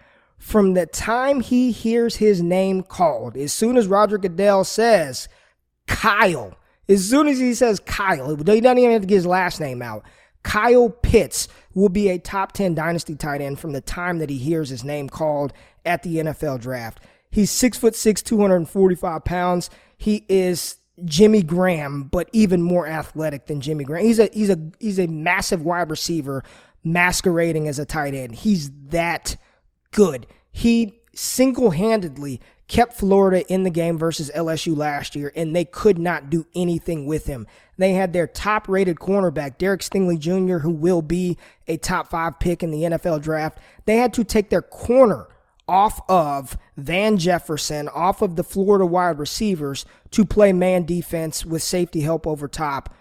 From 0.45 0.75
the 0.75 0.85
time 0.85 1.41
he 1.41 1.71
hears 1.71 2.17
his 2.17 2.39
name 2.39 2.83
called, 2.83 3.35
as 3.35 3.51
soon 3.51 3.77
as 3.77 3.87
Roger 3.87 4.19
Goodell 4.19 4.63
says 4.63 5.27
Kyle, 5.87 6.53
as 6.87 7.09
soon 7.09 7.27
as 7.27 7.39
he 7.39 7.55
says 7.55 7.79
Kyle, 7.79 8.29
he 8.29 8.61
doesn't 8.61 8.77
even 8.77 8.91
have 8.91 9.01
to 9.01 9.07
get 9.07 9.15
his 9.15 9.25
last 9.25 9.59
name 9.59 9.81
out. 9.81 10.05
Kyle 10.43 10.91
Pitts 10.91 11.47
will 11.73 11.89
be 11.89 12.09
a 12.09 12.19
top 12.19 12.51
10 12.51 12.75
dynasty 12.75 13.15
tight 13.15 13.41
end 13.41 13.59
from 13.59 13.71
the 13.71 13.81
time 13.81 14.19
that 14.19 14.29
he 14.29 14.37
hears 14.37 14.69
his 14.69 14.83
name 14.83 15.09
called 15.09 15.51
at 15.83 16.03
the 16.03 16.17
NFL 16.17 16.61
draft. 16.61 16.99
He's 17.31 17.49
six 17.49 17.75
foot 17.79 17.95
six, 17.95 18.21
245 18.21 19.25
pounds. 19.25 19.71
He 19.97 20.27
is 20.29 20.77
Jimmy 21.05 21.41
Graham, 21.41 22.03
but 22.03 22.29
even 22.33 22.61
more 22.61 22.85
athletic 22.85 23.47
than 23.47 23.61
Jimmy 23.61 23.83
Graham. 23.83 24.05
He's 24.05 24.19
a 24.19 24.29
he's 24.31 24.51
a 24.51 24.59
he's 24.79 24.99
a 24.99 25.07
massive 25.07 25.63
wide 25.63 25.89
receiver 25.89 26.43
masquerading 26.83 27.67
as 27.67 27.79
a 27.79 27.85
tight 27.85 28.13
end. 28.13 28.35
He's 28.35 28.69
that 28.89 29.37
good. 29.95 30.27
He 30.51 30.99
single-handedly 31.15 32.41
kept 32.67 32.93
Florida 32.93 33.47
in 33.51 33.63
the 33.63 33.69
game 33.69 33.97
versus 33.97 34.29
LSU 34.35 34.75
last 34.75 35.15
year, 35.15 35.31
and 35.35 35.55
they 35.55 35.63
could 35.63 35.97
not 35.97 36.29
do 36.29 36.45
anything 36.53 37.05
with 37.05 37.25
him. 37.25 37.47
They 37.77 37.93
had 37.93 38.11
their 38.11 38.27
top 38.27 38.67
rated 38.67 38.97
cornerback, 38.97 39.57
Derek 39.57 39.81
Stingley 39.81 40.19
Jr., 40.19 40.57
who 40.59 40.71
will 40.71 41.01
be 41.01 41.37
a 41.67 41.77
top 41.77 42.09
five 42.09 42.39
pick 42.39 42.61
in 42.61 42.71
the 42.71 42.83
NFL 42.83 43.21
draft. 43.21 43.57
They 43.85 43.97
had 43.97 44.13
to 44.15 44.23
take 44.23 44.49
their 44.49 44.61
corner 44.61 45.27
off 45.67 46.01
of 46.09 46.57
Van 46.75 47.17
Jefferson, 47.17 47.87
off 47.87 48.21
of 48.21 48.35
the 48.35 48.43
Florida 48.43 48.85
wide 48.85 49.17
receivers 49.17 49.85
to 50.11 50.25
play 50.25 50.51
man 50.51 50.85
defense 50.85 51.45
with 51.45 51.63
safety 51.63 52.01
help 52.01 52.27
over 52.27 52.47
top 52.47 52.93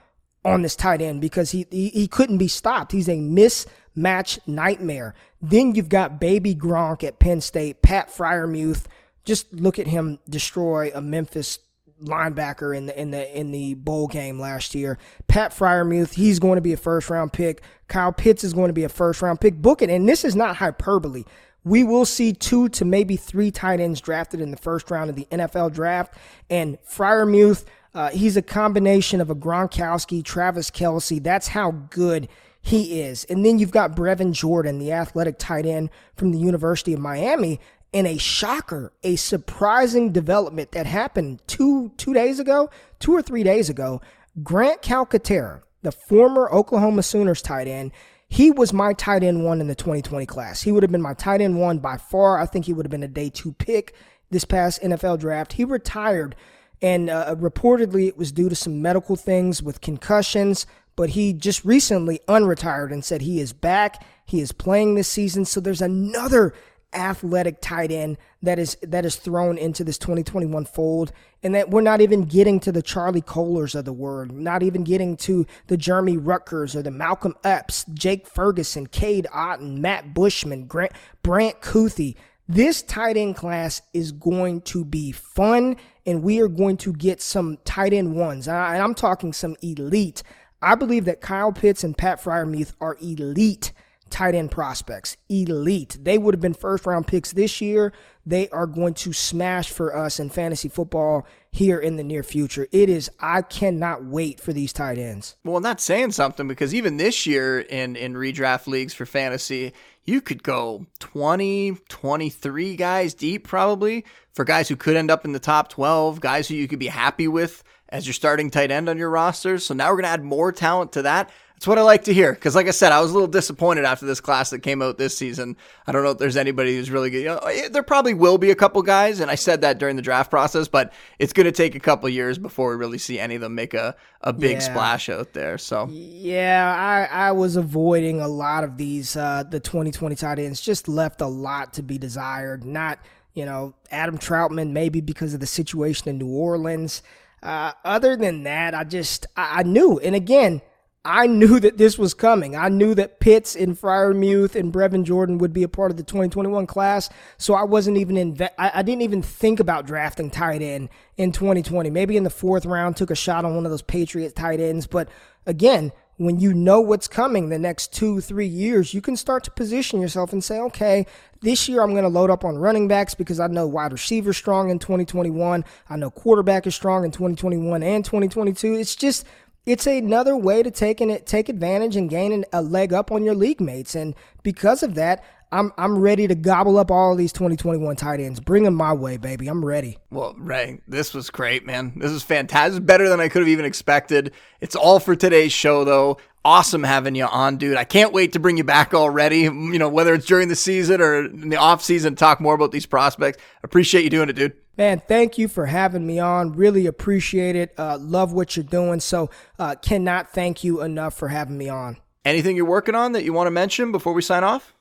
on 0.44 0.62
this 0.62 0.76
tight 0.76 1.00
end 1.00 1.20
because 1.20 1.50
he, 1.50 1.66
he, 1.70 1.88
he 1.90 2.08
couldn't 2.08 2.38
be 2.38 2.48
stopped. 2.48 2.92
He's 2.92 3.08
a 3.08 3.16
mismatch 3.16 4.38
nightmare. 4.46 5.14
Then 5.40 5.74
you've 5.74 5.88
got 5.88 6.20
baby 6.20 6.54
Gronk 6.54 7.02
at 7.04 7.18
Penn 7.18 7.40
State, 7.40 7.82
Pat 7.82 8.08
Freiermuth. 8.08 8.84
Just 9.24 9.52
look 9.52 9.78
at 9.78 9.86
him 9.86 10.18
destroy 10.28 10.90
a 10.94 11.00
Memphis 11.00 11.58
linebacker 12.02 12.76
in 12.76 12.86
the 12.86 13.00
in 13.00 13.10
the 13.10 13.38
in 13.38 13.50
the 13.50 13.74
bowl 13.74 14.06
game 14.06 14.38
last 14.38 14.74
year. 14.74 14.98
Pat 15.28 15.52
Freiermuth, 15.52 16.14
he's 16.14 16.38
going 16.38 16.56
to 16.56 16.62
be 16.62 16.72
a 16.72 16.76
first 16.76 17.10
round 17.10 17.32
pick. 17.32 17.62
Kyle 17.88 18.12
Pitts 18.12 18.44
is 18.44 18.52
going 18.52 18.68
to 18.68 18.74
be 18.74 18.84
a 18.84 18.88
first 18.88 19.22
round 19.22 19.40
pick. 19.40 19.56
Book 19.56 19.82
it, 19.82 19.90
and 19.90 20.08
this 20.08 20.24
is 20.24 20.36
not 20.36 20.56
hyperbole. 20.56 21.24
We 21.64 21.82
will 21.82 22.04
see 22.04 22.34
two 22.34 22.68
to 22.70 22.84
maybe 22.84 23.16
three 23.16 23.50
tight 23.50 23.80
ends 23.80 24.00
drafted 24.00 24.40
in 24.40 24.50
the 24.50 24.56
first 24.56 24.90
round 24.90 25.08
of 25.08 25.16
the 25.16 25.26
NFL 25.30 25.72
draft. 25.72 26.14
And 26.50 26.78
Freiermuth, 26.82 27.64
uh, 27.94 28.10
he's 28.10 28.36
a 28.36 28.42
combination 28.42 29.20
of 29.20 29.30
a 29.30 29.34
Gronkowski, 29.34 30.24
Travis 30.24 30.70
Kelce. 30.70 31.22
That's 31.22 31.48
how 31.48 31.70
good 31.70 32.28
he 32.60 33.00
is. 33.02 33.24
And 33.24 33.44
then 33.44 33.58
you've 33.58 33.70
got 33.70 33.94
Brevin 33.94 34.32
Jordan, 34.32 34.78
the 34.78 34.92
athletic 34.92 35.38
tight 35.38 35.66
end 35.66 35.90
from 36.16 36.32
the 36.32 36.38
University 36.38 36.92
of 36.92 37.00
Miami. 37.00 37.60
And 37.92 38.06
a 38.06 38.18
shocker, 38.18 38.92
a 39.04 39.14
surprising 39.16 40.10
development 40.10 40.72
that 40.72 40.86
happened 40.86 41.40
two 41.46 41.92
two 41.96 42.12
days 42.12 42.40
ago, 42.40 42.68
two 42.98 43.12
or 43.12 43.22
three 43.22 43.44
days 43.44 43.70
ago. 43.70 44.00
Grant 44.42 44.82
Calcaterra, 44.82 45.62
the 45.82 45.92
former 45.92 46.50
Oklahoma 46.50 47.04
Sooners 47.04 47.40
tight 47.40 47.68
end, 47.68 47.92
he 48.26 48.50
was 48.50 48.72
my 48.72 48.94
tight 48.94 49.22
end 49.22 49.44
one 49.44 49.60
in 49.60 49.68
the 49.68 49.76
2020 49.76 50.26
class. 50.26 50.62
He 50.62 50.72
would 50.72 50.82
have 50.82 50.90
been 50.90 51.00
my 51.00 51.14
tight 51.14 51.40
end 51.40 51.60
one 51.60 51.78
by 51.78 51.96
far. 51.96 52.40
I 52.40 52.46
think 52.46 52.64
he 52.64 52.72
would 52.72 52.84
have 52.84 52.90
been 52.90 53.04
a 53.04 53.08
day 53.08 53.30
two 53.30 53.52
pick 53.52 53.94
this 54.30 54.44
past 54.44 54.82
NFL 54.82 55.20
draft. 55.20 55.52
He 55.52 55.64
retired, 55.64 56.34
and 56.82 57.10
uh, 57.10 57.34
reportedly 57.36 58.08
it 58.08 58.16
was 58.16 58.32
due 58.32 58.48
to 58.48 58.56
some 58.56 58.82
medical 58.82 59.16
things 59.16 59.62
with 59.62 59.80
concussions. 59.80 60.66
But 60.96 61.10
he 61.10 61.32
just 61.32 61.64
recently 61.64 62.20
unretired 62.28 62.92
and 62.92 63.04
said 63.04 63.22
he 63.22 63.40
is 63.40 63.52
back. 63.52 64.06
He 64.24 64.40
is 64.40 64.52
playing 64.52 64.94
this 64.94 65.08
season. 65.08 65.44
So 65.44 65.60
there's 65.60 65.82
another 65.82 66.54
athletic 66.94 67.60
tight 67.60 67.90
end 67.90 68.16
that 68.42 68.58
is 68.58 68.76
that 68.82 69.04
is 69.04 69.16
thrown 69.16 69.58
into 69.58 69.84
this 69.84 69.98
2021 69.98 70.64
fold 70.64 71.12
and 71.42 71.54
that 71.54 71.70
we're 71.70 71.80
not 71.80 72.00
even 72.00 72.24
getting 72.24 72.60
to 72.60 72.72
the 72.72 72.82
Charlie 72.82 73.22
Kolars 73.22 73.74
of 73.74 73.84
the 73.84 73.92
world, 73.92 74.32
not 74.32 74.62
even 74.62 74.84
getting 74.84 75.16
to 75.18 75.46
the 75.66 75.76
Jeremy 75.76 76.16
Ruckerts 76.16 76.74
or 76.74 76.82
the 76.82 76.90
Malcolm 76.90 77.34
Epps, 77.44 77.84
Jake 77.92 78.26
Ferguson, 78.26 78.86
Cade 78.86 79.26
Otton, 79.34 79.78
Matt 79.78 80.14
Bushman, 80.14 80.66
Grant, 80.66 80.92
Brant 81.22 81.60
Kuithe. 81.60 82.14
This 82.48 82.82
tight 82.82 83.16
end 83.16 83.36
class 83.36 83.82
is 83.92 84.12
going 84.12 84.60
to 84.62 84.84
be 84.84 85.12
fun 85.12 85.76
and 86.06 86.22
we 86.22 86.40
are 86.40 86.48
going 86.48 86.76
to 86.78 86.92
get 86.92 87.20
some 87.20 87.58
tight 87.64 87.92
end 87.92 88.14
ones. 88.14 88.48
And 88.48 88.82
I'm 88.82 88.94
talking 88.94 89.32
some 89.32 89.56
elite. 89.62 90.22
I 90.62 90.74
believe 90.74 91.04
that 91.04 91.20
Kyle 91.20 91.52
Pitts 91.52 91.84
and 91.84 91.96
Pat 91.96 92.22
Freiermuth 92.22 92.72
are 92.80 92.96
elite 93.00 93.72
tight 94.14 94.36
end 94.36 94.52
prospects. 94.52 95.16
Elite. 95.28 95.98
They 96.00 96.18
would 96.18 96.34
have 96.34 96.40
been 96.40 96.54
first 96.54 96.86
round 96.86 97.08
picks 97.08 97.32
this 97.32 97.60
year. 97.60 97.92
They 98.24 98.48
are 98.50 98.68
going 98.68 98.94
to 98.94 99.12
smash 99.12 99.70
for 99.70 99.94
us 99.94 100.20
in 100.20 100.30
fantasy 100.30 100.68
football 100.68 101.26
here 101.50 101.80
in 101.80 101.96
the 101.96 102.04
near 102.04 102.22
future. 102.22 102.68
It 102.70 102.88
is, 102.88 103.10
I 103.18 103.42
cannot 103.42 104.04
wait 104.04 104.38
for 104.40 104.52
these 104.52 104.72
tight 104.72 104.98
ends. 104.98 105.34
Well, 105.44 105.60
that's 105.60 105.82
saying 105.82 106.12
something 106.12 106.46
because 106.46 106.72
even 106.72 106.96
this 106.96 107.26
year 107.26 107.60
in, 107.60 107.96
in 107.96 108.14
redraft 108.14 108.68
leagues 108.68 108.94
for 108.94 109.04
fantasy, 109.04 109.72
you 110.04 110.20
could 110.20 110.44
go 110.44 110.86
20, 111.00 111.76
23 111.88 112.76
guys 112.76 113.14
deep 113.14 113.48
probably 113.48 114.04
for 114.32 114.44
guys 114.44 114.68
who 114.68 114.76
could 114.76 114.96
end 114.96 115.10
up 115.10 115.24
in 115.24 115.32
the 115.32 115.40
top 115.40 115.68
12, 115.70 116.20
guys 116.20 116.46
who 116.46 116.54
you 116.54 116.68
could 116.68 116.78
be 116.78 116.86
happy 116.86 117.26
with 117.26 117.64
as 117.88 118.06
your 118.06 118.14
starting 118.14 118.48
tight 118.48 118.70
end 118.70 118.88
on 118.88 118.96
your 118.96 119.10
roster. 119.10 119.58
So 119.58 119.74
now 119.74 119.88
we're 119.88 119.96
going 119.96 120.04
to 120.04 120.10
add 120.10 120.24
more 120.24 120.52
talent 120.52 120.92
to 120.92 121.02
that. 121.02 121.30
That's 121.54 121.68
what 121.68 121.78
I 121.78 121.82
like 121.82 122.04
to 122.04 122.12
hear. 122.12 122.32
Because, 122.32 122.54
like 122.54 122.66
I 122.66 122.72
said, 122.72 122.90
I 122.92 123.00
was 123.00 123.10
a 123.12 123.14
little 123.14 123.28
disappointed 123.28 123.84
after 123.84 124.04
this 124.06 124.20
class 124.20 124.50
that 124.50 124.58
came 124.58 124.82
out 124.82 124.98
this 124.98 125.16
season. 125.16 125.56
I 125.86 125.92
don't 125.92 126.02
know 126.02 126.10
if 126.10 126.18
there's 126.18 126.36
anybody 126.36 126.76
who's 126.76 126.90
really 126.90 127.10
good. 127.10 127.20
You 127.20 127.26
know, 127.28 127.68
there 127.70 127.82
probably 127.84 128.12
will 128.12 128.38
be 128.38 128.50
a 128.50 128.54
couple 128.56 128.82
guys, 128.82 129.20
and 129.20 129.30
I 129.30 129.36
said 129.36 129.60
that 129.62 129.78
during 129.78 129.96
the 129.96 130.02
draft 130.02 130.30
process, 130.30 130.68
but 130.68 130.92
it's 131.18 131.32
going 131.32 131.46
to 131.46 131.52
take 131.52 131.74
a 131.74 131.80
couple 131.80 132.08
years 132.08 132.38
before 132.38 132.70
we 132.70 132.76
really 132.76 132.98
see 132.98 133.18
any 133.20 133.36
of 133.36 133.40
them 133.40 133.54
make 133.54 133.72
a, 133.72 133.94
a 134.20 134.32
big 134.32 134.54
Yeah. 134.54 134.58
splash 134.58 135.08
out 135.08 135.32
there. 135.32 135.56
So, 135.56 135.88
Yeah, 135.90 137.08
I, 137.12 137.28
I 137.28 137.32
was 137.32 137.56
avoiding 137.56 138.20
a 138.20 138.28
lot 138.28 138.64
of 138.64 138.76
these. 138.76 139.16
Uh, 139.16 139.44
the 139.48 139.60
2020 139.60 140.16
tight 140.16 140.38
ends 140.40 140.60
just 140.60 140.88
left 140.88 141.20
a 141.20 141.26
lot 141.28 141.72
to 141.74 141.82
be 141.82 141.98
desired. 141.98 142.64
Not, 142.64 142.98
you 143.32 143.46
know, 143.46 143.74
Adam 143.90 144.18
Trautman, 144.18 144.72
maybe 144.72 145.00
because 145.00 145.32
of 145.34 145.40
the 145.40 145.46
situation 145.46 146.08
in 146.08 146.18
New 146.18 146.28
Orleans. 146.36 147.02
Uh, 147.42 147.72
other 147.84 148.16
than 148.16 148.42
that, 148.42 148.74
I 148.74 148.84
just, 148.84 149.26
I, 149.36 149.60
I 149.60 149.62
knew. 149.62 149.98
And 150.00 150.14
again, 150.14 150.60
I 151.06 151.26
knew 151.26 151.60
that 151.60 151.76
this 151.76 151.98
was 151.98 152.14
coming. 152.14 152.56
I 152.56 152.70
knew 152.70 152.94
that 152.94 153.20
Pitts 153.20 153.54
and 153.54 153.78
Freiermuth 153.78 154.54
and 154.54 154.72
Brevin 154.72 155.04
Jordan 155.04 155.36
would 155.36 155.52
be 155.52 155.62
a 155.62 155.68
part 155.68 155.90
of 155.90 155.98
the 155.98 156.02
2021 156.02 156.66
class. 156.66 157.10
So 157.36 157.52
I 157.52 157.64
wasn't 157.64 157.98
even 157.98 158.16
in, 158.16 158.40
I, 158.58 158.70
I 158.76 158.82
didn't 158.82 159.02
even 159.02 159.20
think 159.20 159.60
about 159.60 159.86
drafting 159.86 160.30
tight 160.30 160.62
end 160.62 160.88
in 161.18 161.30
2020. 161.30 161.90
Maybe 161.90 162.16
in 162.16 162.24
the 162.24 162.30
fourth 162.30 162.64
round, 162.64 162.96
took 162.96 163.10
a 163.10 163.14
shot 163.14 163.44
on 163.44 163.54
one 163.54 163.66
of 163.66 163.70
those 163.70 163.82
Patriots 163.82 164.32
tight 164.32 164.60
ends. 164.60 164.86
But 164.86 165.10
again, 165.44 165.92
when 166.16 166.38
you 166.38 166.54
know 166.54 166.80
what's 166.80 167.08
coming 167.08 167.48
the 167.48 167.58
next 167.58 167.92
two, 167.92 168.20
three 168.20 168.46
years, 168.46 168.94
you 168.94 169.00
can 169.00 169.16
start 169.16 169.44
to 169.44 169.50
position 169.50 170.00
yourself 170.00 170.32
and 170.32 170.42
say, 170.42 170.58
okay, 170.58 171.06
this 171.42 171.68
year 171.68 171.82
I'm 171.82 171.90
going 171.90 172.04
to 172.04 172.08
load 172.08 172.30
up 172.30 172.44
on 172.44 172.56
running 172.56 172.86
backs 172.86 173.14
because 173.14 173.40
I 173.40 173.48
know 173.48 173.66
wide 173.66 173.92
receiver 173.92 174.32
strong 174.32 174.70
in 174.70 174.78
2021. 174.78 175.64
I 175.90 175.96
know 175.96 176.10
quarterback 176.10 176.66
is 176.66 176.74
strong 176.74 177.04
in 177.04 177.10
2021 177.10 177.82
and 177.82 178.04
2022. 178.04 178.74
It's 178.74 178.94
just, 178.94 179.26
it's 179.66 179.86
another 179.86 180.36
way 180.36 180.62
to 180.62 180.70
take 180.70 181.00
an, 181.00 181.22
take 181.24 181.48
advantage 181.48 181.96
and 181.96 182.10
gain 182.10 182.32
an, 182.32 182.44
a 182.52 182.62
leg 182.62 182.92
up 182.92 183.10
on 183.10 183.24
your 183.24 183.34
league 183.34 183.60
mates. 183.60 183.94
And 183.94 184.14
because 184.42 184.82
of 184.82 184.94
that, 184.94 185.24
I'm 185.52 185.72
I'm 185.76 185.98
ready 185.98 186.26
to 186.26 186.34
gobble 186.34 186.78
up 186.78 186.90
all 186.90 187.14
these 187.14 187.32
2021 187.32 187.94
tight 187.94 188.18
ends. 188.18 188.40
Bring 188.40 188.64
them 188.64 188.74
my 188.74 188.92
way, 188.92 189.16
baby. 189.16 189.46
I'm 189.46 189.64
ready. 189.64 189.98
well, 190.10 190.34
Ray, 190.36 190.80
this 190.88 191.14
was 191.14 191.30
great, 191.30 191.64
man. 191.64 191.92
This 191.96 192.10
is 192.10 192.24
fantastic. 192.24 192.84
Better 192.84 193.08
than 193.08 193.20
I 193.20 193.28
could 193.28 193.40
have 193.42 193.48
even 193.48 193.64
expected. 193.64 194.32
It's 194.60 194.74
all 194.74 194.98
for 194.98 195.14
today's 195.14 195.52
show, 195.52 195.84
though. 195.84 196.18
Awesome 196.44 196.82
having 196.82 197.14
you 197.14 197.24
on, 197.24 197.56
dude. 197.56 197.76
I 197.76 197.84
can't 197.84 198.12
wait 198.12 198.32
to 198.32 198.40
bring 198.40 198.56
you 198.56 198.64
back 198.64 198.94
already. 198.94 199.42
You 199.42 199.78
know, 199.78 199.88
whether 199.88 200.12
it's 200.12 200.26
during 200.26 200.48
the 200.48 200.56
season 200.56 201.00
or 201.00 201.24
in 201.24 201.50
the 201.50 201.56
off 201.56 201.82
season, 201.82 202.16
talk 202.16 202.40
more 202.40 202.54
about 202.54 202.72
these 202.72 202.84
prospects. 202.84 203.40
Appreciate 203.62 204.02
you 204.02 204.10
doing 204.10 204.28
it, 204.28 204.34
dude. 204.34 204.54
Man, 204.76 205.02
thank 205.06 205.38
you 205.38 205.46
for 205.46 205.66
having 205.66 206.06
me 206.06 206.18
on. 206.18 206.52
Really 206.52 206.86
appreciate 206.86 207.54
it. 207.54 207.74
Uh, 207.78 207.96
love 208.00 208.32
what 208.32 208.56
you're 208.56 208.64
doing. 208.64 209.00
So, 209.00 209.30
uh, 209.58 209.76
cannot 209.76 210.32
thank 210.32 210.64
you 210.64 210.82
enough 210.82 211.14
for 211.14 211.28
having 211.28 211.56
me 211.56 211.68
on. 211.68 211.96
Anything 212.24 212.56
you're 212.56 212.64
working 212.64 212.94
on 212.94 213.12
that 213.12 213.24
you 213.24 213.32
want 213.32 213.46
to 213.46 213.52
mention 213.52 213.92
before 213.92 214.14
we 214.14 214.22
sign 214.22 214.42
off? 214.42 214.74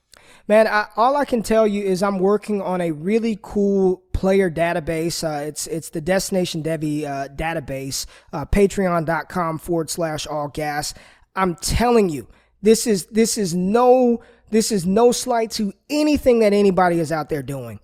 Man, 0.47 0.67
I, 0.67 0.87
all 0.97 1.15
I 1.15 1.25
can 1.25 1.41
tell 1.41 1.65
you 1.67 1.83
is 1.83 2.03
I'm 2.03 2.19
working 2.19 2.61
on 2.61 2.81
a 2.81 2.91
really 2.91 3.37
cool 3.41 4.03
player 4.13 4.49
database. 4.49 5.23
Uh, 5.23 5.45
it's 5.45 5.67
it's 5.67 5.89
the 5.89 6.01
Destination 6.01 6.63
Devy 6.63 7.05
uh, 7.05 7.29
database, 7.29 8.05
uh, 8.33 8.45
patreon.com 8.45 9.59
forward 9.59 9.89
slash 9.89 10.27
all 10.27 10.49
gas. 10.49 10.93
I'm 11.35 11.55
telling 11.55 12.09
you, 12.09 12.27
this 12.61 12.87
is 12.87 13.05
this 13.07 13.37
is 13.37 13.53
no 13.53 14.21
this 14.49 14.71
is 14.71 14.85
no 14.85 15.11
slight 15.11 15.51
to 15.51 15.73
anything 15.89 16.39
that 16.39 16.53
anybody 16.53 16.99
is 16.99 17.11
out 17.11 17.29
there 17.29 17.43
doing. 17.43 17.79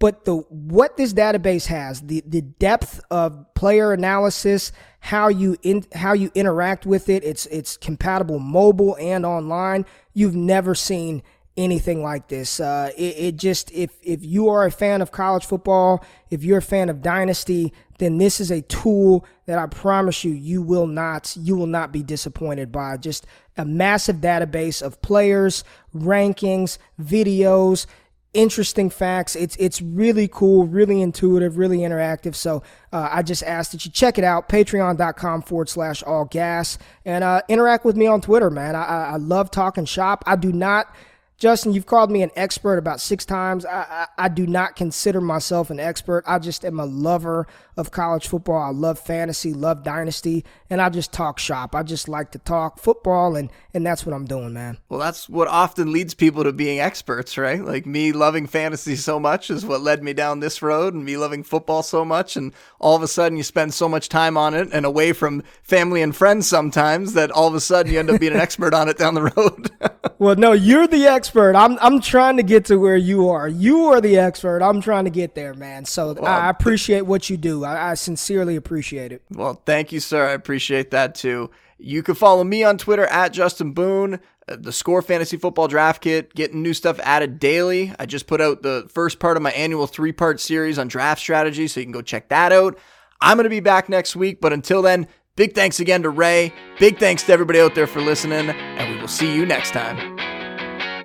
But 0.00 0.24
the 0.24 0.36
what 0.48 0.96
this 0.96 1.12
database 1.12 1.66
has, 1.66 2.00
the, 2.00 2.24
the 2.26 2.40
depth 2.40 3.00
of 3.10 3.54
player 3.54 3.92
analysis, 3.92 4.72
how 4.98 5.28
you 5.28 5.56
in, 5.62 5.84
how 5.94 6.14
you 6.14 6.32
interact 6.34 6.86
with 6.86 7.10
it, 7.10 7.22
it's 7.22 7.44
it's 7.46 7.76
compatible 7.76 8.38
mobile 8.38 8.96
and 8.98 9.24
online. 9.24 9.84
You've 10.14 10.34
never 10.34 10.74
seen 10.74 11.22
anything 11.58 12.02
like 12.02 12.28
this. 12.28 12.60
Uh, 12.60 12.90
it, 12.96 13.16
it, 13.18 13.36
just 13.36 13.70
if 13.72 13.90
if 14.02 14.24
you 14.24 14.48
are 14.48 14.64
a 14.64 14.70
fan 14.70 15.02
of 15.02 15.12
college 15.12 15.44
football, 15.44 16.02
if 16.30 16.42
you're 16.42 16.58
a 16.58 16.62
fan 16.62 16.88
of 16.88 17.02
Dynasty, 17.02 17.70
then 17.98 18.16
this 18.16 18.40
is 18.40 18.50
a 18.50 18.62
tool 18.62 19.26
that 19.44 19.58
I 19.58 19.66
promise 19.66 20.24
you 20.24 20.32
you 20.32 20.62
will 20.62 20.86
not 20.86 21.36
you 21.38 21.56
will 21.56 21.66
not 21.66 21.92
be 21.92 22.02
disappointed 22.02 22.72
by. 22.72 22.96
Just 22.96 23.26
a 23.58 23.66
massive 23.66 24.16
database 24.16 24.80
of 24.80 25.02
players, 25.02 25.62
rankings, 25.94 26.78
videos, 26.98 27.84
interesting 28.32 28.90
facts. 28.90 29.34
It's 29.34 29.56
it's 29.56 29.82
really 29.82 30.28
cool, 30.28 30.66
really 30.66 31.02
intuitive, 31.02 31.58
really 31.58 31.78
interactive. 31.78 32.34
So 32.34 32.62
uh, 32.92 33.08
I 33.10 33.22
just 33.22 33.42
ask 33.42 33.72
that 33.72 33.84
you 33.84 33.90
check 33.90 34.18
it 34.18 34.24
out. 34.24 34.48
Patreon.com 34.48 35.42
forward 35.42 35.68
slash 35.68 36.02
all 36.02 36.24
gas 36.24 36.78
and 37.04 37.24
uh, 37.24 37.42
interact 37.48 37.84
with 37.84 37.96
me 37.96 38.06
on 38.06 38.20
Twitter, 38.20 38.50
man. 38.50 38.74
I, 38.76 39.12
I 39.12 39.16
love 39.16 39.50
talking 39.50 39.84
shop. 39.84 40.22
I 40.26 40.36
do 40.36 40.52
not 40.52 40.94
Justin, 41.40 41.72
you've 41.72 41.86
called 41.86 42.10
me 42.10 42.22
an 42.22 42.30
expert 42.36 42.76
about 42.76 43.00
six 43.00 43.24
times. 43.24 43.64
I, 43.64 44.06
I, 44.18 44.24
I, 44.26 44.28
do 44.28 44.46
not 44.46 44.76
consider 44.76 45.22
myself 45.22 45.70
an 45.70 45.80
expert. 45.80 46.22
I 46.26 46.38
just 46.38 46.66
am 46.66 46.78
a 46.78 46.84
lover 46.84 47.46
of 47.78 47.90
college 47.90 48.28
football. 48.28 48.58
I 48.58 48.68
love 48.68 48.98
fantasy, 48.98 49.54
love 49.54 49.82
dynasty, 49.82 50.44
and 50.68 50.82
I 50.82 50.90
just 50.90 51.14
talk 51.14 51.38
shop. 51.38 51.74
I 51.74 51.82
just 51.82 52.10
like 52.10 52.32
to 52.32 52.38
talk 52.38 52.78
football, 52.78 53.36
and, 53.36 53.50
and 53.72 53.86
that's 53.86 54.04
what 54.04 54.14
I'm 54.14 54.26
doing, 54.26 54.52
man. 54.52 54.76
Well, 54.90 55.00
that's 55.00 55.30
what 55.30 55.48
often 55.48 55.90
leads 55.90 56.12
people 56.12 56.44
to 56.44 56.52
being 56.52 56.78
experts, 56.78 57.38
right? 57.38 57.64
Like 57.64 57.86
me 57.86 58.12
loving 58.12 58.46
fantasy 58.46 58.94
so 58.94 59.18
much 59.18 59.50
is 59.50 59.64
what 59.64 59.80
led 59.80 60.02
me 60.02 60.12
down 60.12 60.40
this 60.40 60.60
road, 60.60 60.92
and 60.92 61.06
me 61.06 61.16
loving 61.16 61.42
football 61.42 61.82
so 61.82 62.04
much. 62.04 62.36
And 62.36 62.52
all 62.78 62.96
of 62.96 63.02
a 63.02 63.08
sudden, 63.08 63.38
you 63.38 63.44
spend 63.44 63.72
so 63.72 63.88
much 63.88 64.10
time 64.10 64.36
on 64.36 64.52
it 64.52 64.68
and 64.74 64.84
away 64.84 65.14
from 65.14 65.42
family 65.62 66.02
and 66.02 66.14
friends 66.14 66.46
sometimes 66.46 67.14
that 67.14 67.30
all 67.30 67.48
of 67.48 67.54
a 67.54 67.60
sudden 67.60 67.90
you 67.90 67.98
end 67.98 68.10
up 68.10 68.20
being 68.20 68.34
an 68.34 68.40
expert 68.42 68.74
on 68.74 68.90
it 68.90 68.98
down 68.98 69.14
the 69.14 69.32
road. 69.34 69.70
well, 70.18 70.36
no, 70.36 70.52
you're 70.52 70.86
the 70.86 71.06
expert 71.06 71.29
expert. 71.30 71.54
I'm 71.54 71.78
I'm 71.80 72.00
trying 72.00 72.36
to 72.38 72.42
get 72.42 72.64
to 72.66 72.76
where 72.76 72.96
you 72.96 73.28
are. 73.28 73.46
You 73.46 73.86
are 73.86 74.00
the 74.00 74.18
expert. 74.18 74.62
I'm 74.62 74.80
trying 74.80 75.04
to 75.04 75.10
get 75.10 75.36
there, 75.36 75.54
man. 75.54 75.84
So 75.84 76.14
well, 76.14 76.26
I 76.26 76.50
appreciate 76.50 77.02
what 77.02 77.30
you 77.30 77.36
do. 77.36 77.64
I, 77.64 77.92
I 77.92 77.94
sincerely 77.94 78.56
appreciate 78.56 79.12
it. 79.12 79.22
Well, 79.30 79.62
thank 79.64 79.92
you, 79.92 80.00
sir. 80.00 80.26
I 80.26 80.32
appreciate 80.32 80.90
that 80.90 81.14
too. 81.14 81.50
You 81.78 82.02
can 82.02 82.16
follow 82.16 82.42
me 82.42 82.64
on 82.64 82.78
Twitter 82.78 83.06
at 83.06 83.32
Justin 83.32 83.72
Boone. 83.72 84.18
Uh, 84.48 84.56
the 84.58 84.72
Score 84.72 85.02
Fantasy 85.02 85.36
Football 85.36 85.68
Draft 85.68 86.02
Kit, 86.02 86.34
getting 86.34 86.62
new 86.62 86.74
stuff 86.74 86.98
added 87.04 87.38
daily. 87.38 87.94
I 87.98 88.06
just 88.06 88.26
put 88.26 88.40
out 88.40 88.62
the 88.62 88.88
first 88.92 89.20
part 89.20 89.36
of 89.36 89.42
my 89.42 89.52
annual 89.52 89.86
three 89.86 90.12
part 90.12 90.40
series 90.40 90.78
on 90.80 90.88
draft 90.88 91.20
strategy, 91.20 91.68
so 91.68 91.78
you 91.78 91.86
can 91.86 91.92
go 91.92 92.02
check 92.02 92.28
that 92.30 92.52
out. 92.52 92.76
I'm 93.20 93.36
going 93.36 93.44
to 93.44 93.50
be 93.50 93.60
back 93.60 93.88
next 93.88 94.16
week, 94.16 94.40
but 94.40 94.52
until 94.52 94.82
then, 94.82 95.06
big 95.36 95.54
thanks 95.54 95.78
again 95.78 96.02
to 96.02 96.10
Ray. 96.10 96.52
Big 96.80 96.98
thanks 96.98 97.22
to 97.24 97.32
everybody 97.32 97.60
out 97.60 97.76
there 97.76 97.86
for 97.86 98.00
listening, 98.00 98.50
and 98.50 98.94
we 98.94 99.00
will 99.00 99.08
see 99.08 99.32
you 99.32 99.46
next 99.46 99.70
time. 99.70 100.19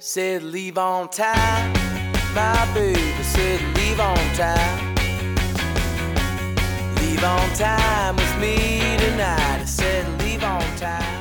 Said 0.07 0.43
leave 0.43 0.77
on 0.77 1.09
time. 1.09 1.73
My 2.35 2.71
baby 2.75 3.23
said 3.23 3.59
leave 3.75 3.99
on 3.99 4.15
time. 4.35 4.95
Leave 6.97 7.23
on 7.23 7.49
time 7.55 8.15
with 8.15 8.37
me 8.39 8.97
tonight. 8.99 9.61
I 9.61 9.65
said 9.65 10.07
leave 10.21 10.43
on 10.43 10.61
time. 10.77 11.14